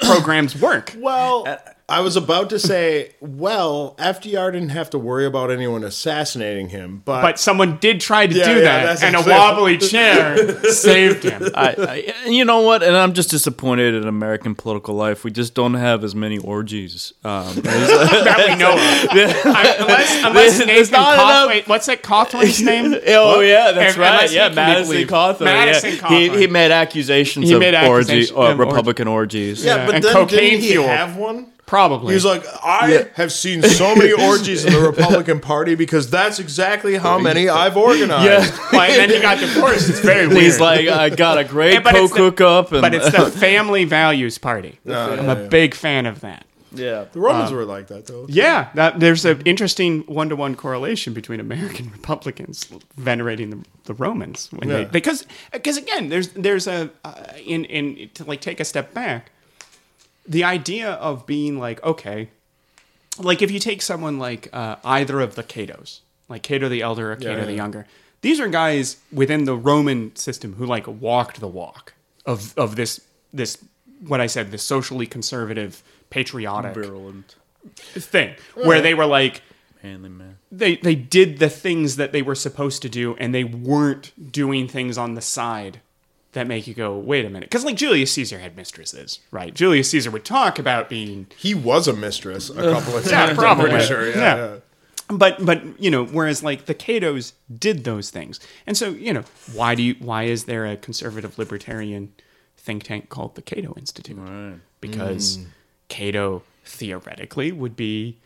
[0.01, 0.95] programs work.
[0.99, 5.85] Well, uh, I was about to say, well, FDR didn't have to worry about anyone
[5.85, 9.21] assassinating him, but, But someone did try to Yeah, do yeah, that, that's and a
[9.21, 11.43] wobbly chair saved him.
[11.55, 12.83] I, I, you know what?
[12.83, 15.25] And I'm just disappointed in American political life.
[15.25, 17.13] We just don't have as many orgies.
[17.23, 18.79] Um, that we know of.
[19.55, 22.95] I- unless unless Nathan not Cawthorn, wait, what's that Cawthorn's name?
[23.09, 24.33] oh yeah, that's If- right.
[24.33, 25.11] Yeah, can be Madison believed.
[25.11, 25.45] Cawthorn.
[25.45, 25.97] Madison yeah.
[25.99, 26.19] Cawthorn.
[26.35, 29.63] He, he made accusations He of made orgy, accusations or of Republican orgies.
[29.63, 30.87] yeah, Yeah, but and then cocaine didn't he fuel.
[30.87, 31.51] have one?
[31.67, 32.13] Probably.
[32.13, 36.97] He's like, I have seen so many orgies in the Republican Party because that's exactly
[36.97, 38.27] how many I've organized.
[38.27, 38.69] Yeah.
[38.73, 39.89] Well, and then he got divorced.
[39.89, 40.43] It's very weird.
[40.43, 43.31] He's like, I got a great Yeah, but it's coke hookup, and but it's the
[43.31, 44.79] family values party.
[44.85, 45.49] I'm yeah, a yeah.
[45.49, 46.45] big fan of that.
[46.75, 47.07] yeah.
[47.11, 48.27] The Romans were like that, though.
[48.29, 54.69] Yeah, that, there's an interesting one-to-one correlation between American Republicans venerating the, the Romans when
[54.69, 57.15] they because because again, there's there's a uh,
[57.45, 59.31] in in to like take a step back,
[60.27, 62.29] the idea of being like okay,
[63.19, 67.13] like if you take someone like uh, either of the Catos, like Cato the Elder
[67.13, 67.57] or Cato yeah, the yeah.
[67.57, 67.87] Younger,
[68.23, 71.95] these are guys within the Roman system who like walked the walk
[72.27, 73.01] of of this
[73.33, 73.59] this
[74.07, 77.37] what I said this socially conservative patriotic Virulent,
[77.77, 79.43] thing where they were like
[79.83, 80.39] manly man.
[80.51, 84.69] they they did the things that they were supposed to do and they weren't doing
[84.69, 85.81] things on the side
[86.35, 89.91] that make you go wait a minute because like Julius Caesar had mistresses right Julius
[89.91, 93.11] Caesar would talk about being He was a mistress a couple of times.
[93.11, 93.71] Yeah, I'm probably.
[93.71, 94.09] pretty sure.
[94.11, 94.37] Yeah, Yeah.
[94.37, 94.57] yeah.
[95.17, 99.25] but but you know whereas like the Catos did those things and so you know
[99.53, 102.13] why do you why is there a conservative libertarian
[102.57, 104.19] think tank called the Cato Institute
[104.81, 105.47] because mm.
[105.89, 108.19] Cato theoretically would be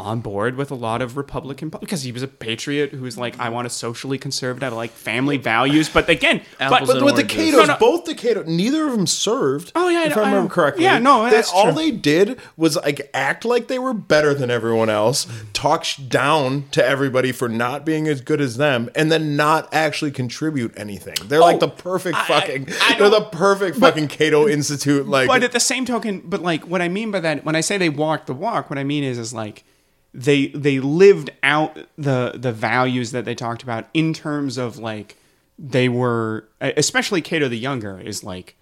[0.00, 3.38] on board with a lot of Republican because he was a patriot who was like
[3.38, 7.36] I want a socially conservative like family values but again but, But with the oranges.
[7.36, 7.76] Catos, No, no.
[7.78, 9.72] both the Cato, neither of them served.
[9.74, 10.54] Oh, yeah, if I I remember know.
[10.54, 10.84] correctly.
[10.84, 11.72] Yeah, no, They- that's all true.
[11.74, 16.84] they did was like act like they were better than everyone else, talk down to
[16.84, 21.16] everybody for not being as good as them, and then not actually contribute anything.
[21.26, 22.66] They're like oh, the perfect fucking.
[22.70, 25.06] Oh, I they're the don't- perfect fucking Cato Institute.
[25.08, 27.60] Like, but at the same token, but like what I mean by that, when I
[27.60, 29.64] say they walk the walk, what I mean is is like
[30.12, 35.16] they they lived out the the values that they talked about in terms of like
[35.58, 38.56] they were especially Cato the Younger is like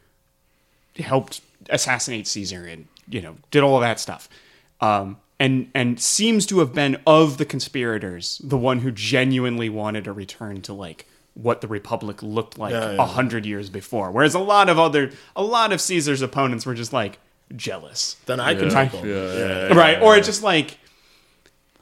[0.99, 4.29] helped assassinate Caesar and you know did all of that stuff.
[4.81, 10.07] Um, and and seems to have been of the conspirators the one who genuinely wanted
[10.07, 13.07] a return to like what the republic looked like a yeah.
[13.07, 14.11] hundred years before.
[14.11, 17.19] Whereas a lot of other a lot of Caesar's opponents were just like
[17.57, 18.16] jealous.
[18.27, 18.85] then I can Yeah.
[18.85, 19.09] help them.
[19.09, 20.03] Yeah, Yeah, yeah, right.
[20.03, 20.77] Or it's just like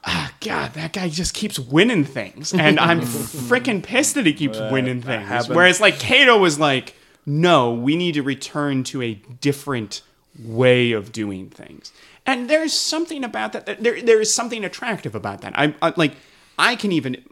[0.07, 3.01] ah, God, that guy just keeps winning things, and I'm
[3.49, 5.29] freaking pissed that he keeps winning things.
[5.55, 10.01] Whereas like Cato was like, no, we need to return to a different
[10.39, 11.91] way of doing things.
[12.25, 13.65] And there's something about that.
[13.65, 15.53] that- There, there is something attractive about that.
[15.57, 16.13] I, I like,
[16.57, 17.23] I can even,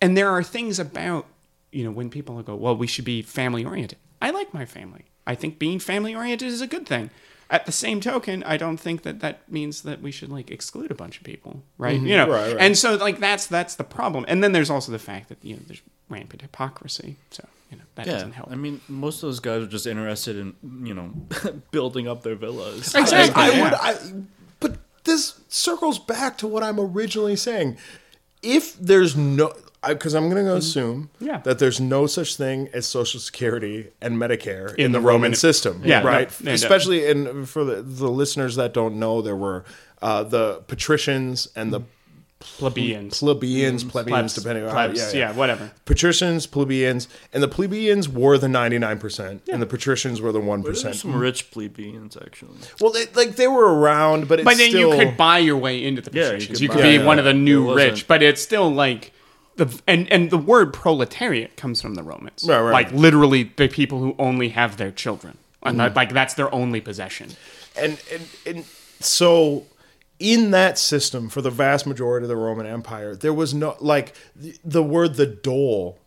[0.00, 1.26] and there are things about
[1.72, 3.98] you know when people go, well, we should be family oriented.
[4.22, 5.04] I like my family.
[5.26, 7.10] I think being family oriented is a good thing.
[7.50, 10.90] At the same token, I don't think that that means that we should like exclude
[10.90, 11.96] a bunch of people, right?
[11.96, 12.06] Mm-hmm.
[12.06, 12.56] You know, Right, right.
[12.60, 14.26] and so like that's that's the problem.
[14.28, 15.80] And then there's also the fact that you know there's
[16.10, 17.16] rampant hypocrisy.
[17.30, 18.50] So you know that Yeah, doesn't help.
[18.52, 20.54] I mean, most of those guys are just interested in
[20.86, 21.10] you know
[21.70, 22.94] building up their villas.
[22.94, 23.42] Exactly.
[23.42, 23.62] I yeah.
[23.64, 24.22] would, I,
[24.60, 27.78] but this circles back to what I'm originally saying.
[28.42, 29.52] If there's no,
[29.86, 31.26] because I'm going to assume Mm-hmm.
[31.26, 31.38] Yeah.
[31.38, 35.34] that there's no such thing as Social Security and Medicare in, the, the Roman, Roman-
[35.34, 36.30] system, Yeah, right?
[36.42, 36.54] no, no.
[36.54, 39.64] Especially in for the, the listeners that don't know, there were
[40.02, 41.80] uh, the patricians and the
[42.40, 45.72] plebeians, plebeians, plebeians, Plebs, depending on plebs, how, yeah, whatever.
[45.84, 50.82] Patricians, plebeians, and the plebeians were the 99%, and the patricians were the 1%.
[50.82, 52.58] There's some rich plebeians actually.
[52.80, 55.56] Well, they, like they were around, but it's But then still, you could buy your
[55.56, 57.20] way into the Yeah, you could you could, buy- be Yeah, one yeah.
[57.20, 59.12] of the new rich, but it's still like
[59.58, 62.44] the and and the word proletariat comes from the Romans.
[62.48, 62.72] Right, right.
[62.72, 65.36] Like literally the people who only have their children.
[65.62, 65.78] And Mm-hmm.
[65.78, 67.30] that, like that's their only possession.
[67.76, 68.64] and, and and
[69.00, 69.66] so
[70.20, 74.14] in that system for the vast majority of the Roman Empire, there was no like
[74.34, 75.98] the, the word the dole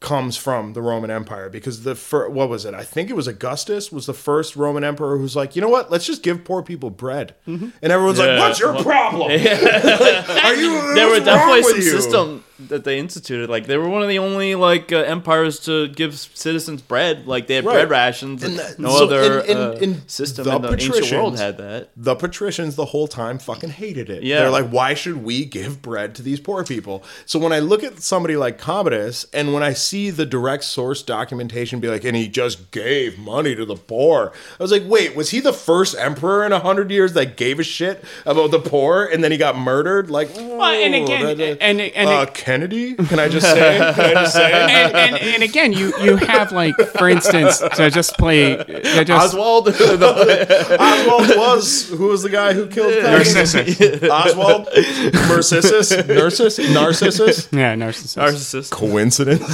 [0.00, 2.74] comes from the Roman Empire because the fir- what was it?
[2.74, 5.90] I think it was Augustus was the first Roman emperor who's like, you know what?
[5.90, 9.30] Let's just give poor people bread, and everyone's like, what's your well- problem?
[9.30, 10.94] Are you?
[10.94, 11.82] There were definitely some you?
[11.82, 13.50] system that they instituted.
[13.50, 17.26] Like they were one of the only like uh, empires to give citizens bread.
[17.26, 17.72] Like they had Right.
[17.74, 18.42] bread rations.
[18.42, 21.32] And And that- no so other in- in- uh, system the in the ancient world
[21.34, 21.88] patricians- had that.
[21.96, 24.22] the patricians the whole time fucking hated it.
[24.22, 24.40] Yeah.
[24.40, 27.02] They're like, why should we give bread to these poor people?
[27.26, 31.02] So when I look at somebody like Commodus and when I see the direct source
[31.02, 35.16] documentation be like, and he just gave money to the poor, I was like, wait,
[35.16, 38.60] was he the first emperor in a hundred years that gave a shit about the
[38.60, 40.08] poor and then he got murdered?
[40.10, 42.92] Like, well, and again- that- that- and- and- uh, Kennedy?
[42.94, 43.78] Can I just say?
[43.94, 44.44] Can I just say?
[44.74, 49.34] And, and, and again, you you have like, for instance, to just play, to just,
[49.34, 49.68] Oswald.
[49.68, 53.54] Oswald was who was the guy who killed Commodus?
[54.10, 54.68] Oswald
[55.14, 58.16] Narcissus Narcissus Narcissus yeah, narcissist.
[58.18, 58.70] Narcissist.
[58.70, 59.44] coincidence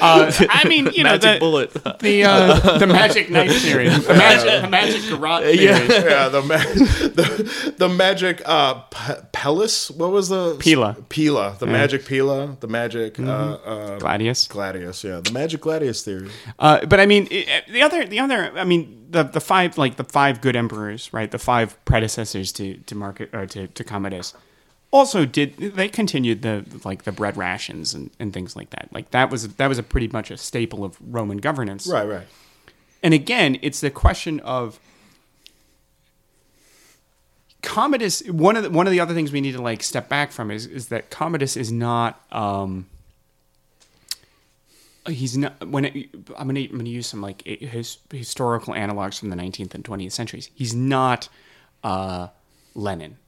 [0.00, 1.72] Uh, I mean, you know, Magic the, bullet.
[2.00, 5.64] the uh, the magic knife theory, the magic, the magic garrote theory.
[5.64, 10.96] yeah the, ma- the the magic uh P- Pellis what was the Pila.
[11.08, 14.48] Pila the magic Pila the magic uh, uh Gladius.
[14.48, 18.52] Gladius yeah the magic Gladius theory Uh, but I mean, i- the other, the other,
[18.56, 21.30] I mean, the the five like the five good emperors, right?
[21.30, 24.34] The five predecessors to to Market or to to Commodus,
[24.90, 28.88] also did they continued the like the bread rations and, and things like that.
[28.92, 31.86] Like that was that was a pretty much a staple of Roman governance.
[31.86, 32.26] right right
[33.02, 34.80] And again, it's the question of
[37.62, 38.22] Commodus.
[38.28, 40.50] One of the, one of the other things we need to like step back from
[40.50, 42.20] is is that Commodus is not.
[42.32, 42.86] Um,
[45.06, 49.30] he's not when it, I'm gonna I'm gonna use some like his, historical analogs from
[49.30, 50.50] the 19th and 20th centuries.
[50.54, 51.28] He's not
[51.84, 52.28] uh,
[52.74, 53.18] Lenin.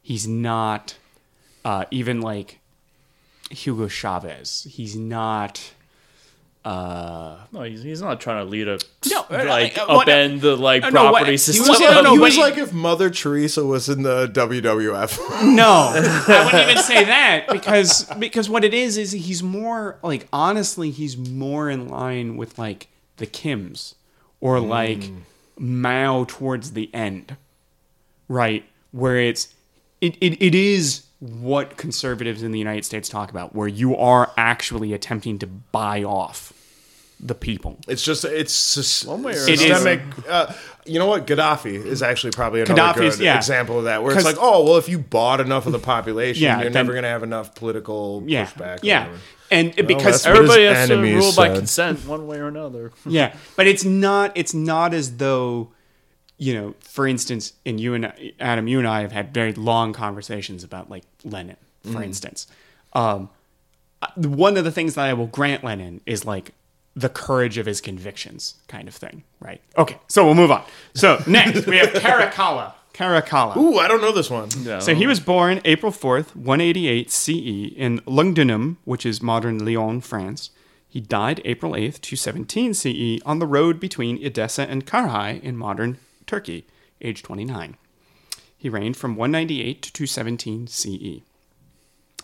[0.00, 0.96] He's not
[1.64, 2.60] uh, even like
[3.50, 4.66] Hugo Chavez.
[4.70, 5.72] He's not.
[6.64, 8.78] Uh, No, he's, he's not trying to lead a
[9.10, 11.66] No, uh, like uh, what- upend the like uh, no, what- property he system.
[11.68, 15.18] was- no, no, he was he- like if Mother Teresa was in the WWF
[15.54, 20.28] No, I wouldn't even say that because because what it is is he's more like
[20.32, 22.86] honestly he's more in line with like
[23.16, 23.94] the Kims
[24.40, 25.10] or like
[25.58, 27.36] Mao towards the end,
[28.28, 28.64] right?
[28.92, 29.52] Where it's
[30.00, 34.32] it, it, it is what conservatives in the United States talk about, where you are
[34.36, 36.52] actually attempting to buy off
[37.20, 37.78] the people.
[37.86, 39.60] It's just it's sys- One way or It is.
[39.60, 40.00] systemic.
[40.28, 40.52] Uh,
[40.84, 41.24] you know what?
[41.28, 43.36] Gaddafi is actually probably another Gaddafi's- good yeah.
[43.36, 46.42] example of that, where it's like, oh well, if you bought enough of the population,
[46.42, 48.80] Yeah, you're then- never going to have enough political Yeah, pushback.
[48.82, 49.18] yeah, whatever.
[49.52, 52.90] and because Everybody has to enemies rule by consent, one way or another.
[53.06, 54.32] Yeah, but it's not.
[54.34, 55.68] It's not as though,
[56.42, 59.92] you know, for instance, in you and Adam, you and I have had very long
[59.92, 62.48] conversations about like Lenin, for instance.
[62.94, 63.30] Um,
[64.16, 66.52] one of the things that I will grant Lenin is like
[66.96, 69.60] the courage of his convictions, kind of thing, right?
[69.78, 70.64] Okay, so we'll move on.
[70.94, 72.72] So next we have Caracalla.
[72.92, 73.56] Caracalla.
[73.56, 74.50] Ooh, I don't know this one.
[74.80, 80.50] So he was born April 4th, 188 CE in Lugdunum, which is modern Lyon, France.
[80.88, 85.98] He died April 8th, 217 CE on the road between Edessa and Carrhae in modern
[86.32, 86.64] Turkey,
[87.02, 87.76] age 29.
[88.56, 91.20] He reigned from 198 to 217 CE.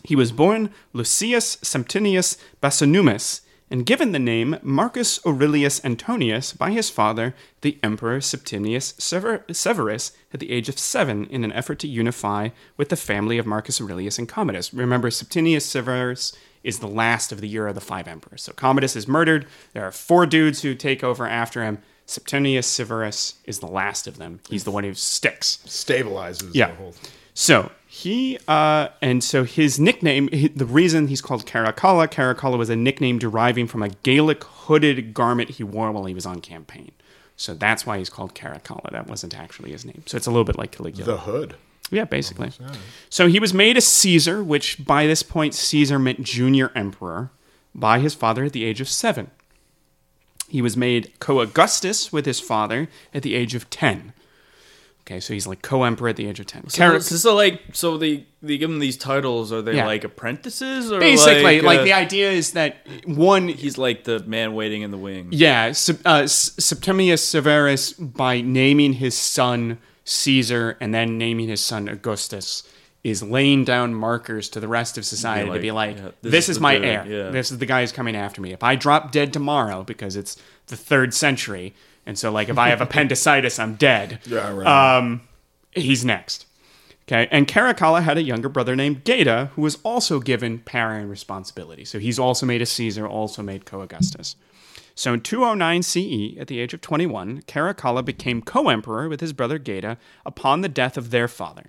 [0.03, 6.89] He was born Lucius Septimius Bassianus and given the name Marcus Aurelius Antonius by his
[6.89, 11.87] father, the Emperor Septimius Sever- Severus, at the age of seven in an effort to
[11.87, 12.49] unify
[12.79, 14.73] with the family of Marcus Aurelius and Commodus.
[14.73, 18.43] Remember, Septimius Severus is the last of the year of the five emperors.
[18.43, 19.47] So Commodus is murdered.
[19.75, 21.83] There are four dudes who take over after him.
[22.09, 24.41] Septimius Severus is the last of them.
[24.49, 25.59] He's the one who sticks.
[25.67, 26.69] Stabilizes Yeah.
[26.69, 27.11] the whole thing.
[27.35, 32.77] So he uh, and so his nickname, the reason he's called Caracalla, Caracalla was a
[32.77, 36.93] nickname deriving from a Gaelic hooded garment he wore while he was on campaign.
[37.37, 38.91] So that's why he's called Caracalla.
[38.91, 40.03] That wasn't actually his name.
[40.07, 41.05] So it's a little bit like Caligula.
[41.13, 41.55] The hood.
[41.91, 42.51] Yeah, basically.
[43.11, 47.31] So he was made a Caesar, which by this point Caesar meant junior emperor,
[47.75, 49.31] by his father at the age of seven.
[50.49, 54.13] He was made co-Augustus with his father at the age of ten.
[55.03, 56.69] Okay, so he's like co-emperor at the age of ten.
[56.69, 59.53] So, so like, so they they give him these titles.
[59.53, 59.87] Are they Yeah.
[59.87, 64.21] like apprentices or basically, like, like, uh, the idea is that one he's like the
[64.21, 65.35] man waiting in the wings.
[65.35, 65.73] Yeah,
[66.05, 72.63] uh, Septimius Severus, by naming his son Caesar and then naming his son Augustus,
[73.11, 76.11] is laying down markers to the rest of society Be to be like, like, yeah,
[76.23, 77.07] this, this is, is my dude, heir.
[77.07, 77.31] yeah.
[77.31, 78.53] This is the guy who's coming after me.
[78.53, 80.37] If I drop dead tomorrow, because it's
[80.67, 81.75] the third century,
[82.07, 84.21] and so like if I have appendicitis, I'm dead.
[84.27, 84.97] Yeah, right.
[84.99, 85.23] Um,
[85.73, 86.47] he's next.
[87.07, 91.09] Okay, and Caracalla had a younger brother named Geta, who was also given power and
[91.09, 91.87] responsibility.
[91.87, 94.37] So he's also made a Caesar, also made co-Augustus.
[94.95, 99.57] So in 209 CE, at the age of 21, Caracalla became co-emperor with his brother
[99.59, 101.67] Geta upon the death of their father.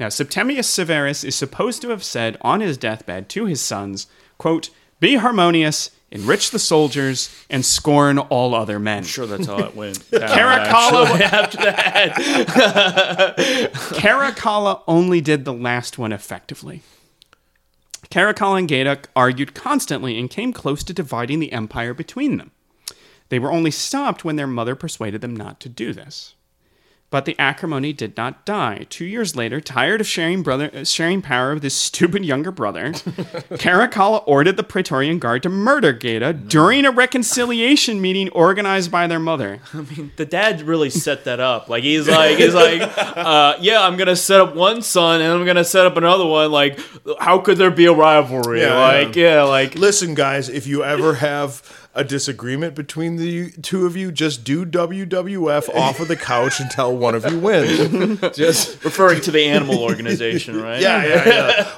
[0.00, 4.06] Now, Septimius Severus is supposed to have said on his deathbed to his sons,
[4.38, 9.76] quote, "Be harmonious, enrich the soldiers, and scorn all other men." Sure, that's how it
[9.76, 9.98] went.
[10.10, 12.14] Caracalla after that,
[13.92, 16.80] Caracalla only did the last one effectively.
[18.10, 22.52] Caracalla and Geta argued constantly and came close to dividing the empire between them.
[23.28, 26.34] They were only stopped when their mother persuaded them not to do this.
[27.10, 28.86] But the acrimony did not die.
[28.88, 32.92] Two years later, tired of sharing brother uh, sharing power with his stupid younger brother,
[32.92, 39.18] Caracalla ordered the Praetorian Guard to murder Geta during a reconciliation meeting organized by their
[39.18, 39.60] mother.
[39.74, 41.68] I mean, the dad really set that up.
[41.68, 45.44] Like he's like he's like, uh, yeah, I'm gonna set up one son and I'm
[45.44, 46.52] gonna set up another one.
[46.52, 46.78] Like,
[47.18, 48.60] how could there be a rivalry?
[48.60, 53.84] Yeah, like, yeah, like Listen, guys, if you ever have a disagreement between the two
[53.84, 58.20] of you, just do WWF off of the couch until one of you wins.
[58.36, 60.80] Just referring to the animal organization, right?
[60.80, 61.28] yeah, yeah,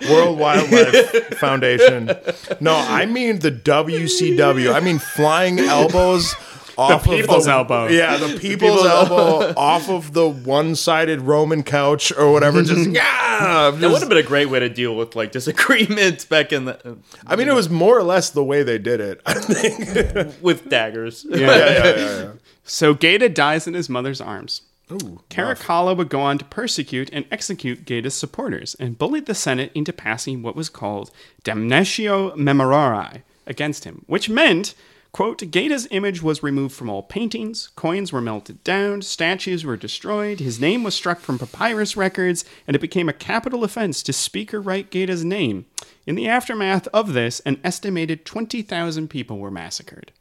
[0.00, 0.12] yeah.
[0.12, 2.14] World Wildlife Foundation.
[2.60, 4.74] No, I mean the WCW.
[4.74, 6.34] I mean flying elbows.
[6.78, 7.86] Off people's of the, elbow.
[7.88, 12.62] Yeah, the people's elbow off of the one-sided Roman couch or whatever.
[12.62, 13.70] Just yeah.
[13.70, 16.88] That would have been a great way to deal with like disagreements back in the
[16.88, 16.94] uh,
[17.26, 19.20] I mean, it was more or less the way they did it.
[19.26, 20.42] I think.
[20.42, 21.26] with daggers.
[21.28, 22.32] yeah, yeah, yeah, yeah.
[22.64, 24.62] So Geta dies in his mother's arms.
[24.90, 29.72] Ooh, Caracalla would go on to persecute and execute Geta's supporters and bullied the Senate
[29.74, 31.10] into passing what was called
[31.44, 34.74] damnatio memoriae against him, which meant,
[35.12, 40.40] quote, Geta's image was removed from all paintings, coins were melted down, statues were destroyed,
[40.40, 44.52] his name was struck from papyrus records, and it became a capital offense to speak
[44.52, 45.66] or write Geta's name.
[46.06, 50.12] In the aftermath of this, an estimated 20,000 people were massacred.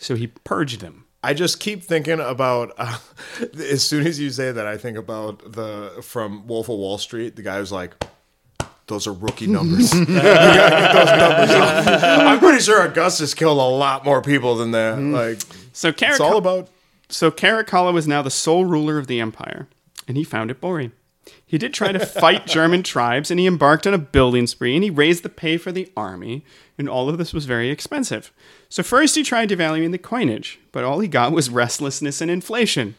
[0.00, 1.04] So he purged them.
[1.22, 2.98] I just keep thinking about uh,
[3.58, 7.34] as soon as you say that, I think about the from Wolf of Wall Street.
[7.36, 7.94] The guy who's like,
[8.86, 12.20] "Those are rookie numbers." You gotta get those numbers up.
[12.26, 14.98] I'm pretty sure Augustus killed a lot more people than that.
[14.98, 15.14] Mm-hmm.
[15.14, 15.40] Like,
[15.72, 16.68] So it's all about.
[17.08, 19.68] So Caracalla was now the sole ruler of the empire,
[20.08, 20.92] and he found it boring.
[21.44, 24.82] He did try to fight German tribes, and he embarked on a building spree, and
[24.82, 26.44] he raised the pay for the army,
[26.76, 28.32] and all of this was very expensive.
[28.68, 32.96] So first he tried devaluing the coinage, but all he got was restlessness and inflation.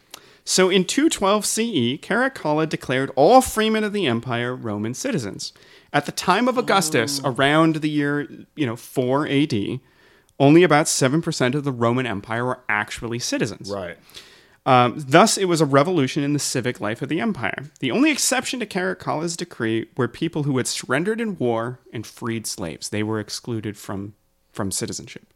[0.48, 5.52] So in 212 CE, Caracalla declared all freemen of the empire Roman citizens.
[5.92, 8.26] At the time of Augustus, around the year,
[8.56, 9.80] you know, 4 AD,
[10.40, 13.70] only about 7% of the Roman Empire were actually citizens.
[13.70, 13.98] Right.
[14.64, 17.64] Um, thus, it was a revolution in the civic life of the empire.
[17.80, 22.46] The only exception to Caracalla's decree were people who had surrendered in war and freed
[22.46, 22.88] slaves.
[22.88, 24.14] They were excluded from,
[24.50, 25.26] from citizenship.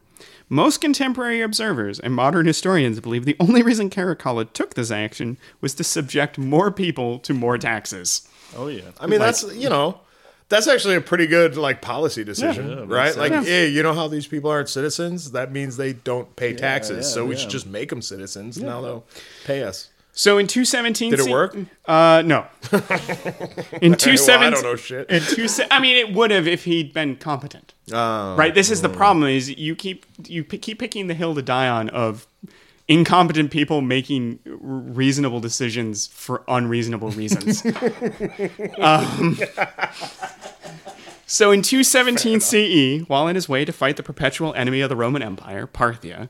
[0.49, 5.75] Most contemporary observers and modern historians believe the only reason Caracalla took this action was
[5.75, 8.29] to subject more people to more taxes.
[8.57, 8.91] Oh yeah.
[9.01, 10.01] I mean, that's you know,
[10.49, 13.17] that's actually a pretty good like policy decision, right?
[13.17, 15.33] Like, hey, you know how these people aren't citizens?
[15.33, 17.41] That means they don't pay taxes, yeah, so we yeah.
[17.41, 18.59] should just make them citizens.
[18.59, 19.05] And now they'll
[19.45, 19.89] pay us.
[20.15, 21.57] So in 217, Did it work?
[21.87, 22.47] Uh, no.
[23.81, 25.11] In 217, Well, I don't know shit.
[25.11, 27.73] In two, I mean, it would have if he'd been competent.
[27.91, 28.37] Oh.
[28.37, 28.55] right.
[28.55, 31.67] This is the problem: is you keep you p- keep picking the hill to die
[31.67, 32.27] on of
[32.89, 37.65] incompetent people making reasonable decisions for unreasonable reasons.
[38.79, 39.39] um,
[41.27, 44.97] so in 217 CE, while on his way to fight the perpetual enemy of the
[44.97, 46.29] Roman Empire, Parthia,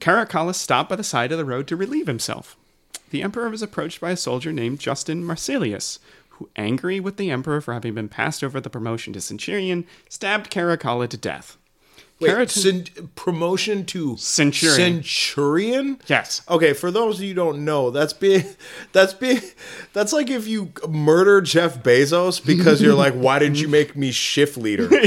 [0.00, 2.56] Caracalla stopped by the side of the road to relieve himself.
[3.10, 5.98] The emperor was approached by a soldier named Justin Martialis,
[6.30, 10.50] who, angry with the emperor for having been passed over the promotion to centurion, stabbed
[10.50, 11.56] Caracalla to death.
[12.18, 12.84] Wait, cen-
[13.14, 15.02] promotion to Centurion.
[15.02, 16.00] Centurion?
[16.06, 16.40] Yes.
[16.48, 18.44] Okay, for those of you who don't know, that's being
[18.92, 19.40] that's being
[19.92, 24.12] that's like if you murder Jeff Bezos because you're like, why didn't you make me
[24.12, 24.88] shift leader?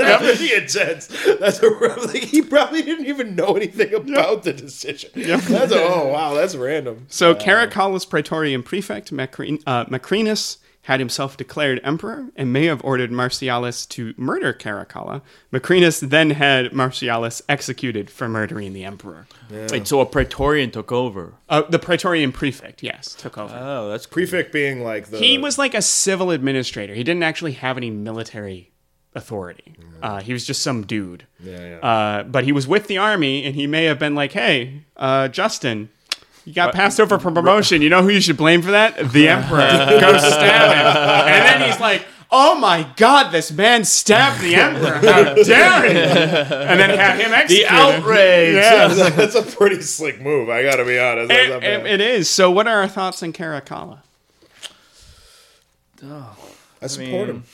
[0.00, 1.08] That's pretty intense.
[1.38, 5.10] That's a like, he probably didn't even know anything about the decision.
[5.14, 7.06] That's a, oh wow, that's random.
[7.08, 13.10] So Caracalla's praetorian prefect, Macrin- uh, Macrinus, had himself declared emperor and may have ordered
[13.10, 15.20] Martialis to murder Caracalla.
[15.52, 19.26] Macrinus then had Martialis executed for murdering the emperor.
[19.50, 21.34] Wait, so a Praetorian took over.
[21.48, 23.54] Uh, the praetorian prefect, yes, took over.
[23.58, 24.14] Oh, that's cool.
[24.14, 26.94] Prefect being like the he was like a civil administrator.
[26.94, 28.70] He didn't actually have any military
[29.14, 29.74] authority.
[30.02, 31.26] Uh, he was just some dude.
[31.40, 31.76] Yeah, yeah.
[31.76, 35.28] Uh, but he was with the army, and he may have been like, "Hey, uh,
[35.28, 35.90] Justin."
[36.44, 37.82] You got passed over for promotion.
[37.82, 38.96] You know who you should blame for that?
[39.12, 39.58] The emperor.
[39.58, 41.32] Go stab him.
[41.34, 44.94] And then he's like, "Oh my God, this man stabbed the emperor!
[44.94, 47.68] How dare he!" And then have him executed.
[47.68, 48.54] The outrage.
[48.54, 48.88] Yeah.
[49.10, 50.48] that's a pretty slick move.
[50.48, 51.30] I gotta be honest.
[51.30, 52.28] It, it- it is.
[52.30, 53.98] So, what are our thoughts on Caracalla?
[56.02, 56.36] Oh,
[56.80, 57.44] I support him.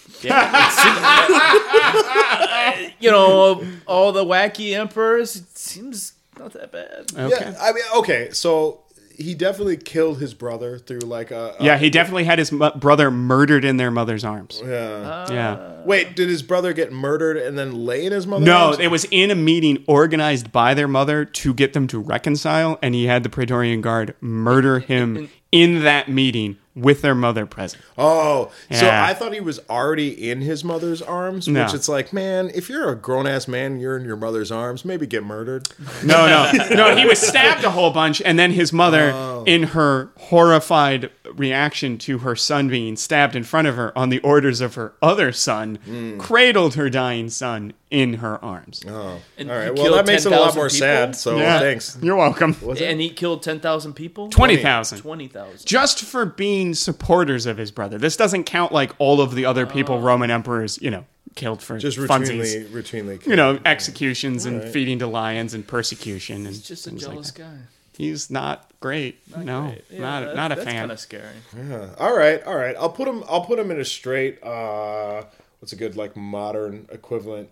[3.00, 7.06] You know, all the wacky emperors, it seems not that bad.
[7.16, 7.28] Okay.
[7.44, 8.80] Yeah, I mean, okay, so
[9.16, 12.70] he definitely killed his brother through like a, a Yeah, he definitely had his mu-
[12.72, 14.60] brother murdered in their mother's arms.
[14.64, 15.26] yeah.
[15.30, 15.56] Yeah.
[15.58, 15.72] Ah.
[15.86, 18.78] Wait, did his brother get murdered and then lay in his mother's No, arms?
[18.78, 22.94] it was in a meeting organized by their mother to get them to reconcile, and
[22.94, 27.82] he had the Praetorian Guard murder him in that meeting with their mother present.
[27.96, 29.04] Oh, so Yeah.
[29.04, 31.64] I thought he was already in his mother's arms, No.
[31.64, 34.84] which it's like, man, if you're a grown ass man, you're in your mother's arms,
[34.84, 35.68] maybe get murdered.
[36.04, 36.94] No, no, no.
[36.94, 39.44] He was stabbed a whole bunch, and then his mother, oh.
[39.46, 44.18] in her horrified reaction to her son being stabbed in front of her on the
[44.20, 46.18] orders of her other son, mm.
[46.18, 48.82] cradled her dying son in her arms.
[48.88, 49.72] Oh, And all right.
[49.74, 50.78] Well, that makes it a lot more people?
[50.78, 51.14] sad.
[51.16, 51.60] So Yeah.
[51.60, 51.96] thanks.
[52.02, 52.56] You're welcome.
[52.80, 54.28] And he killed 10,000 people?
[54.28, 54.98] 20,000.
[54.98, 55.64] 20,000.
[55.66, 57.96] just for being supporters of his brother.
[57.98, 61.04] This doesn't count like all of the other people Roman emperors, you know,
[61.36, 62.66] killed for Just funsies.
[62.70, 63.26] routinely, routinely.
[63.26, 67.12] You know, executions and feeding to lions and persecution and He's just a things like
[67.14, 67.42] jealous that.
[67.42, 67.56] guy.
[67.96, 69.18] He's not great.
[69.36, 70.80] no, Yeah, not that- not a that's fan.
[70.80, 71.24] kind of scary.
[71.56, 71.88] Yeah.
[71.98, 72.74] All right, all right.
[72.78, 73.22] I'll put him.
[73.28, 74.42] I'll put him in a straight.
[74.42, 75.22] Uh,
[75.60, 77.48] what's a good like modern equivalent?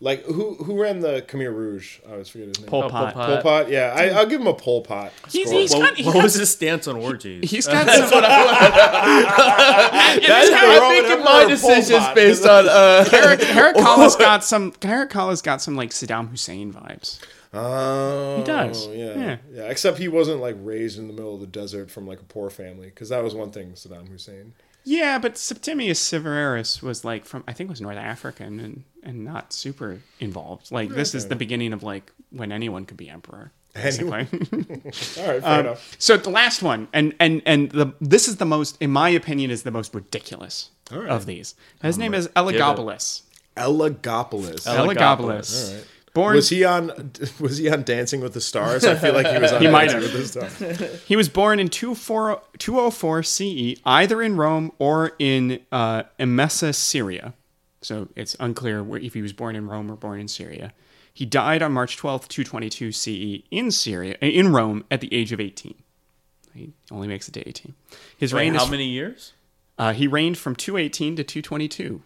[0.00, 1.98] Like who who ran the Khmer Rouge?
[2.08, 2.68] I always forget his name.
[2.68, 3.14] Pol Oh, Pot.
[3.14, 3.68] Pol Pol Pot.
[3.68, 5.12] Yeah, I, I'll give him a Pol Pot.
[5.28, 5.58] He's, score.
[5.60, 7.50] he's What, got, he what got- was his stance on orgies?
[7.50, 8.08] he's got some.
[10.22, 12.14] That's the Roman I'm making my decisions Pot?
[12.14, 14.72] based on uh, Eric, Eric Collins got some.
[14.82, 17.18] Eric Collins got some like Saddam Hussein vibes.
[17.52, 18.86] Oh, He does.
[18.88, 19.36] Yeah, Yeah.
[19.52, 22.24] yeah, Except he wasn't like raised in the middle of the desert from like a
[22.24, 24.52] poor family, because that was one thing Saddam Hussein.
[24.84, 29.52] Yeah, but Septimius Severus was like from I think was North African and and not
[29.52, 30.72] super involved.
[30.72, 33.52] Like this is the beginning of like when anyone could be emperor.
[33.74, 34.10] Basically.
[34.12, 35.94] All right, fair Um, enough.
[35.98, 39.50] so the last one, and and and the this is the most, in my opinion,
[39.50, 41.08] is the most ridiculous right.
[41.08, 41.54] of these.
[41.82, 43.22] His name is Elagabalus.
[43.56, 44.66] Elagabalus.
[44.66, 45.68] Elagabalus.
[45.70, 45.86] All right.
[46.18, 47.12] Born Was he on?
[47.38, 48.84] Was he on Dancing with the Stars?
[48.84, 49.62] I feel like he was on.
[49.62, 51.02] He might Dancing with the Stars.
[51.04, 56.74] He was born in 24 204 CE, E, either in Rome or in uh, Emesa,
[56.74, 57.34] Syria.
[57.82, 60.72] So it's unclear if he was born in Rome or born in Syria.
[61.14, 65.14] He died on March 12th, 222 CE E in Syria, uh, in Rome at the
[65.14, 65.74] age of 18.
[66.52, 67.74] He only makes it to 18.
[68.16, 69.34] His Wait, reign how is, many years?
[69.78, 72.02] uh, he reigned from 218 to 222.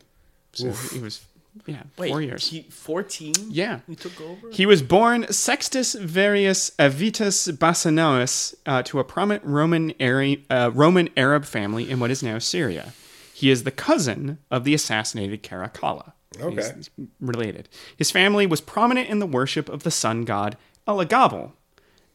[0.53, 1.25] So he was
[1.67, 2.49] yeah, Wait, four years.
[2.49, 3.33] He, 14?
[3.51, 3.81] Yeah.
[3.87, 4.49] He took over?
[4.51, 11.09] He was born Sextus Varius Avitus Bassianus uh, to a prominent Roman, Ari- uh, Roman
[11.17, 12.93] Arab family in what is now Syria.
[13.35, 16.13] He is the cousin of the assassinated Caracalla.
[16.41, 16.55] Okay.
[16.55, 17.69] He's- he's related.
[17.97, 20.57] His family was prominent in the worship of the sun god
[20.89, 21.53] Elagabal,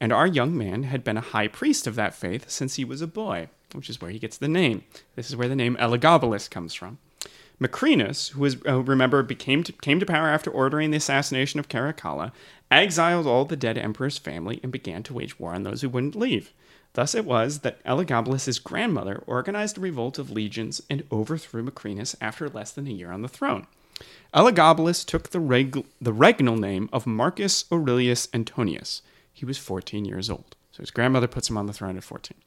[0.02, 3.02] and our young man had been a high priest of that faith since he was
[3.02, 4.84] a boy, which is where he gets the name.
[5.16, 6.98] This is where the name Elagabalus comes from.
[7.60, 11.70] Macrinus, who was uh, remember became to, came to power after ordering the assassination of
[11.70, 12.32] Caracalla,
[12.70, 16.16] exiled all the dead emperor's family, and began to wage war on those who wouldn't
[16.16, 16.54] leave.
[16.94, 22.50] Thus it was that Elagabalus' grandmother organized a revolt of legions and overthrew Macrinus after
[22.50, 23.68] less than a year on the throne.
[24.34, 29.02] Elagabalus took the, reg- the regnal name of Marcus Aurelius Antonius.
[29.34, 30.56] He was 14 years old.
[30.72, 32.38] So his grandmother puts him on the throne at 14.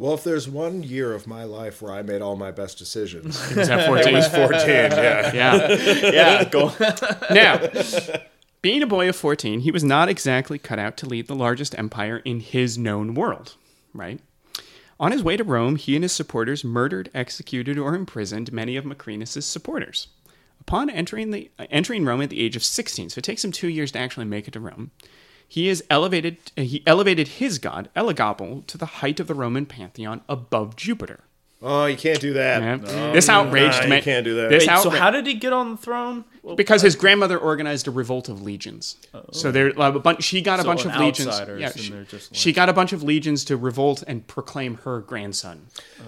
[0.00, 3.46] Well, if there's one year of my life where I made all my best decisions,
[3.50, 4.66] He was at it was 14.
[4.66, 5.30] Yeah.
[5.34, 6.10] yeah.
[6.10, 6.72] yeah, go.
[7.30, 7.60] Now,
[8.62, 11.78] being a boy of 14, he was not exactly cut out to lead the largest
[11.78, 13.56] empire in his known world,
[13.92, 14.20] right?
[14.98, 18.86] On his way to Rome, he and his supporters murdered, executed, or imprisoned many of
[18.86, 20.06] Macrinus' supporters.
[20.62, 23.52] Upon entering, the, uh, entering Rome at the age of 16, so it takes him
[23.52, 24.92] two years to actually make it to Rome,
[25.50, 26.36] he is elevated.
[26.54, 31.24] He elevated his god Elagabal to the height of the Roman pantheon above Jupiter.
[31.62, 32.62] Oh, you can't do that.
[32.62, 33.12] Yeah.
[33.12, 34.48] this outraged Nah, you can't do that.
[34.48, 36.24] This Wait, so how did he get on the throne?
[36.42, 38.96] Well, because his grandmother organized a revolt of legions.
[39.32, 40.24] So there, like, a bunch.
[40.24, 41.28] She got a So bunch of legions.
[41.28, 45.00] outsiders, Yeah, she, they're she got a bunch of legions to revolt and proclaim her
[45.00, 45.66] grandson.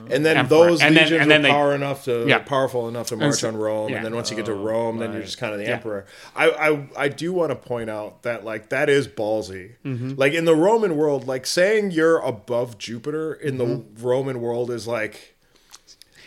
[0.08, 0.68] And then Emperor.
[0.68, 2.38] those And then- legions and then were they- power enough to Yeah.
[2.38, 3.90] powerful enough to march so- on Rome.
[3.90, 3.96] yeah.
[3.96, 5.72] And then once you get to Rome, then you're just kind of the Yeah.
[5.72, 6.06] emperor.
[6.34, 9.72] I, I I do want to point out that like that is ballsy.
[9.84, 10.12] Mm-hmm.
[10.16, 14.02] Like in the Roman world, like saying you're above Jupiter in the Mm-hmm.
[14.06, 15.34] Roman world is like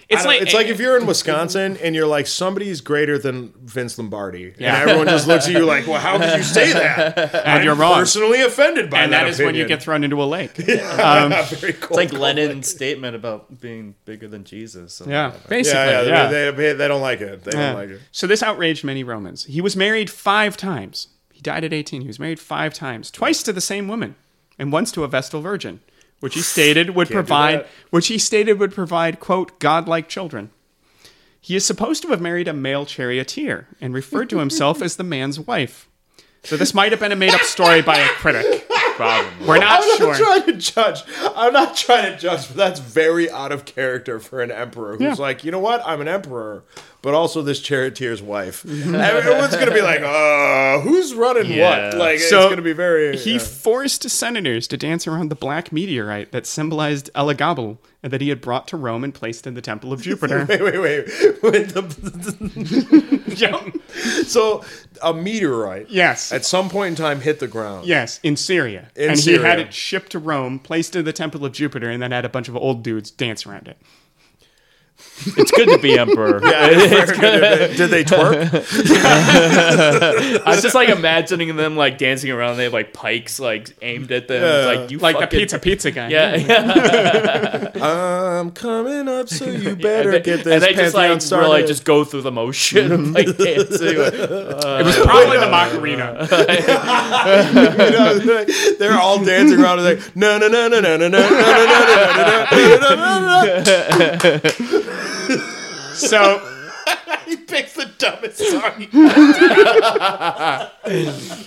[0.08, 3.98] It's like it's like if you're in Wisconsin and you're like somebody's greater than Vince
[3.98, 4.74] Lombardi, Yeah.
[4.82, 7.74] and everyone just looks at you like, "Well, how could you say that?" and you're
[7.76, 7.96] wrong.
[7.96, 9.22] Personally offended by and that.
[9.24, 10.52] And that is when you get thrown into a lake.
[11.06, 11.98] Um, very cool.
[12.00, 15.02] It's like Lennon's statement about being bigger than Jesus.
[15.06, 15.48] Yeah, whatever.
[15.50, 15.80] basically.
[15.80, 16.28] Yeah, yeah, yeah.
[16.30, 17.44] They, they, they don't like it.
[17.44, 17.68] They Yeah.
[17.74, 18.02] don't like it.
[18.12, 19.46] So this outraged many Romans.
[19.46, 21.08] He was married five times.
[21.34, 22.02] He died at 18.
[22.02, 24.16] He was married five times, twice to the same woman,
[24.60, 25.80] and once to a Vestal Virgin,
[26.20, 30.50] which he stated would provide, which he stated would provide quote godlike children.
[31.40, 35.04] He is supposed to have married a male charioteer and referred to himself as the
[35.04, 35.88] man's wife.
[36.44, 38.68] So this might have been a made-up story by a critic.
[38.96, 39.48] Probably.
[39.48, 40.08] We're not I'm sure.
[40.12, 41.04] not trying to judge.
[41.36, 45.02] I'm not trying to judge, but that's very out of character for an emperor who's
[45.02, 45.14] Yeah.
[45.16, 45.82] like, you know what?
[45.86, 46.64] I'm an emperor,
[47.06, 48.66] but also this charioteer's wife.
[48.68, 51.90] Everyone's gonna be like, uh, who's running Yeah.
[51.90, 51.98] what?
[52.00, 53.16] Like, So, it's gonna be very.
[53.16, 53.38] He yeah.
[53.40, 58.42] forced senators to dance around the black meteorite that symbolized Elagabal and that he had
[58.42, 60.48] brought to Rome and placed in the temple of Jupiter.
[60.50, 61.06] Wait, wait, wait.
[61.44, 61.86] Wait, the-
[64.28, 64.64] so
[65.04, 66.32] a meteorite, yes.
[66.32, 67.86] at some point in time, hit the ground.
[67.86, 68.90] Yes, in Syria.
[68.96, 72.02] In and he had it shipped to Rome, placed in the temple of Jupiter, and
[72.02, 73.78] then had a bunch of old dudes dance around it.
[75.38, 76.40] It's good to be emperor.
[76.44, 76.70] Yeah,
[77.68, 78.52] Did they twerk?
[80.46, 82.58] I was just like imagining them like dancing around.
[82.58, 84.44] They have like pikes like aimed at them.
[84.44, 86.10] It's like you Like the fucking- pizza pizza guy.
[86.10, 87.72] Yeah, yeah.
[87.82, 91.48] I'm coming up, so you and better they, get this and they just like started.
[91.48, 93.98] really just go through the motion like dancing.
[93.98, 96.28] Like, It was probably the Macarena.
[97.86, 98.46] You know,
[98.80, 101.30] they're all dancing around and like no no no no no no no no no
[101.30, 101.86] no
[102.52, 104.82] no no no no
[105.96, 106.56] So
[107.26, 108.74] He picks the dumbest song.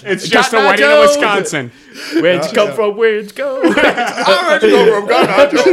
[0.04, 1.70] it's just a wedding in Wisconsin.
[2.14, 2.96] Where'd you come from?
[2.96, 3.62] Where'd you go?
[3.76, 5.68] I'm ready to go from God Joe.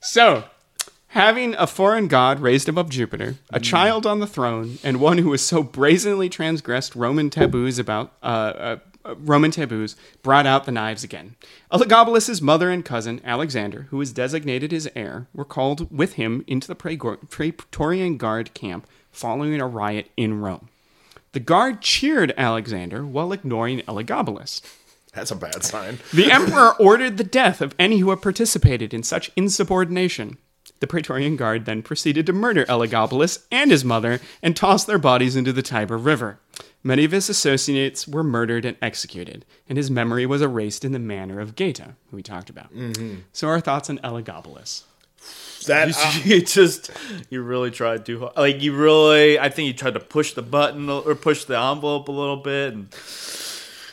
[0.00, 0.44] So,
[1.08, 5.30] having a foreign god raised above Jupiter, a child on the throne, and one who
[5.32, 11.04] has so brazenly transgressed Roman taboos about uh, uh, Roman taboos, brought out the knives
[11.04, 11.36] again.
[11.72, 16.68] Elagabalus' mother and cousin Alexander, who was designated his heir, were called with him into
[16.68, 20.68] the Praetorian Guard camp following a riot in Rome.
[21.32, 24.60] The guard cheered Alexander while ignoring Elagabalus.
[25.14, 25.98] That's a bad sign.
[26.12, 30.38] The emperor ordered the death of any who had participated in such insubordination.
[30.80, 35.36] The Praetorian Guard then proceeded to murder Elagabalus and his mother and toss their bodies
[35.36, 36.38] into the Tiber River.
[36.84, 40.98] Many of his associates were murdered and executed, and his memory was erased in the
[40.98, 42.70] manner of Geta, who we talked about.
[43.32, 44.82] So, our thoughts on Elagabalus.
[45.68, 46.90] That You, uh, you just
[47.30, 48.36] you really tried too hard.
[48.36, 52.08] Like you really, I think you tried to push the button or push the envelope
[52.08, 52.88] a little bit, and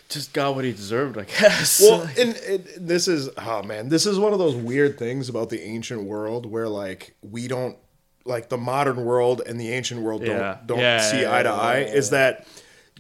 [0.10, 1.20] just got what he deserved.
[1.20, 1.80] I guess.
[1.82, 5.50] well, and, and this is oh man, this is one of those weird things about
[5.50, 7.78] the ancient world where like we don't
[8.26, 11.50] like the modern world and the ancient world don't don't Yeah, see yeah, eye to
[11.50, 11.80] yeah, eye.
[11.82, 12.48] yeah, Is that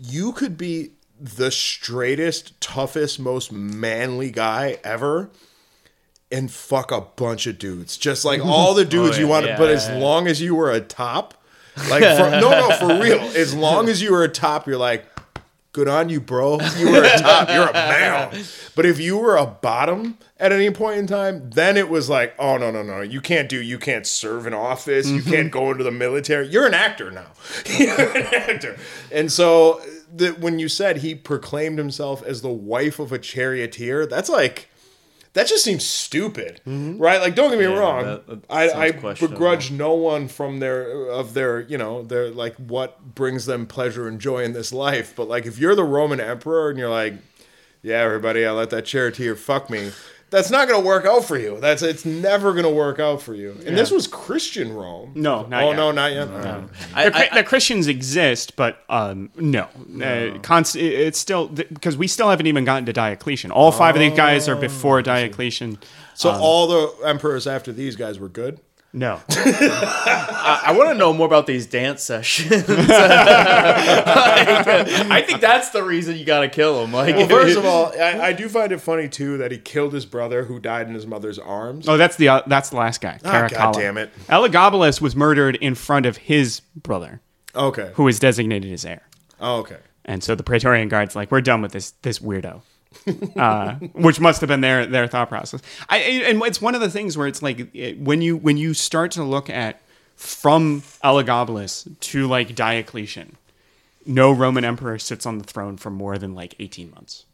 [0.02, 5.30] you could be the straightest, toughest, most manly guy ever.
[6.32, 9.52] And fuck a bunch of dudes, just like all the dudes you yeah, want to.
[9.52, 11.34] yeah, but yeah, as long as you were a top,
[11.90, 13.20] like for, no, no, for real.
[13.36, 15.06] As long as you were a top, you're like,
[15.72, 16.60] good on you, bro.
[16.78, 17.50] You were a top.
[17.50, 18.44] You're a man.
[18.76, 22.34] But if you were a bottom at any point in time, then it was like,
[22.40, 23.62] oh no, no, no, you can't do.
[23.62, 25.10] You can't serve in office.
[25.10, 25.50] You can't mm-hmm.
[25.50, 26.48] go into the military.
[26.48, 27.28] You're an actor now.
[27.78, 28.78] You're an actor.
[29.12, 29.86] And so uh,
[30.16, 34.69] the, when you said he proclaimed himself as the wife of a charioteer, that's like.
[35.34, 37.22] That just seems stupid, right?
[37.22, 38.04] Like, don't get me wrong.
[38.04, 38.92] that- that I, I
[39.30, 44.08] begrudge no one from their of their you know their like what brings them pleasure
[44.08, 45.14] and joy in this life.
[45.16, 47.14] But like, if you're the Roman emperor and you're like,
[47.84, 49.92] yeah, everybody, I let that charioteer fuck me.
[50.30, 51.60] That's not going to work out for you.
[51.60, 53.52] That's it's never going to work out for you.
[53.66, 55.12] And this was Christian Rome.
[55.16, 55.76] No, not oh yet.
[55.76, 56.28] no, not yet.
[56.28, 56.70] All right.
[56.94, 59.68] I, the, Chri- the Christians exist, but um, no,
[60.04, 63.52] Uh, const- it's still because we still haven't even gotten to Diocletian.
[63.52, 65.80] All five of these guys are before Diocletian.
[66.14, 68.60] So all the emperors after these guys were good.
[68.92, 72.66] No, I, I want to know more about these dance sessions.
[72.80, 72.88] Like,
[75.12, 76.92] I think that's the reason you got to kill him.
[76.94, 79.94] Like, Well, first of all, I, I do find it funny too that he killed
[79.94, 81.88] his brother who died in his mother's arms.
[81.88, 83.20] oh, that's the uh, that's the last guy.
[83.24, 83.50] Ah, Caracalla.
[83.52, 84.12] God damn it.
[84.28, 87.22] Elagabalus was murdered in front of his brother,
[87.56, 87.92] Okay.
[87.96, 89.08] who was designated his heir.
[89.40, 89.78] Oh, okay.
[90.06, 92.62] And so the Praetorian Guard's like, we're done with this this weirdo,
[93.36, 95.62] uh, which must have been their their thought process.
[95.90, 98.74] I and it's one of the things where it's like it, when you when you
[98.74, 99.82] start to look at
[100.16, 103.38] from Elagabalus to like Diocletian,
[104.06, 107.26] no Roman emperor sits on the throne for more than like eighteen months.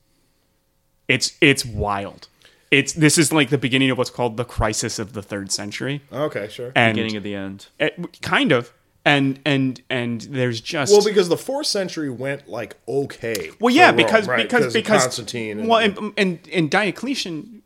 [1.07, 2.27] It's it's wild.
[2.71, 6.01] It's this is like the beginning of what's called the crisis of the third century,
[6.11, 6.71] Okay, sure.
[6.75, 7.67] and beginning of the end.
[7.79, 8.73] it- kind of,
[9.05, 13.51] and and and there's just well, because the fourth century went like okay.
[13.61, 14.43] Well, yeah, Rome, because right?
[14.43, 15.59] because because Constantine.
[15.59, 17.61] And, well, and, and and Diocletian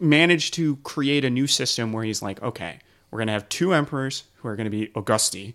[0.00, 2.80] managed to create a new system where he's like, okay,
[3.10, 5.54] we're gonna have two emperors who are gonna be Augusti,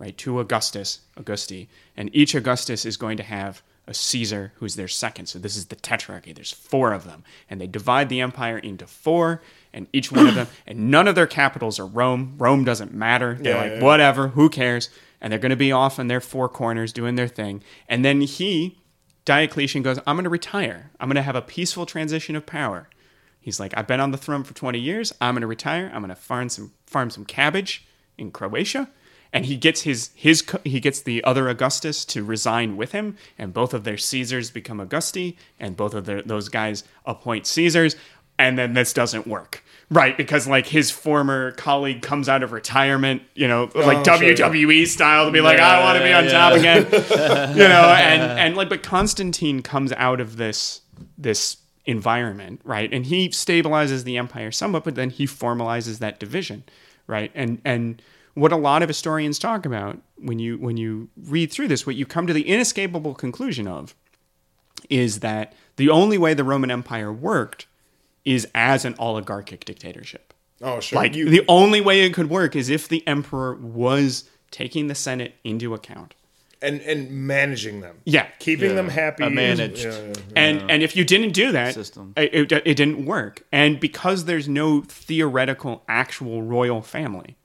[0.00, 0.18] right?
[0.18, 5.26] Two Augustus, Augusti, and each Augustus is going to have a Caesar who's their second.
[5.26, 6.34] So this is the tetrarchy.
[6.34, 9.42] There's four of them, and they divide the empire into four,
[9.76, 12.34] and each one of them, and none of their capitals are Rome.
[12.38, 13.34] Rome doesn't matter.
[13.34, 14.88] They're Yeah, like, yeah, whatever, who cares?
[15.20, 17.62] And they're going to be off in their four corners doing their thing.
[17.88, 18.78] And then he,
[19.24, 20.90] Diocletian, goes, I'm going to retire.
[20.98, 22.88] I'm going to have a peaceful transition of power.
[23.40, 25.12] He's like, I've been on the throne for 20 years.
[25.20, 25.90] I'm going to retire.
[25.94, 27.86] I'm going to farm some farm some cabbage
[28.18, 28.88] in Croatia.
[29.32, 33.52] And he gets his his he gets the other Augustus to resign with him, and
[33.52, 37.96] both of their Caesars become Augusti, and both of their, those guys appoint Caesars.
[38.38, 40.16] And then this doesn't work, right?
[40.16, 44.34] Because like his former colleague comes out of retirement, you know, oh, like Oh, sure,
[44.34, 46.84] WWE style, to be like, I want to be on top again,
[47.56, 50.82] you know, and and like, but Constantine comes out of this
[51.16, 52.92] this environment, right?
[52.92, 56.64] And he stabilizes the empire somewhat, but then he formalizes that division,
[57.06, 57.30] right?
[57.34, 58.02] And and
[58.34, 61.96] what a lot of historians talk about when you when you read through this, what
[61.96, 63.94] you come to the inescapable conclusion of
[64.90, 67.66] is that the only way the Roman Empire worked
[68.26, 70.34] is as an oligarchic dictatorship.
[70.60, 70.96] oh, sure.
[70.98, 74.94] Like you, the only way it could work is if the emperor was taking the
[74.94, 76.14] Senate into account.
[76.62, 77.98] and and managing them.
[78.04, 79.22] Yeah, Keeping them happy.
[79.24, 79.84] Uh, managed.
[79.84, 80.14] Yeah, yeah.
[80.34, 82.12] and and if you didn't do that, System.
[82.16, 83.42] It, it, it didn't work.
[83.52, 87.36] And because there's no theoretical actual royal family,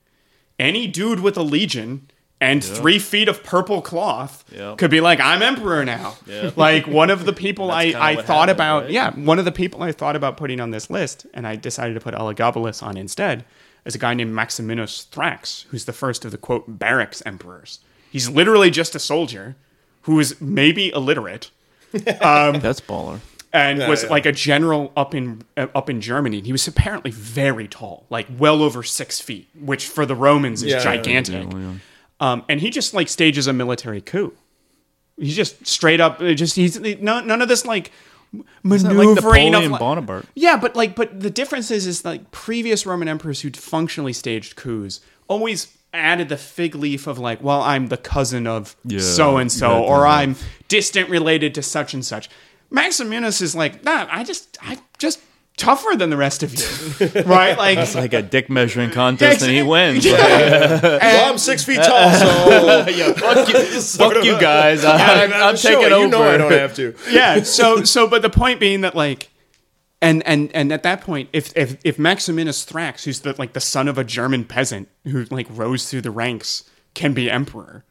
[0.57, 2.09] any dude with a legion
[2.41, 4.77] and three feet of purple cloth Yep.
[4.79, 6.15] could be like, "I'm emperor now."
[6.57, 8.91] Like one of the people I, I thought happened, about, right?
[8.91, 11.93] yeah, one of the people I thought about putting on this list, and I decided
[11.93, 13.45] to put Elagabalus on instead,
[13.85, 17.79] is a guy named Maximinus Thrax, who's the first of the quote barracks emperors.
[18.11, 19.55] He's literally just a soldier
[20.01, 21.51] who is maybe illiterate
[21.93, 23.19] That's baller.
[23.53, 24.09] and was yeah.
[24.09, 26.37] like a general up in uh, up in Germany.
[26.37, 30.63] And he was apparently very tall, like well over six feet, which for the Romans
[30.63, 31.47] is Yeah, yeah, gigantic.
[32.21, 34.33] Um, and he just like stages a military coup.
[35.17, 37.91] He's just straight up, uh, just he's no, none of this like
[38.63, 39.15] maneuvering
[39.51, 40.25] Napoleon of like- Bonaparte.
[40.35, 44.55] yeah, but like, but the difference is, is like previous Roman emperors who'd functionally staged
[44.55, 49.51] coups always added the fig leaf of like, well, I'm the cousin of so and
[49.51, 50.07] so, or.
[50.07, 50.35] I'm
[50.69, 52.29] distant related to such and such.
[52.71, 55.19] Maximinus is like, nah, I just, I just
[55.57, 57.57] tougher than the rest of you, right?
[57.57, 60.05] Like, It's like a dick measuring contest, and he wins.
[60.05, 64.83] well, I'm six feet tall, so yeah, fuck you, fuck you guys.
[64.83, 66.05] I'm, I'm Sure, taking over.
[66.05, 66.95] You know I don't have to.
[67.09, 67.43] yeah.
[67.43, 69.29] So so but the point being that like
[70.01, 73.61] and and and at that point if if if Maximinus Thrax who's the like the
[73.61, 76.63] son of a German peasant who like rose through the ranks
[76.95, 77.83] can be emperor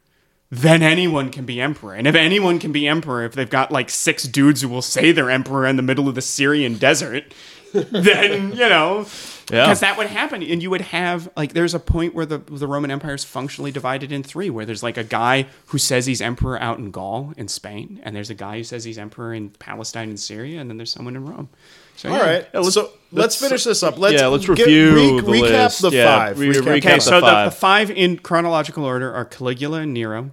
[0.50, 3.88] then anyone can be emperor and if anyone can be emperor if they've got like
[3.88, 7.32] six dudes who will say they're emperor in the middle of the Syrian desert
[7.72, 9.06] then you know
[9.48, 9.66] Yeah.
[9.66, 12.66] because that would happen, and you would have like there's a point where the the
[12.66, 16.20] Roman Empire is functionally divided in three, where there's like a guy who says he's
[16.20, 19.50] emperor out in Gaul in Spain, and there's a guy who says he's emperor in
[19.50, 21.48] Palestine and Syria, and then there's someone in Rome.
[21.94, 22.22] So All yeah.
[22.28, 22.54] right.
[22.54, 23.98] let's- so let's, let's- finish this up.
[23.98, 25.82] Let's yeah, let's get- review re- the recap list.
[25.82, 26.38] the Yeah, five.
[26.40, 27.50] re- Recap recap the Okay, the so the, five.
[27.52, 30.30] the five in chronological order are Caligula and Nero,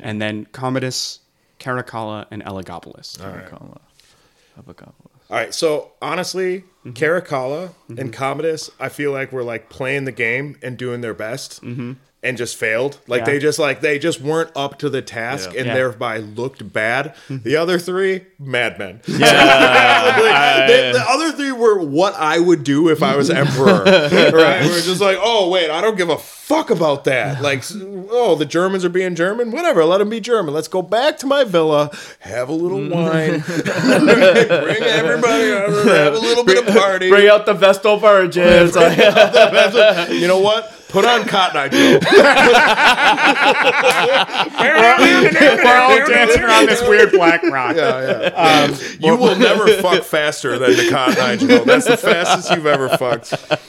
[0.00, 1.20] and then Commodus,
[1.60, 3.20] Caracalla, and Elagabalus.
[5.30, 5.54] All right.
[5.54, 6.92] So honestly, Mm-hmm.
[7.04, 11.60] Caracalla and Commodus, I feel like we're like playing the game and doing their best.
[12.22, 12.98] And just failed.
[13.06, 13.20] Like.
[13.20, 13.26] Yeah.
[13.26, 15.58] they just like they just weren't up to the task Yeah.
[15.60, 15.74] and Yeah.
[15.74, 17.14] thereby looked bad.
[17.28, 19.00] The other three, madmen.
[19.06, 20.16] Yeah.
[20.92, 23.84] the other three were what I would do if I was emperor.
[23.84, 24.62] right?
[24.64, 27.42] We're just like, oh wait, I don't give a fuck about that.
[27.42, 27.64] Like,
[28.10, 29.50] oh, the Germans are being German.
[29.50, 30.54] Whatever, let them be German.
[30.54, 31.90] Let's go back to my villa,
[32.20, 32.92] have a little mm.
[32.92, 33.40] wine,
[34.64, 37.08] bring everybody over, have a little bit of party.
[37.08, 38.74] Bring out the Vestal Virgins.
[40.12, 40.72] you know what?
[40.96, 41.98] Put on Cotton Eye Joe.
[45.62, 47.76] We're all dancing around this weird black rock.
[47.76, 48.74] Yeah, yeah.
[48.98, 51.64] you will never fuck faster than the Cotton Eye Joe.
[51.64, 53.26] That's the fastest you've ever fucked.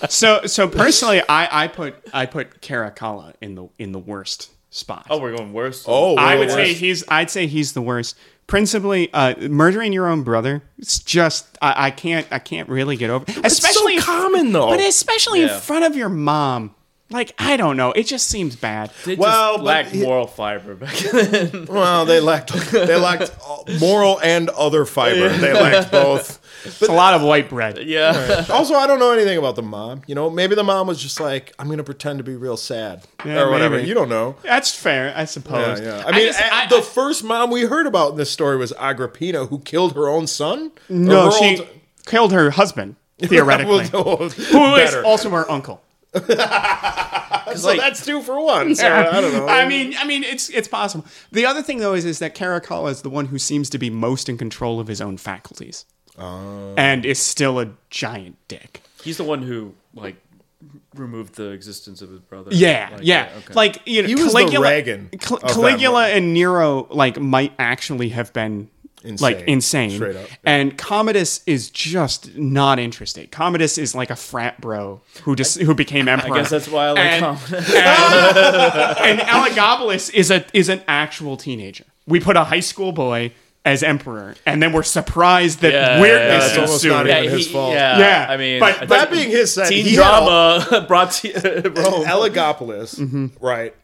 [0.10, 5.08] So, so personally, I, I put I put Caracalla in the in the worst spot.
[5.10, 5.84] oh, we're going worse.
[5.86, 6.54] Oh, I would wait.
[6.54, 8.16] say he's I'd say he's the worst.
[8.48, 10.64] Principally, uh, murdering your own brother.
[10.78, 13.26] It's just I, I can't I can't really get over.
[13.44, 14.70] Especially so common, though.
[14.70, 15.56] but especially Yeah.
[15.56, 16.74] in front of your mom.
[17.10, 18.92] Like I don't know, it just seems bad.
[19.06, 21.66] They Well, but lacked he- moral fiber back then.
[21.70, 25.30] Well, they lacked they lacked uh, moral and other fiber.
[25.30, 26.40] They lacked both.
[26.66, 27.78] It's a lot of white bread.
[27.86, 28.44] yeah.
[28.50, 30.02] Also, I don't know anything about the mom.
[30.08, 32.58] You know, maybe the mom was just like, "I'm going to pretend to be real
[32.58, 33.76] sad" Yeah, or whatever.
[33.78, 33.88] maybe.
[33.88, 34.36] You don't know.
[34.44, 35.80] That's fair, I suppose.
[35.80, 36.04] Yeah, yeah.
[36.06, 38.58] I mean, just- a- I- the I- first mom we heard about in this story
[38.58, 40.72] was Agrippina, who killed her own son.
[40.90, 41.68] No, her she own-
[42.06, 44.26] killed her husband theoretically, Well, who
[44.76, 45.06] is better.
[45.06, 45.82] also her uncle.
[47.56, 48.76] so that's two for one.
[48.76, 49.48] So I don't know.
[49.48, 51.06] I mean, I mean, it's it's possible.
[51.32, 53.90] The other thing though is is that Caracalla is the one who seems to be
[53.90, 55.86] most in control of his own faculties,
[56.18, 56.74] Oh.
[56.78, 58.82] and is still a giant dick.
[59.04, 60.16] He's the one who like
[60.96, 62.50] removed the existence of his brother.
[62.52, 63.30] Yeah, Like, yeah.
[63.38, 63.54] okay.
[63.54, 68.10] Like you know, He was the Caligula, Reagan Cal- Caligula and Nero like might actually
[68.10, 68.70] have been
[69.04, 69.50] like Insane.
[69.50, 69.90] insane.
[69.92, 70.28] Straight up.
[70.44, 73.32] And Commodus is just not interested.
[73.32, 76.34] Commodus is like a frat bro who just who became emperor.
[76.34, 77.74] I guess that's why I like and, Commodus.
[77.76, 81.86] and Elagabalus is a is an actual teenager.
[82.08, 83.34] We put a high school boy
[83.66, 86.90] as emperor, and then we're surprised that Yeah, weirdness yeah, it's almost ensued.
[86.92, 87.74] not yeah, even his he- fault.
[87.74, 90.26] Yeah, Yeah, I mean, but- I that being his said, teen he had a-
[90.70, 92.06] drama brought to Rome.
[92.06, 93.28] Elagabalus, Mm-hmm.
[93.46, 93.76] right?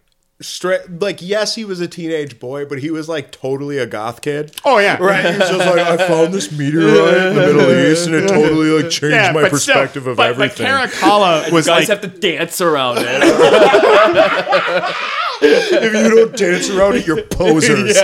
[0.43, 4.21] Straight, like yes, he was a teenage boy, but he was like totally a goth
[4.21, 4.55] kid.
[4.65, 8.07] Oh yeah, Right, he was just like, I found this meteorite in the Middle East,
[8.07, 10.65] and it totally like changed Yeah, my but still- perspective of but, everything.
[10.67, 13.05] But Caracalla was guys like have to dance around it.
[15.41, 17.95] if you don't dance around it, you're posers.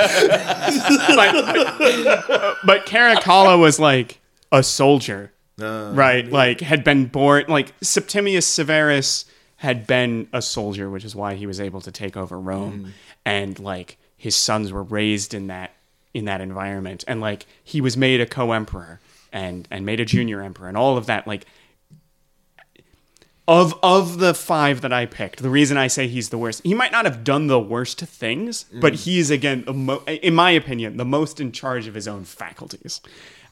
[1.15, 4.19] but, but, but Caracalla was like
[4.51, 6.29] a soldier, uh, right?
[6.29, 9.25] Like had been born like Septimius Severus
[9.59, 12.93] had been a soldier, which is why he was able to take over Rome,
[13.25, 15.73] and like his sons were raised in that
[16.13, 18.99] in that environment, and like he was made a co-emperor
[19.31, 21.45] and and made a junior emperor, and all of that like.
[23.47, 26.75] Of of the five that I picked, the reason I say he's the worst, he
[26.75, 30.51] might not have done the worst things, but he is again, the mo- in my
[30.51, 33.01] opinion, the most in charge of his own faculties,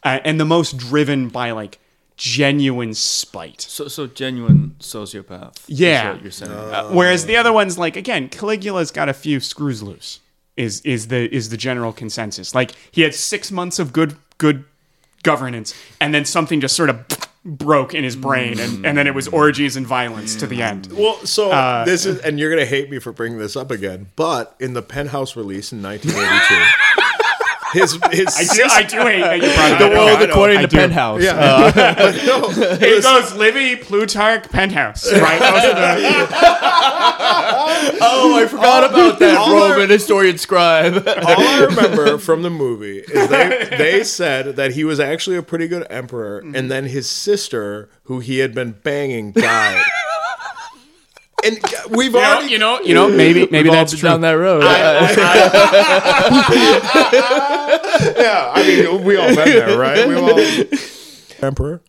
[0.04, 1.80] uh, and the most driven by like
[2.18, 3.62] genuine spite.
[3.62, 5.56] so, so genuine sociopath.
[5.70, 6.12] is Yeah.
[6.14, 6.52] what you're saying.
[6.52, 10.20] Uh, whereas the other ones, like again, Caligula's got a few screws loose.
[10.58, 12.56] Is is the is the general consensus?
[12.56, 14.66] Like he had six months of good good
[15.22, 17.06] governance, and then something just sort of
[17.46, 20.90] broke in his brain, and, and then it was orgies and violence to the end.
[20.92, 24.08] Well, so Uh, this is, and you're gonna hate me for bringing this up again,
[24.16, 26.66] but in the Penthouse release in 1982,
[27.74, 29.92] his his I do, I do hate that you brought it the up.
[29.92, 30.78] world I according to do.
[30.78, 31.22] Penthouse.
[31.24, 32.50] yeah, uh, but no,
[32.80, 35.12] It goes Livy, Plutarch, Penthouse.
[35.12, 35.40] Right?
[35.40, 36.28] Those are the-
[38.00, 40.96] Oh, I forgot about that all our- Roman historian scribe.
[41.08, 45.44] all I remember from the movie is they they said that he was actually a
[45.44, 46.68] pretty good emperor, and mm-hmm.
[46.68, 49.84] then his sister, who he had been banging, died.
[51.48, 51.60] And
[51.90, 54.10] we've you know, you know, you know, maybe maybe that's that's true.
[54.10, 54.64] down that road.
[58.18, 58.52] yeah.
[58.54, 60.08] I mean, we all been there, right?
[60.08, 60.40] We all
[61.42, 61.82] emperor.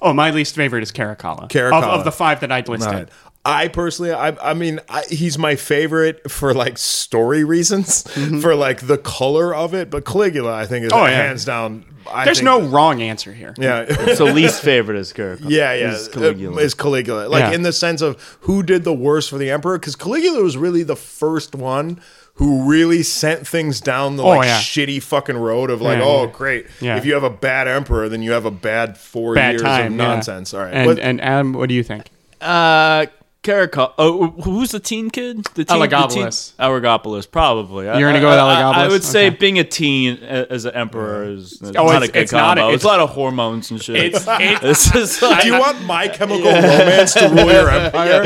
[0.00, 1.48] Oh, my least favorite is Caracalla.
[1.48, 1.82] Caracalla.
[1.82, 2.92] Of, of the five that I'd listed.
[2.92, 3.08] All right.
[3.46, 8.02] I personally, I, I mean, I, he's my favorite for like story reasons,
[8.40, 9.90] for like the color of it.
[9.90, 11.10] But Caligula, I think, is Oh, yeah.
[11.26, 11.84] hands down.
[12.10, 13.54] I There's think- no wrong answer here.
[13.58, 14.14] yeah.
[14.14, 15.40] So least favorite is Kirk.
[15.46, 16.60] Yeah, yeah, Is Caligula.
[16.62, 17.52] Is Caligula like Yeah.
[17.52, 19.78] in the sense of who did the worst for the emperor?
[19.78, 22.00] Because Caligula was really the first one
[22.36, 24.58] who really sent things down the Oh, yeah.
[24.58, 26.30] shitty fucking road of like, Yeah, oh yeah.
[26.32, 26.96] great, Yeah.
[26.96, 29.92] if you have a bad emperor, then you have a bad four Bad years time.
[29.92, 30.06] of yeah.
[30.06, 30.52] nonsense.
[30.54, 32.06] All right, And, What- and Adam, what do you think?
[32.40, 33.06] Uh,
[33.44, 33.92] Caracol.
[33.98, 35.44] Oh, who's the teen kid?
[35.54, 36.56] The teen, Elagabalus.
[36.56, 37.84] The teen, Elagabalus, probably.
[37.86, 39.36] You're gonna go with I- I- I would say Okay.
[39.36, 42.32] being a teen a- as an emperor is is Oh, not it's- a good it's
[42.32, 42.68] not a- combo.
[42.68, 43.96] it's- it's a lot of hormones and shit.
[44.14, 48.22] It's, it, This is like, do you want My Chemical Romance to rule your empire?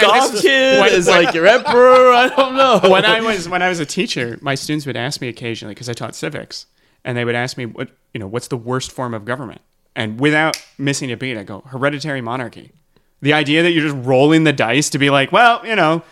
[0.00, 2.12] Goth kid when- is when- like your emperor?
[2.12, 2.80] I don't know.
[2.90, 5.88] when I was when I was a teacher, my students would ask me occasionally because
[5.88, 6.66] I taught civics,
[7.04, 9.60] and they would ask me what you know what's the worst form of government,
[9.94, 12.72] and without missing a beat, I go hereditary monarchy.
[13.22, 16.02] The idea that you're just rolling the dice to be like, well, you know,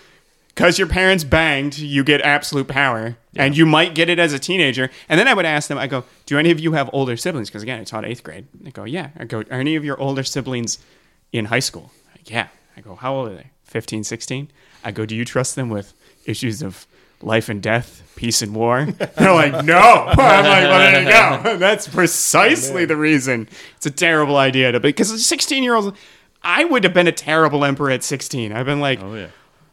[0.58, 4.40] because your parents banged, you get absolute power, and you might get it as a
[4.40, 4.90] teenager.
[5.08, 7.48] And then I would ask them, I go, do any of you have older siblings?
[7.48, 8.48] Because again, I taught eighth grade.
[8.60, 9.10] They go, yeah.
[9.16, 10.78] I go, are any of your older siblings
[11.32, 11.92] in high school?
[12.10, 12.48] Like, yeah.
[12.76, 13.50] I go, how old are they?
[13.66, 14.50] 15, 16?
[14.82, 15.94] I go, do you trust them with
[16.26, 16.86] issues of
[17.22, 18.84] life and death, peace and war?
[19.16, 19.78] They're like, no.
[20.08, 21.56] I'm like, well, there you go.
[21.58, 23.48] That's precisely oh, the reason.
[23.76, 25.96] It's a terrible idea to be because 16 year olds.
[26.42, 28.52] I would have been a terrible emperor at 16.
[28.52, 29.28] I've been like, Oh yeah.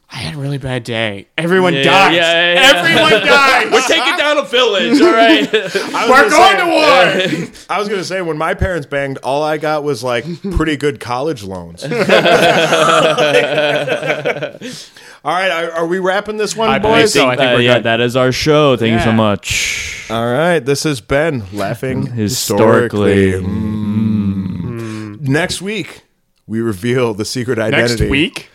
[0.07, 1.27] I had a really bad day.
[1.35, 2.15] Everyone Yeah, dies.
[2.15, 2.79] yeah, yeah, yeah.
[2.79, 3.71] Everyone dies.
[3.71, 5.01] We're taking down a village.
[5.01, 5.51] All right.
[5.51, 7.51] We're going to war.
[7.69, 10.99] I was gonna say when my parents banged, all I got was like pretty good
[10.99, 11.83] college loans.
[11.83, 11.91] all
[15.33, 17.13] right, are, are we wrapping this one, I believe boys?
[17.13, 17.27] so.
[17.27, 17.83] I think Uh, we're yeah, good.
[17.83, 18.77] that is our show.
[18.77, 20.05] Thank you so much.
[20.11, 23.31] All right, this has been laughing Historically.
[23.31, 23.49] historically.
[23.49, 25.21] Mm.
[25.21, 26.03] Next week,
[26.47, 28.03] we reveal the secret identity.
[28.03, 28.49] Next week.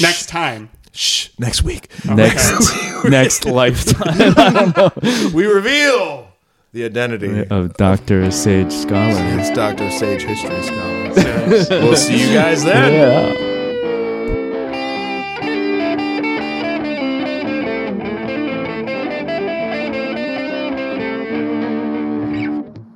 [0.00, 0.70] Next time.
[0.92, 4.92] Shh, next week, Next, next lifetime
[5.34, 6.28] we reveal
[6.72, 7.44] the identity.
[7.48, 9.16] of Doctor Sage Scholar.
[9.38, 11.80] It's Doctor Sage History Scholar.
[11.82, 12.92] we'll see you guys then.
[12.92, 13.53] Yeah.